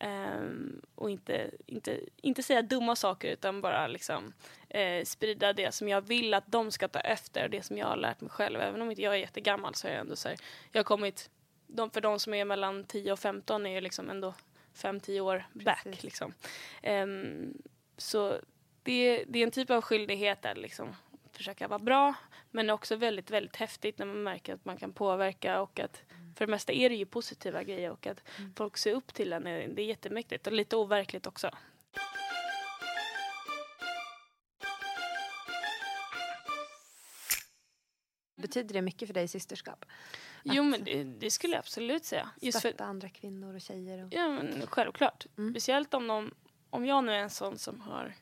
Um, 0.00 0.82
och 0.94 1.10
inte, 1.10 1.50
inte, 1.66 2.00
inte 2.16 2.42
säga 2.42 2.62
dumma 2.62 2.96
saker 2.96 3.32
utan 3.32 3.60
bara 3.60 3.86
liksom, 3.86 4.32
uh, 4.74 5.04
sprida 5.04 5.52
det 5.52 5.74
som 5.74 5.88
jag 5.88 6.00
vill 6.00 6.34
att 6.34 6.46
de 6.46 6.70
ska 6.70 6.88
ta 6.88 7.00
efter. 7.00 7.48
Det 7.48 7.62
som 7.62 7.78
jag 7.78 7.86
har 7.86 7.96
lärt 7.96 8.20
mig 8.20 8.30
själv. 8.30 8.60
Även 8.60 8.82
om 8.82 8.90
inte 8.90 9.02
jag 9.02 9.14
är 9.14 9.18
jättegammal 9.18 9.74
så 9.74 9.86
har 9.86 9.92
jag 9.92 10.00
ändå 10.00 10.16
så 10.16 10.28
här, 10.28 10.38
jag 10.72 10.78
har 10.78 10.84
kommit, 10.84 11.30
de, 11.66 11.90
för 11.90 12.00
de 12.00 12.20
som 12.20 12.34
är 12.34 12.44
mellan 12.44 12.84
10 12.84 13.12
och 13.12 13.18
15 13.18 13.66
är 13.66 13.70
ju 13.70 13.80
liksom 13.80 14.10
ändå 14.10 14.34
5-10 14.74 15.20
år 15.20 15.44
back. 15.52 15.84
Precis. 15.84 16.04
Liksom. 16.04 16.34
Ehm, 16.82 17.54
så 17.96 18.38
det, 18.82 19.24
det 19.28 19.38
är 19.38 19.42
en 19.42 19.50
typ 19.50 19.70
av 19.70 19.82
skyldighet 19.82 20.46
att 20.46 20.58
liksom 20.58 20.96
försöka 21.32 21.68
vara 21.68 21.78
bra 21.78 22.14
men 22.50 22.70
också 22.70 22.96
väldigt, 22.96 23.30
väldigt 23.30 23.56
häftigt 23.56 23.98
när 23.98 24.06
man 24.06 24.22
märker 24.22 24.54
att 24.54 24.64
man 24.64 24.76
kan 24.76 24.92
påverka 24.92 25.60
och 25.60 25.80
att 25.80 26.02
för 26.36 26.46
det 26.46 26.50
mesta 26.50 26.72
är 26.72 26.88
det 26.88 26.96
ju 26.96 27.06
positiva 27.06 27.62
grejer 27.62 27.90
och 27.90 28.06
att 28.06 28.22
folk 28.56 28.76
ser 28.76 28.94
upp 28.94 29.14
till 29.14 29.32
en. 29.32 29.42
Det 29.44 29.82
är 29.82 29.86
jättemäktigt 29.86 30.46
och 30.46 30.52
lite 30.52 30.76
overkligt 30.76 31.26
också. 31.26 31.50
Betyder 38.46 38.74
det 38.74 38.82
mycket 38.82 39.08
för 39.08 39.14
dig 39.14 39.28
systerskap? 39.28 39.84
Jo 40.42 40.62
men 40.62 40.84
det, 40.84 41.04
det 41.04 41.30
skulle 41.30 41.52
jag 41.52 41.58
absolut 41.58 42.04
säga. 42.04 42.30
Just 42.40 42.62
för, 42.62 42.68
Stötta 42.68 42.84
andra 42.84 43.08
kvinnor 43.08 43.54
och 43.54 43.60
tjejer? 43.60 44.04
Och... 44.04 44.14
Ja, 44.14 44.28
men 44.28 44.66
självklart. 44.66 45.26
Speciellt 45.50 45.94
om, 45.94 46.06
de, 46.06 46.34
om 46.70 46.86
jag 46.86 47.04
nu 47.04 47.12
är 47.12 47.18
en 47.18 47.30
sån 47.30 47.58
som 47.58 47.80
har 47.80 48.14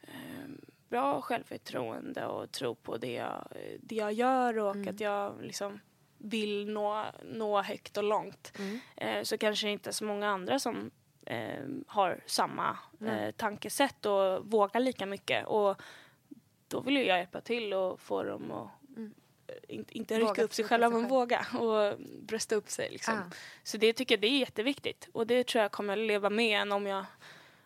eh, 0.00 0.48
bra 0.88 1.20
självförtroende 1.20 2.26
och 2.26 2.52
tror 2.52 2.74
på 2.74 2.96
det 2.96 3.12
jag, 3.12 3.48
det 3.80 3.94
jag 3.94 4.12
gör 4.12 4.58
och 4.58 4.86
att 4.86 5.00
jag 5.00 5.42
liksom 5.42 5.80
vill 6.18 6.68
nå, 6.68 7.04
nå 7.24 7.62
högt 7.62 7.96
och 7.96 8.04
långt. 8.04 8.52
Eh, 8.96 9.22
så 9.22 9.38
kanske 9.38 9.66
det 9.66 9.70
inte 9.72 9.90
är 9.90 9.92
så 9.92 10.04
många 10.04 10.28
andra 10.28 10.58
som 10.58 10.90
eh, 11.26 11.64
har 11.86 12.20
samma 12.26 12.78
eh, 13.06 13.30
tankesätt 13.30 14.06
och 14.06 14.50
vågar 14.50 14.80
lika 14.80 15.06
mycket. 15.06 15.46
Och 15.46 15.82
då 16.68 16.80
vill 16.80 16.96
jag 16.96 17.18
hjälpa 17.18 17.40
till 17.40 17.74
och 17.74 18.00
få 18.00 18.22
dem 18.22 18.50
att 18.50 18.70
eh, 18.96 19.54
inte, 19.68 19.98
inte 19.98 20.18
Våga 20.18 20.30
rycka 20.30 20.42
upp 20.42 20.54
sig 20.54 20.64
själva 20.64 20.90
men 20.90 21.08
våga 21.08 21.46
och 21.58 21.98
brösta 22.22 22.54
upp 22.54 22.70
sig. 22.70 22.90
Liksom. 22.90 23.14
Ah. 23.14 23.34
Så 23.62 23.76
det 23.76 23.92
tycker 23.92 24.14
jag 24.14 24.20
det 24.20 24.26
är 24.26 24.38
jätteviktigt. 24.38 25.08
Och 25.12 25.26
det 25.26 25.46
tror 25.46 25.62
jag 25.62 25.72
kommer 25.72 25.96
leva 25.96 26.30
med 26.30 26.60
en 26.62 26.72
om 26.72 26.86
jag, 26.86 27.04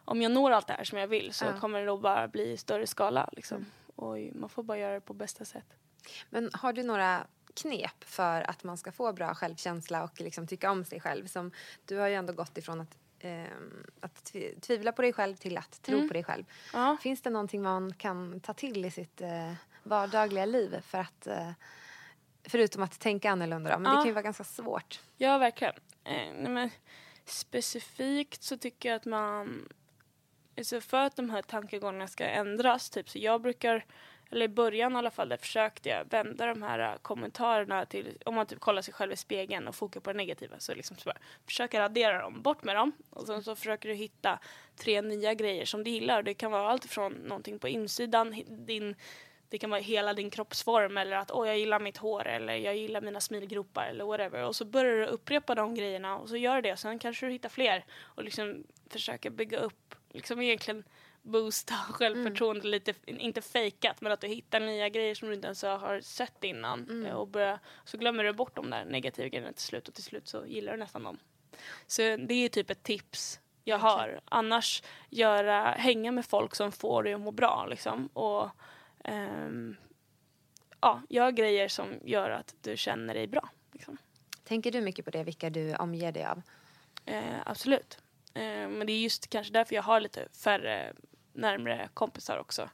om 0.04 0.22
jag 0.22 0.32
når 0.32 0.50
allt 0.50 0.66
det 0.66 0.72
här 0.72 0.84
som 0.84 0.98
jag 0.98 1.06
vill 1.06 1.32
så 1.32 1.44
Ja. 1.44 1.60
kommer 1.60 1.80
det 1.80 1.86
nog 1.86 2.00
bara 2.00 2.28
bli 2.28 2.52
i 2.52 2.56
större 2.56 2.86
skala. 2.86 3.28
Liksom. 3.32 3.66
Och 3.96 4.16
man 4.34 4.48
får 4.48 4.62
bara 4.62 4.78
göra 4.78 4.94
det 4.94 5.00
på 5.00 5.14
bästa 5.14 5.44
sätt. 5.44 5.66
Men 6.30 6.50
har 6.52 6.72
du 6.72 6.82
några 6.82 7.26
knep 7.54 8.04
för 8.04 8.50
att 8.50 8.64
man 8.64 8.76
ska 8.76 8.92
få 8.92 9.12
bra 9.12 9.34
självkänsla 9.34 10.04
och 10.04 10.20
liksom 10.20 10.46
tycka 10.46 10.70
om 10.70 10.84
sig 10.84 11.00
själv? 11.00 11.26
Som, 11.26 11.50
du 11.84 11.96
har 11.96 12.08
ju 12.08 12.14
ändå 12.14 12.32
gått 12.32 12.58
ifrån 12.58 12.80
att, 12.80 12.96
ehm, 13.18 13.86
att 14.00 14.14
tvi- 14.32 14.60
tvivla 14.60 14.92
på 14.92 15.02
dig 15.02 15.12
själv 15.12 15.36
till 15.36 15.58
att 15.58 15.82
tro 15.82 15.94
Mm. 15.96 16.08
på 16.08 16.12
dig 16.14 16.24
själv. 16.24 16.44
Ja. 16.72 16.96
Finns 17.02 17.22
det 17.22 17.30
någonting 17.30 17.62
man 17.62 17.94
kan 17.94 18.40
ta 18.40 18.54
till 18.54 18.84
i 18.84 18.90
sitt 18.90 19.20
eh, 19.20 19.52
vardagliga 19.88 20.44
liv 20.44 20.80
för 20.82 20.98
att 20.98 21.26
eh, 21.26 21.50
Förutom 22.48 22.82
att 22.82 23.00
tänka 23.00 23.30
annorlunda 23.30 23.70
då, 23.70 23.78
men 23.78 23.82
det 23.92 23.96
Ja. 23.96 23.96
kan 23.96 24.06
ju 24.06 24.12
vara 24.12 24.22
ganska 24.22 24.44
svårt. 24.44 25.00
Ja, 25.16 25.38
verkligen. 25.38 25.74
Eh, 26.04 26.32
men 26.48 26.70
specifikt 27.24 28.42
så 28.42 28.56
tycker 28.56 28.88
jag 28.88 28.96
att 28.96 29.04
man... 29.04 29.68
Alltså 30.58 30.80
för 30.80 30.96
att 30.96 31.16
de 31.16 31.30
här 31.30 31.42
tankegångarna 31.42 32.08
ska 32.08 32.24
ändras, 32.24 32.90
typ, 32.90 33.08
så 33.10 33.18
jag 33.18 33.40
brukar, 33.42 33.84
eller 34.30 34.44
i 34.44 34.48
början 34.48 34.92
i 34.92 34.96
alla 34.96 35.10
fall, 35.10 35.28
där 35.28 35.36
försökte 35.36 35.88
jag 35.88 36.04
vända 36.10 36.46
de 36.46 36.62
här 36.62 36.78
eh, 36.78 36.98
kommentarerna 37.02 37.86
till, 37.86 38.18
om 38.24 38.34
man 38.34 38.46
typ 38.46 38.60
kollar 38.60 38.82
sig 38.82 38.94
själv 38.94 39.12
i 39.12 39.16
spegeln 39.16 39.68
och 39.68 39.74
fokar 39.74 40.00
på 40.00 40.12
det 40.12 40.16
negativa, 40.16 40.58
så 40.58 40.74
liksom 40.74 40.96
så 40.96 41.04
bara, 41.04 41.18
försöka 41.46 41.80
radera 41.80 42.22
dem, 42.22 42.42
bort 42.42 42.64
med 42.64 42.76
dem. 42.76 42.92
Och 43.10 43.26
sen 43.26 43.42
så 43.42 43.56
försöker 43.56 43.88
du 43.88 43.94
hitta 43.94 44.38
tre 44.76 45.02
nya 45.02 45.34
grejer 45.34 45.64
som 45.64 45.84
du 45.84 45.90
gillar. 45.90 46.22
Det 46.22 46.34
kan 46.34 46.50
vara 46.52 46.68
allt 46.70 46.84
ifrån 46.84 47.12
någonting 47.12 47.58
på 47.58 47.68
insidan, 47.68 48.42
din 48.48 48.94
det 49.48 49.58
kan 49.58 49.70
vara 49.70 49.80
hela 49.80 50.14
din 50.14 50.30
kroppsform 50.30 50.96
eller 50.96 51.16
att 51.16 51.30
åh 51.30 51.46
jag 51.46 51.58
gillar 51.58 51.80
mitt 51.80 51.96
hår 51.96 52.26
eller 52.26 52.54
jag 52.54 52.76
gillar 52.76 53.00
mina 53.00 53.20
smilgropar 53.20 53.86
eller 53.86 54.04
whatever. 54.04 54.44
Och 54.44 54.56
så 54.56 54.64
börjar 54.64 54.96
du 54.96 55.06
upprepa 55.06 55.54
de 55.54 55.74
grejerna 55.74 56.18
och 56.18 56.28
så 56.28 56.36
gör 56.36 56.54
du 56.56 56.62
det. 56.62 56.76
Sen 56.76 56.98
kanske 56.98 57.26
du 57.26 57.32
hittar 57.32 57.48
fler 57.48 57.84
och 58.02 58.24
liksom 58.24 58.64
försöka 58.90 59.30
bygga 59.30 59.58
upp, 59.58 59.94
liksom 60.12 60.40
egentligen 60.40 60.84
boosta 61.22 61.74
självförtroendet 61.90 62.64
lite, 62.64 62.94
inte 63.06 63.42
fejkat 63.42 64.00
men 64.00 64.12
att 64.12 64.20
du 64.20 64.26
hittar 64.26 64.60
nya 64.60 64.88
grejer 64.88 65.14
som 65.14 65.28
du 65.28 65.34
inte 65.34 65.46
ens 65.46 65.62
har 65.62 66.00
sett 66.00 66.44
innan. 66.44 67.06
Eh, 67.06 67.14
Och 67.14 67.28
börja, 67.28 67.58
så 67.84 67.98
glömmer 67.98 68.24
du 68.24 68.32
bort 68.32 68.56
de 68.56 68.70
där 68.70 68.84
negativa 68.84 69.28
grejerna 69.28 69.52
till 69.52 69.62
slut 69.62 69.88
och 69.88 69.94
till 69.94 70.04
slut 70.04 70.28
så 70.28 70.46
gillar 70.46 70.72
du 70.72 70.78
nästan 70.78 71.02
dem. 71.02 71.18
Så 71.86 72.02
det 72.02 72.34
är 72.34 72.48
typ 72.48 72.70
ett 72.70 72.82
tips 72.82 73.40
jag 73.64 73.78
har. 73.78 74.20
Annars 74.24 74.82
göra, 75.10 75.62
hänga 75.70 76.12
med 76.12 76.26
folk 76.26 76.54
som 76.54 76.72
får 76.72 77.02
dig 77.02 77.12
att 77.14 77.20
må 77.20 77.30
bra 77.30 77.66
liksom. 77.70 78.06
Och 78.06 78.48
ehm, 79.06 79.76
ja, 80.80 81.02
gör 81.08 81.30
grejer 81.30 81.68
som 81.68 82.00
gör 82.04 82.30
att 82.30 82.54
du 82.60 82.76
känner 82.76 83.14
dig 83.14 83.26
bra. 83.26 83.48
Liksom. 83.72 83.96
Tänker 84.44 84.72
du 84.72 84.80
mycket 84.80 85.04
på 85.04 85.10
det, 85.10 85.24
vilka 85.24 85.50
du 85.50 85.74
omger 85.74 86.12
dig 86.12 86.24
av? 86.24 86.42
Eh, 87.04 87.40
absolut. 87.44 87.98
Eh, 88.34 88.68
men 88.68 88.86
det 88.86 88.92
är 88.92 89.00
just 89.00 89.30
kanske 89.30 89.52
därför 89.52 89.74
jag 89.74 89.82
har 89.82 90.00
lite 90.00 90.28
färre 90.32 90.92
närmre 91.32 91.88
kompisar 91.94 92.38
också. 92.38 92.70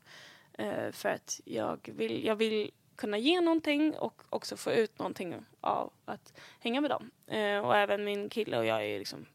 Eh, 0.52 0.92
för 0.92 1.08
att 1.08 1.40
jag 1.44 1.88
vill, 1.92 2.24
jag 2.24 2.36
vill 2.36 2.70
kunna 2.96 3.18
ge 3.18 3.40
någonting 3.40 3.94
och 3.94 4.22
också 4.30 4.56
få 4.56 4.72
ut 4.72 4.98
någonting 4.98 5.34
av 5.60 5.92
att 6.04 6.32
hänga 6.58 6.80
med 6.80 6.90
dem. 6.90 7.10
Eh, 7.26 7.58
och 7.58 7.76
även 7.76 8.04
min 8.04 8.28
kille 8.28 8.58
och 8.58 8.64
jag 8.64 8.86
är 8.86 8.98
liksom 8.98 9.26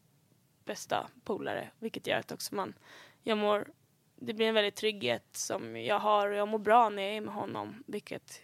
bästa 0.65 1.09
polare 1.23 1.69
vilket 1.79 2.07
gör 2.07 2.17
att 2.17 2.31
också 2.31 2.55
man, 2.55 2.73
jag 3.23 3.37
mår, 3.37 3.67
det 4.19 4.33
blir 4.33 4.47
en 4.47 4.53
väldigt 4.53 4.75
trygghet 4.75 5.25
som 5.31 5.77
jag 5.77 5.99
har 5.99 6.29
och 6.29 6.35
jag 6.35 6.47
mår 6.47 6.59
bra 6.59 6.89
när 6.89 7.03
jag 7.03 7.15
är 7.15 7.21
med 7.21 7.33
honom 7.33 7.83
vilket 7.87 8.41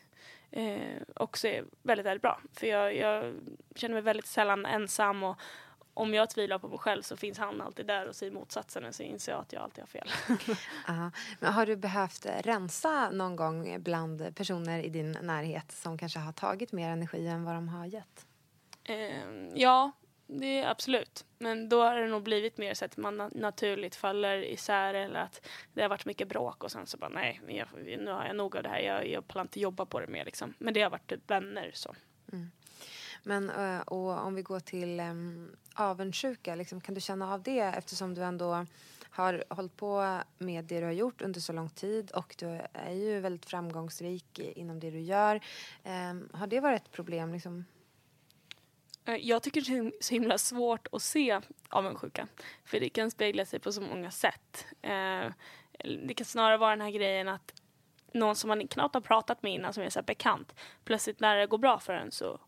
eh, 0.51 1.01
också 1.15 1.47
är 1.47 1.65
väldigt, 1.81 2.05
väldigt 2.05 2.21
bra. 2.21 2.41
För 2.53 2.67
jag, 2.67 2.95
jag 2.95 3.35
känner 3.75 3.93
mig 3.93 4.03
väldigt 4.03 4.27
sällan 4.27 4.65
ensam 4.65 5.23
och 5.23 5.39
om 5.93 6.13
jag 6.13 6.29
tvivlar 6.29 6.59
på 6.59 6.67
mig 6.67 6.77
själv 6.77 7.01
så 7.01 7.17
finns 7.17 7.37
han 7.37 7.61
alltid 7.61 7.85
där 7.85 8.07
och 8.07 8.15
säger 8.15 8.31
motsatsen 8.31 8.93
så 8.93 9.03
inser 9.03 9.31
jag 9.31 9.41
att 9.41 9.53
jag 9.53 9.63
alltid 9.63 9.81
har 9.81 9.87
fel. 9.87 10.09
Aha. 10.87 11.11
Men 11.39 11.53
har 11.53 11.65
du 11.65 11.75
behövt 11.75 12.25
rensa 12.25 13.09
någon 13.09 13.35
gång 13.35 13.83
bland 13.83 14.35
personer 14.35 14.79
i 14.79 14.89
din 14.89 15.17
närhet 15.21 15.71
som 15.71 15.97
kanske 15.97 16.19
har 16.19 16.31
tagit 16.31 16.71
mer 16.71 16.89
energi 16.89 17.27
än 17.27 17.43
vad 17.43 17.55
de 17.55 17.67
har 17.67 17.85
gett? 17.85 18.25
Eh, 18.83 19.23
ja, 19.53 19.91
det 20.27 20.59
är 20.59 20.67
absolut. 20.67 21.25
Men 21.39 21.69
då 21.69 21.81
har 21.81 21.95
det 21.95 22.07
nog 22.07 22.23
blivit 22.23 22.57
mer 22.57 22.73
så 22.73 22.85
att 22.85 22.97
man 22.97 23.31
naturligt 23.35 23.95
faller 23.95 24.37
isär 24.37 24.93
eller 24.93 25.19
att 25.19 25.47
det 25.73 25.81
har 25.81 25.89
varit 25.89 26.05
mycket 26.05 26.27
bråk 26.27 26.63
och 26.63 26.71
sen 26.71 26.87
så 26.87 26.97
bara 26.97 27.09
nej, 27.09 27.41
jag, 27.47 27.67
nu 27.83 28.11
har 28.11 28.25
jag 28.25 28.35
nog 28.35 28.55
av 28.55 28.63
det 28.63 28.69
här. 28.69 28.79
Jag, 28.79 29.07
jag 29.07 29.27
pallar 29.27 29.41
inte 29.41 29.59
jobba 29.59 29.85
på 29.85 29.99
det 29.99 30.07
mer 30.07 30.25
liksom. 30.25 30.53
Men 30.57 30.73
det 30.73 30.81
har 30.81 30.89
varit 30.89 31.09
typ 31.09 31.31
vänner 31.31 31.71
så. 31.73 31.95
Mm. 32.31 32.51
Men 33.23 33.49
eh, 33.49 33.81
och 33.81 34.25
om 34.25 34.35
vi 34.35 34.41
går 34.41 34.59
till 34.59 34.99
um, 34.99 35.55
avundsjuka, 35.73 36.55
liksom, 36.55 36.81
kan 36.81 36.95
du 36.95 37.01
känna 37.01 37.33
av 37.33 37.43
det 37.43 37.59
eftersom 37.59 38.13
du 38.13 38.23
ändå 38.23 38.65
har 39.09 39.43
hållit 39.49 39.77
på 39.77 40.19
med 40.37 40.65
det 40.65 40.79
du 40.79 40.85
har 40.85 40.91
gjort 40.91 41.21
under 41.21 41.41
så 41.41 41.53
lång 41.53 41.69
tid 41.69 42.11
och 42.11 42.35
du 42.39 42.61
är 42.73 42.93
ju 42.93 43.19
väldigt 43.19 43.45
framgångsrik 43.45 44.39
inom 44.39 44.79
det 44.79 44.91
du 44.91 44.99
gör. 44.99 45.35
Um, 45.83 46.29
har 46.33 46.47
det 46.47 46.59
varit 46.59 46.81
ett 46.81 46.91
problem? 46.91 47.33
Liksom? 47.33 47.65
Eh, 49.05 49.15
jag 49.15 49.43
tycker 49.43 49.61
det 49.61 49.77
är 49.77 49.91
så 49.99 50.13
himla 50.13 50.37
svårt 50.37 50.87
att 50.91 51.01
se 51.01 51.41
avundsjuka. 51.69 52.27
För 52.65 52.79
det 52.79 52.89
kan 52.89 53.11
spegla 53.11 53.45
sig 53.45 53.59
på 53.59 53.71
så 53.71 53.81
många 53.81 54.11
sätt. 54.11 54.65
Eh, 54.81 55.25
det 56.07 56.13
kan 56.13 56.25
snarare 56.25 56.57
vara 56.57 56.69
den 56.69 56.81
här 56.81 56.91
grejen 56.91 57.27
att 57.27 57.53
någon 58.13 58.35
som 58.35 58.47
man 58.47 58.67
knappt 58.67 58.93
har 58.93 59.01
pratat 59.01 59.43
med 59.43 59.53
innan, 59.53 59.73
som 59.73 59.83
är 59.83 59.89
så 59.89 60.01
bekant, 60.01 60.55
plötsligt 60.83 61.19
när 61.19 61.37
det 61.37 61.47
går 61.47 61.57
bra 61.57 61.79
för 61.79 61.93
en 61.93 62.11
så 62.11 62.39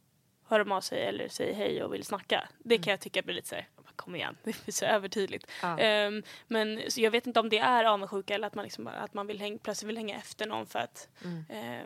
hör 0.48 0.60
de 0.60 0.72
av 0.72 0.82
sig 0.82 1.04
eller 1.06 1.28
säger 1.28 1.54
hej 1.54 1.84
och 1.84 1.93
vill 1.93 2.04
snacka. 2.04 2.48
Det 2.58 2.76
kan 2.76 2.84
mm. 2.84 2.91
jag 2.91 3.00
tycka 3.00 3.22
blir 3.22 3.36
lite 3.36 3.48
så 3.48 3.56
här, 3.56 3.68
kom 3.96 4.16
igen, 4.16 4.38
det 4.43 4.68
är 4.68 4.72
så 4.72 4.86
övertydligt. 4.86 5.52
Ja. 5.62 6.06
Um, 6.08 6.24
men 6.48 6.82
jag 6.96 7.12
vet 7.12 7.28
inte 7.28 7.39
om 7.39 7.50
det 7.50 7.58
är 7.58 7.84
avundsjuka 7.84 8.36
eller 8.36 8.48
att 8.48 8.56
man, 8.56 8.64
liksom, 8.64 8.88
att 8.88 9.14
man 9.14 9.28
vill 9.28 9.39
häng, 9.39 9.58
plötsligt 9.58 9.89
vill 9.89 9.98
hänga 9.98 10.18
efter 10.18 10.48
någon 10.48 10.66
för 10.66 10.80
att 10.80 11.10
mm. 11.24 11.38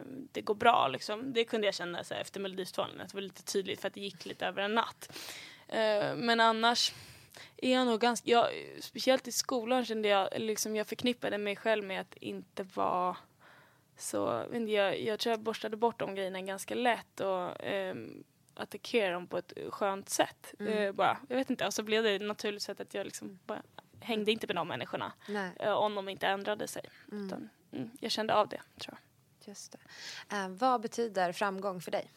um, 0.02 0.28
det 0.32 0.42
går 0.42 0.56
bra. 0.56 0.88
Liksom. 0.88 1.34
Det 1.34 1.46
kunde 1.46 1.68
jag 1.68 1.74
känna 1.74 2.04
så 2.04 2.14
här, 2.14 2.22
efter 2.22 2.40
Melodifestivalen, 2.40 3.02
att 3.02 3.10
det 3.10 3.16
var 3.16 3.22
lite 3.22 3.44
tydligt 3.44 3.82
för 3.82 3.88
att 3.88 3.94
det 3.94 4.02
gick 4.02 4.26
lite 4.26 4.46
över 4.46 4.62
en 4.62 4.76
natt. 4.76 5.20
Uh, 5.70 6.16
men 6.16 6.40
annars 6.40 6.94
är 7.58 7.74
jag 7.74 7.88
nog 7.88 8.02
ganska, 8.02 8.30
jag, 8.30 8.48
speciellt 8.80 9.28
i 9.28 9.32
skolan 9.32 9.86
kände 9.86 10.08
jag, 10.08 10.30
liksom 10.36 10.76
jag 10.76 10.88
förknippade 10.88 11.38
mig 11.38 11.56
själv 11.56 11.84
med 11.84 12.02
att 12.02 12.18
inte 12.18 12.64
vara 12.64 13.18
så, 13.98 14.46
jag, 14.52 15.02
jag 15.02 15.20
tror 15.20 15.32
jag 15.32 15.40
borstade 15.40 15.78
bort 15.78 16.00
de 16.00 16.16
grejerna 16.16 16.42
ganska 16.42 16.76
lätt 16.76 17.20
och 17.20 17.66
um, 17.66 18.24
attackera 18.60 19.14
dem 19.14 19.28
på 19.28 19.38
ett 19.38 19.54
skönt 19.70 20.10
sätt. 20.10 20.54
Mm. 20.60 20.74
Uh, 20.74 20.92
bara. 20.92 21.18
Jag 21.30 21.36
vet 21.36 21.50
inte, 21.50 21.66
och 21.66 21.74
så 21.74 21.84
blev 21.84 22.04
det 22.04 22.20
naturligt 22.20 22.62
sätt 22.62 22.80
att 22.80 22.94
jag 22.94 23.06
liksom 23.06 23.40
bara 23.46 23.62
hängde 24.00 24.32
inte 24.32 24.48
med 24.48 24.56
de 24.56 24.68
människorna. 24.68 25.14
Uh, 25.64 25.70
om 25.70 25.96
de 25.96 26.10
inte 26.10 26.28
ändrade 26.28 26.68
sig. 26.68 26.84
Mm. 27.12 27.26
Utan, 27.26 27.50
mm, 27.72 27.90
jag 28.00 28.12
kände 28.12 28.36
av 28.36 28.48
det, 28.48 28.62
tror 28.80 28.98
jag. 28.98 29.50
Just 29.50 29.72
det. 29.72 30.36
Uh, 30.36 30.50
vad 30.50 30.82
betyder 30.82 31.32
framgång 31.32 31.82
för 31.82 31.92
dig? 31.92 32.12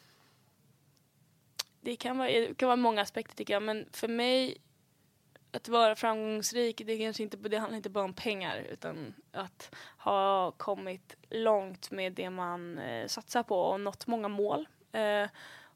Det 1.81 1.95
kan 1.95 2.17
vara, 2.17 2.29
det 2.29 2.57
kan 2.57 2.67
vara 2.67 2.75
många 2.75 3.01
aspekter 3.01 3.35
tycker 3.35 3.53
jag, 3.53 3.63
men 3.63 3.89
för 3.91 4.07
mig 4.07 4.57
att 5.51 5.67
vara 5.67 5.95
framgångsrik, 5.95 6.81
det, 6.85 6.97
kanske 6.97 7.23
inte, 7.23 7.37
det 7.37 7.57
handlar 7.57 7.77
inte 7.77 7.89
bara 7.89 8.03
om 8.03 8.13
pengar 8.13 8.57
utan 8.57 9.13
att 9.31 9.75
ha 9.97 10.51
kommit 10.51 11.15
långt 11.29 11.91
med 11.91 12.13
det 12.13 12.29
man 12.29 12.77
eh, 12.77 13.07
satsar 13.07 13.43
på 13.43 13.59
och 13.59 13.79
nått 13.79 14.07
många 14.07 14.27
mål. 14.27 14.67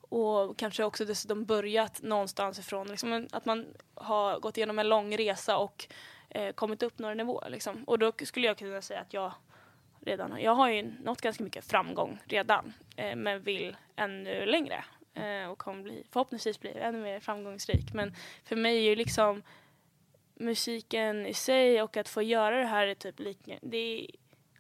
Och 0.10 0.58
kanske 0.58 0.84
också 0.84 1.06
dessutom 1.06 1.46
börjat 1.46 2.02
någonstans 2.02 2.60
ifrån. 2.60 2.88
Liksom 2.88 3.28
att 3.32 3.46
man 3.46 3.66
har 3.96 4.40
gått 4.40 4.58
igenom 4.58 4.80
en 4.80 4.90
lång 4.90 5.18
resa 5.18 5.58
och 5.58 5.88
eh, 6.30 6.54
kommit 6.54 6.84
upp 6.84 7.00
några 7.00 7.14
nivåer. 7.14 7.50
Liksom. 7.50 7.84
Och 7.84 8.00
då 8.00 8.12
skulle 8.24 8.48
jag 8.48 8.58
kunna 8.58 8.82
säga 8.82 9.00
att 9.00 9.14
jag 9.14 9.32
redan 10.08 10.42
jag 10.42 10.56
har 10.56 10.70
ju 10.70 10.94
nått 11.04 11.22
ganska 11.22 11.44
mycket 11.44 11.66
framgång 11.66 12.20
redan 12.26 12.74
eh, 12.96 13.16
men 13.16 13.42
vill 13.42 13.78
ännu 13.96 14.46
längre 14.46 14.86
eh, 15.14 15.50
och 15.50 15.58
kommer 15.58 15.84
bli, 15.84 16.04
förhoppningsvis 16.12 16.60
bli 16.60 16.72
ännu 16.72 16.98
mer 16.98 17.20
framgångsrik. 17.20 17.94
Men 17.94 18.16
för 18.44 18.56
mig 18.56 18.78
är 18.78 18.90
ju 18.90 18.96
liksom 18.96 19.44
musiken 20.36 21.26
i 21.26 21.34
sig 21.34 21.82
och 21.82 21.98
att 21.98 22.10
få 22.10 22.22
göra 22.22 22.58
det 22.58 22.66
här 22.66 22.88
är 22.88 22.96
typ 22.96 23.20
lika, 23.20 23.60
det 23.62 24.08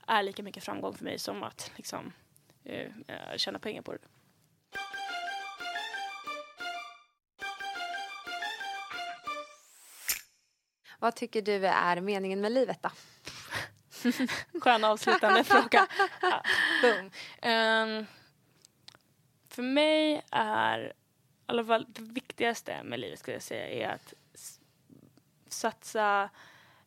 är 0.08 0.24
lika 0.24 0.44
mycket 0.44 0.64
framgång 0.64 0.94
för 0.94 1.04
mig 1.04 1.20
som 1.20 1.44
att 1.44 1.72
liksom, 1.76 2.14
eh, 2.64 2.92
eh 3.08 3.38
tjäna 3.38 3.60
pengar 3.60 3.82
på 3.82 3.92
det. 3.92 4.00
Vad 11.00 11.16
tycker 11.16 11.42
du 11.42 11.68
är 11.68 12.02
meningen 12.02 12.42
med 12.42 12.52
livet 12.52 12.80
då? 12.84 12.90
Skön 14.62 14.84
avslutande 14.84 15.44
fråga. 15.44 15.88
Ja, 16.22 16.44
um, 17.84 18.06
för 19.50 19.62
mig 19.62 20.22
är 20.32 20.80
i 20.80 20.92
alla 21.46 21.66
fall 21.66 21.86
det 21.90 22.02
viktigaste 22.02 22.84
med 22.84 23.00
livet 23.00 23.20
skulle 23.20 23.36
jag 23.36 23.44
säga 23.44 23.68
är 23.68 23.96
att 23.96 24.14
satsa 25.48 26.30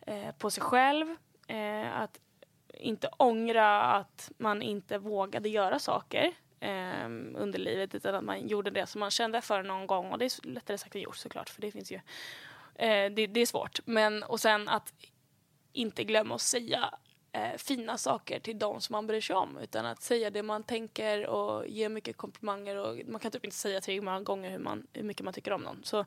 eh, 0.01 0.31
på 0.39 0.51
sig 0.51 0.63
själv. 0.63 1.17
Eh, 1.47 1.97
att 2.01 2.21
inte 2.69 3.09
ångra 3.17 3.83
att 3.83 4.31
man 4.39 4.63
inte 4.63 4.99
vågade 4.99 5.49
göra 5.49 5.79
saker 5.79 6.33
eh, 6.61 7.05
under 7.35 7.59
livet 7.59 7.95
utan 7.95 8.15
att 8.15 8.25
man 8.25 8.49
gjorde 8.49 8.71
det 8.71 8.87
som 8.87 9.01
man 9.01 9.11
kände 9.11 9.41
för 9.41 9.63
någon 9.63 9.87
gång. 9.87 10.13
Och 10.13 10.19
det 10.19 10.25
är 10.25 10.47
lättare 10.47 10.79
sagt 10.79 10.95
än 10.95 11.01
gjort 11.01 11.17
såklart 11.17 11.49
för 11.49 11.61
det 11.61 11.71
finns 11.71 11.93
ju 11.93 12.01
Eh, 12.81 13.11
det, 13.11 13.27
det, 13.27 13.41
är 13.41 13.47
svårt. 13.47 13.81
Men, 13.85 14.23
och 14.23 14.41
sen 14.41 14.69
att 14.69 14.93
inte 15.73 16.05
glömma 16.05 16.35
att 16.35 16.41
säga 16.41 16.95
eh, 17.33 17.57
fina 17.57 17.99
saker 17.99 18.41
till 18.41 18.59
de 18.59 18.81
som 18.81 18.93
man 18.93 19.07
bryr 19.07 19.21
sig 19.21 19.37
om. 19.37 19.59
Utan 19.59 19.87
att 19.87 20.03
säga 20.03 20.31
det 20.31 20.43
man 20.43 20.63
tänker 20.63 21.27
och 21.27 21.69
ge 21.69 21.89
mycket 21.89 22.17
komplimanger. 22.17 22.77
Och 22.77 23.01
man 23.07 23.21
kan 23.21 23.31
typ 23.31 23.45
inte 23.45 23.57
säga 23.57 23.81
tre 23.81 24.01
många 24.01 24.21
gånger 24.21 24.51
hur, 24.51 24.59
man, 24.59 24.87
hur 24.93 25.03
mycket 25.03 25.25
man 25.25 25.35
tycker 25.35 25.53
om 25.53 25.63
någon. 25.63 25.81
Så, 25.85 25.99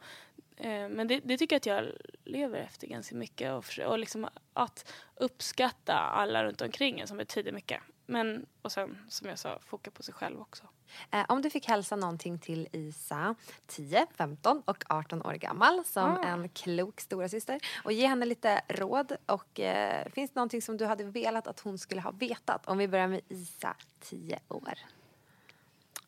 eh, 0.57 0.89
men 0.89 1.07
det, 1.07 1.19
det, 1.23 1.37
tycker 1.37 1.55
jag 1.55 1.59
att 1.59 1.65
jag 1.65 1.85
lever 2.23 2.59
efter 2.59 2.87
ganska 2.87 3.15
mycket. 3.15 3.53
Och, 3.53 3.79
och 3.85 3.99
liksom 3.99 4.27
att 4.53 4.91
uppskatta 5.15 5.93
alla 5.93 6.43
runt 6.43 6.61
omkring 6.61 6.99
en 6.99 7.07
som 7.07 7.17
betyder 7.17 7.51
mycket. 7.51 7.79
Men, 8.13 8.45
och 8.61 8.71
sen 8.71 8.97
som 9.09 9.29
jag 9.29 9.39
sa, 9.39 9.59
foka 9.59 9.91
på 9.91 10.03
sig 10.03 10.13
själv 10.13 10.41
också. 10.41 10.63
Eh, 11.11 11.25
om 11.27 11.41
du 11.41 11.49
fick 11.49 11.67
hälsa 11.67 11.95
någonting 11.95 12.39
till 12.39 12.67
Isa, 12.71 13.35
10, 13.67 14.07
15 14.15 14.61
och 14.65 14.83
18 14.89 15.21
år 15.21 15.33
gammal 15.33 15.85
som 15.85 16.11
ah. 16.11 16.23
en 16.23 16.49
klok 16.49 17.01
storasyster 17.01 17.59
och 17.83 17.91
ge 17.91 18.07
henne 18.07 18.25
lite 18.25 18.61
råd 18.67 19.17
och 19.25 19.59
eh, 19.59 20.09
finns 20.11 20.31
det 20.31 20.35
någonting 20.35 20.61
som 20.61 20.77
du 20.77 20.85
hade 20.85 21.03
velat 21.03 21.47
att 21.47 21.59
hon 21.59 21.77
skulle 21.77 22.01
ha 22.01 22.11
vetat? 22.11 22.67
Om 22.67 22.77
vi 22.77 22.87
börjar 22.87 23.07
med 23.07 23.21
Isa, 23.27 23.75
10 23.99 24.39
år. 24.47 24.79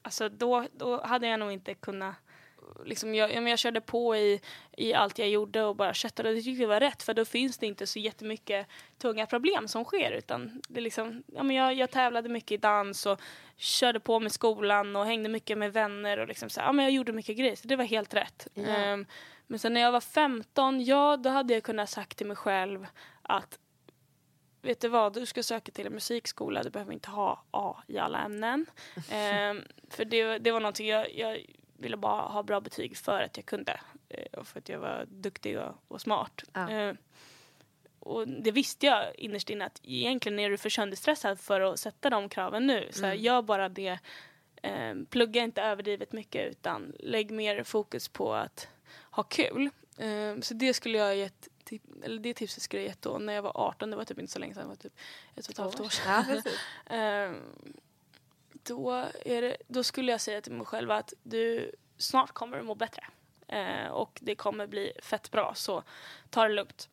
Alltså 0.01 0.29
då, 0.29 0.67
då 0.73 1.05
hade 1.05 1.27
jag 1.27 1.39
nog 1.39 1.51
inte 1.51 1.73
kunnat 1.73 2.15
liksom 2.85 3.15
jag, 3.15 3.49
jag 3.49 3.59
körde 3.59 3.81
på 3.81 4.15
i, 4.15 4.41
i 4.77 4.93
allt 4.93 5.19
jag 5.19 5.29
gjorde 5.29 5.63
och 5.63 5.75
bara 5.75 5.93
köttade 5.93 6.33
det 6.33 6.41
tyckte 6.41 6.61
jag 6.61 6.69
var 6.69 6.79
rätt 6.79 7.03
för 7.03 7.13
då 7.13 7.25
finns 7.25 7.57
det 7.57 7.65
inte 7.65 7.87
så 7.87 7.99
jättemycket 7.99 8.67
tunga 8.97 9.25
problem 9.25 9.67
som 9.67 9.83
sker 9.85 10.11
utan 10.11 10.61
det 10.69 10.81
liksom, 10.81 11.23
ja, 11.27 11.43
men 11.43 11.55
jag, 11.55 11.73
jag 11.73 11.91
tävlade 11.91 12.29
mycket 12.29 12.51
i 12.51 12.57
dans 12.57 13.05
och 13.05 13.21
körde 13.57 13.99
på 13.99 14.19
med 14.19 14.31
skolan 14.31 14.95
och 14.95 15.05
hängde 15.05 15.29
mycket 15.29 15.57
med 15.57 15.73
vänner 15.73 16.17
och 16.17 16.27
liksom 16.27 16.49
så, 16.49 16.59
ja, 16.59 16.71
men 16.71 16.85
jag 16.85 16.91
gjorde 16.91 17.11
mycket 17.11 17.37
grejer 17.37 17.55
så 17.55 17.67
det 17.67 17.75
var 17.75 17.85
helt 17.85 18.13
rätt. 18.13 18.47
Yeah. 18.55 18.93
Um, 18.93 19.05
men 19.47 19.59
sen 19.59 19.73
när 19.73 19.81
jag 19.81 19.91
var 19.91 20.01
15, 20.01 20.83
ja 20.83 21.17
då 21.17 21.29
hade 21.29 21.53
jag 21.53 21.63
kunnat 21.63 21.89
sagt 21.89 22.17
till 22.17 22.27
mig 22.27 22.35
själv 22.35 22.87
att 23.21 23.59
vet 24.65 24.81
du 24.81 24.87
vad, 24.87 25.13
du 25.13 25.25
ska 25.25 25.43
söka 25.43 25.71
till 25.71 25.87
en 25.87 25.93
musikskola, 25.93 26.63
du 26.63 26.69
behöver 26.69 26.93
inte 26.93 27.09
ha 27.09 27.43
A 27.51 27.83
i 27.87 27.97
alla 27.97 28.19
ämnen. 28.19 28.65
um, 28.95 29.63
för 29.89 30.05
det, 30.05 30.37
det 30.37 30.51
var 30.51 30.59
någonting 30.59 30.87
jag, 30.87 31.15
jag 31.15 31.45
ville 31.77 31.97
bara 31.97 32.21
ha 32.21 32.43
bra 32.43 32.61
betyg 32.61 32.97
för 32.97 33.21
att 33.21 33.37
jag 33.37 33.45
kunde 33.45 33.79
eh, 34.09 34.39
och 34.39 34.47
för 34.47 34.59
att 34.59 34.69
jag 34.69 34.79
var 34.79 35.05
duktig 35.09 35.59
och, 35.59 35.75
och 35.87 36.01
smart. 36.01 36.43
Ja. 36.53 36.69
Eh, 36.71 36.93
och 37.99 38.27
det 38.27 38.51
visste 38.51 38.85
jag 38.85 39.15
innerst 39.15 39.49
inne 39.49 39.65
att 39.65 39.79
egentligen 39.83 40.39
är 40.39 40.49
du 40.49 40.57
för 40.57 40.69
sönderstressad 40.69 41.39
för 41.39 41.61
att 41.61 41.79
sätta 41.79 42.09
de 42.09 42.29
kraven 42.29 42.67
nu. 42.67 42.87
Så 42.91 43.05
Mm. 43.05 43.17
gör 43.21 43.41
bara 43.41 43.69
det. 43.69 43.99
Eh, 44.61 44.95
plugga 45.09 45.43
inte 45.43 45.61
överdrivet 45.61 46.11
mycket 46.11 46.51
utan 46.51 46.93
lägg 46.99 47.31
mer 47.31 47.63
fokus 47.63 48.07
på 48.09 48.33
att 48.33 48.67
ha 49.11 49.23
kul. 49.23 49.69
Så 50.41 50.53
det 50.53 50.73
skulle 50.73 50.97
jag 50.97 51.15
gett, 51.15 51.47
eller 52.03 52.19
det 52.19 52.33
tipset 52.33 52.63
skulle 52.63 52.81
jag 52.81 52.87
gett 52.89 53.01
då 53.01 53.17
när 53.17 53.33
jag 53.33 53.41
var 53.41 53.51
18. 53.67 53.89
Det 53.89 53.95
var 53.97 54.03
typ 54.05 54.19
inte 54.19 54.31
så 54.31 54.39
länge 54.39 54.53
sedan, 54.53 54.63
det 54.63 54.69
var 54.69 54.75
typ 54.75 54.93
ett 55.35 55.45
och 55.45 55.51
ett 55.51 55.57
halvt 55.57 55.79
år 55.79 55.89
sedan. 55.89 56.41
Ja, 56.89 57.33
då, 58.65 59.05
det, 59.23 59.57
då 59.67 59.83
skulle 59.83 60.11
jag 60.11 60.21
säga 60.21 60.41
till 60.41 60.53
mig 60.53 60.65
själv 60.65 60.91
att 60.91 61.13
du 61.23 61.71
snart 61.97 62.31
kommer 62.31 62.59
att 62.59 62.65
må 62.65 62.75
bättre. 62.75 63.03
Eh, 63.47 63.87
och 63.87 64.19
det 64.21 64.35
kommer 64.35 64.67
bli 64.67 64.93
fett 65.01 65.31
bra, 65.31 65.53
så 65.55 65.83
ta 66.29 66.43
det 66.43 66.53
lugnt. 66.53 66.89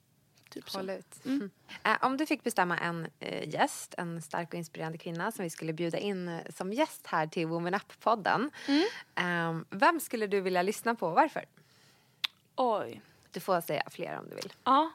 Typ 0.51 0.71
så. 0.71 0.79
Håll 0.79 0.91
ut. 0.91 1.25
Mm. 1.25 1.51
Eh, 1.85 1.97
om 2.01 2.17
du 2.17 2.27
fick 2.27 2.45
bestämma 2.45 2.79
en 2.79 3.09
eh, 3.21 3.49
gäst, 3.49 3.95
en 3.99 4.23
stark 4.23 4.49
och 4.49 4.55
inspirerande 4.55 4.99
kvinna 4.99 5.33
som 5.33 5.43
vi 5.43 5.51
skulle 5.51 5.73
bjuda 5.73 5.99
in 5.99 6.29
eh, 6.29 6.41
som 6.51 6.73
gäst 6.73 7.07
här 7.07 7.27
till 7.27 7.47
Woman 7.47 7.75
Up-podden. 7.75 8.51
Eh, 9.15 9.61
vem 9.71 10.01
skulle 10.01 10.27
du 10.27 10.41
vilja 10.41 10.63
lyssna 10.63 10.95
på 10.95 11.07
och 11.07 11.15
varför? 11.15 11.45
Oj. 12.57 13.03
Du 13.31 13.41
får 13.41 13.61
säga 13.61 13.83
fler 13.91 14.19
om 14.19 14.29
du 14.29 14.35
vill. 14.35 14.53
Ja. 14.65 14.93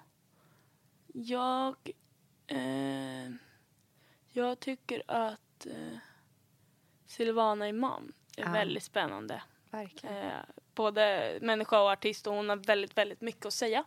Jag... 1.13 1.75
Eh, 2.47 3.31
jag 4.31 4.59
tycker 4.59 5.03
att 5.07 5.65
eh, 5.65 5.97
Silvana 7.07 7.67
Imam 7.69 8.13
är 8.37 8.43
Ja. 8.43 8.51
väldigt 8.51 8.83
spännande. 8.83 9.41
Verkligen. 9.71 10.17
Eh, 10.17 10.31
både 10.75 11.33
människa 11.41 11.81
och 11.81 11.89
artist 11.91 12.27
och 12.27 12.33
hon 12.33 12.49
har 12.49 12.55
väldigt, 12.55 12.97
väldigt 12.97 13.21
mycket 13.21 13.45
att 13.45 13.53
säga. 13.53 13.83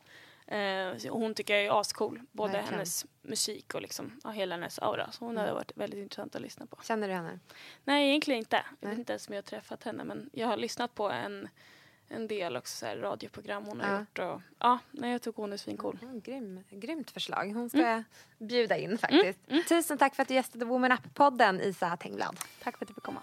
Eh, 0.46 1.10
hon 1.10 1.34
tycker 1.34 1.54
jag 1.54 1.64
är 1.64 1.80
ascool. 1.80 2.20
Både 2.32 2.52
Verkligen. 2.52 2.74
hennes 2.74 3.06
musik 3.22 3.74
och 3.74 3.82
liksom, 3.82 4.20
ja, 4.24 4.30
hela 4.30 4.54
hennes 4.54 4.78
aura. 4.78 5.10
Så 5.12 5.24
hon 5.24 5.36
hade 5.36 5.52
varit 5.52 5.72
väldigt 5.76 5.98
intressant 5.98 6.34
att 6.36 6.42
lyssna 6.42 6.66
på. 6.66 6.78
Känner 6.82 7.08
du 7.08 7.14
henne? 7.14 7.38
Nej, 7.84 8.08
egentligen 8.08 8.38
inte. 8.38 8.56
Jag 8.56 8.76
Nej. 8.80 8.90
vet 8.90 8.98
inte 8.98 9.12
ens 9.12 9.28
om 9.28 9.34
jag 9.34 9.42
har 9.42 9.46
träffat 9.46 9.84
henne. 9.84 10.04
Men 10.04 10.30
jag 10.32 10.46
har 10.48 10.56
lyssnat 10.56 10.94
på 10.94 11.10
en, 11.10 11.48
en 12.10 12.26
del 12.26 12.56
också, 12.56 12.76
så 12.76 12.86
här, 12.86 12.96
radioprogram 12.96 13.64
hon 13.64 13.80
har 13.80 13.88
Ja. 13.92 13.98
gjort. 13.98 14.18
Och, 14.18 14.42
ja, 14.58 14.78
nej, 14.90 15.12
jag 15.12 15.22
tycker 15.22 15.36
hon 15.42 15.52
är 15.52 15.56
svincool. 15.56 15.98
Mm, 16.02 16.20
grym, 16.20 16.60
grymt 16.70 17.10
förslag. 17.10 17.52
Hon 17.54 17.68
ska 17.68 17.78
jag 17.78 18.02
bjuda 18.38 18.76
in 18.76 18.98
faktiskt. 18.98 19.38
Tusen 19.68 19.98
tack 19.98 20.14
för 20.14 20.22
att 20.22 20.28
du 20.28 20.34
gästade 20.34 20.64
Woman 20.64 20.92
Up-podden, 20.92 21.60
Isa 21.60 21.96
Tengblad. 21.96 22.36
Tack 22.62 22.78
för 22.78 22.84
att 22.84 22.88
du 22.88 22.94
fick 22.94 23.02
komma. 23.04 23.22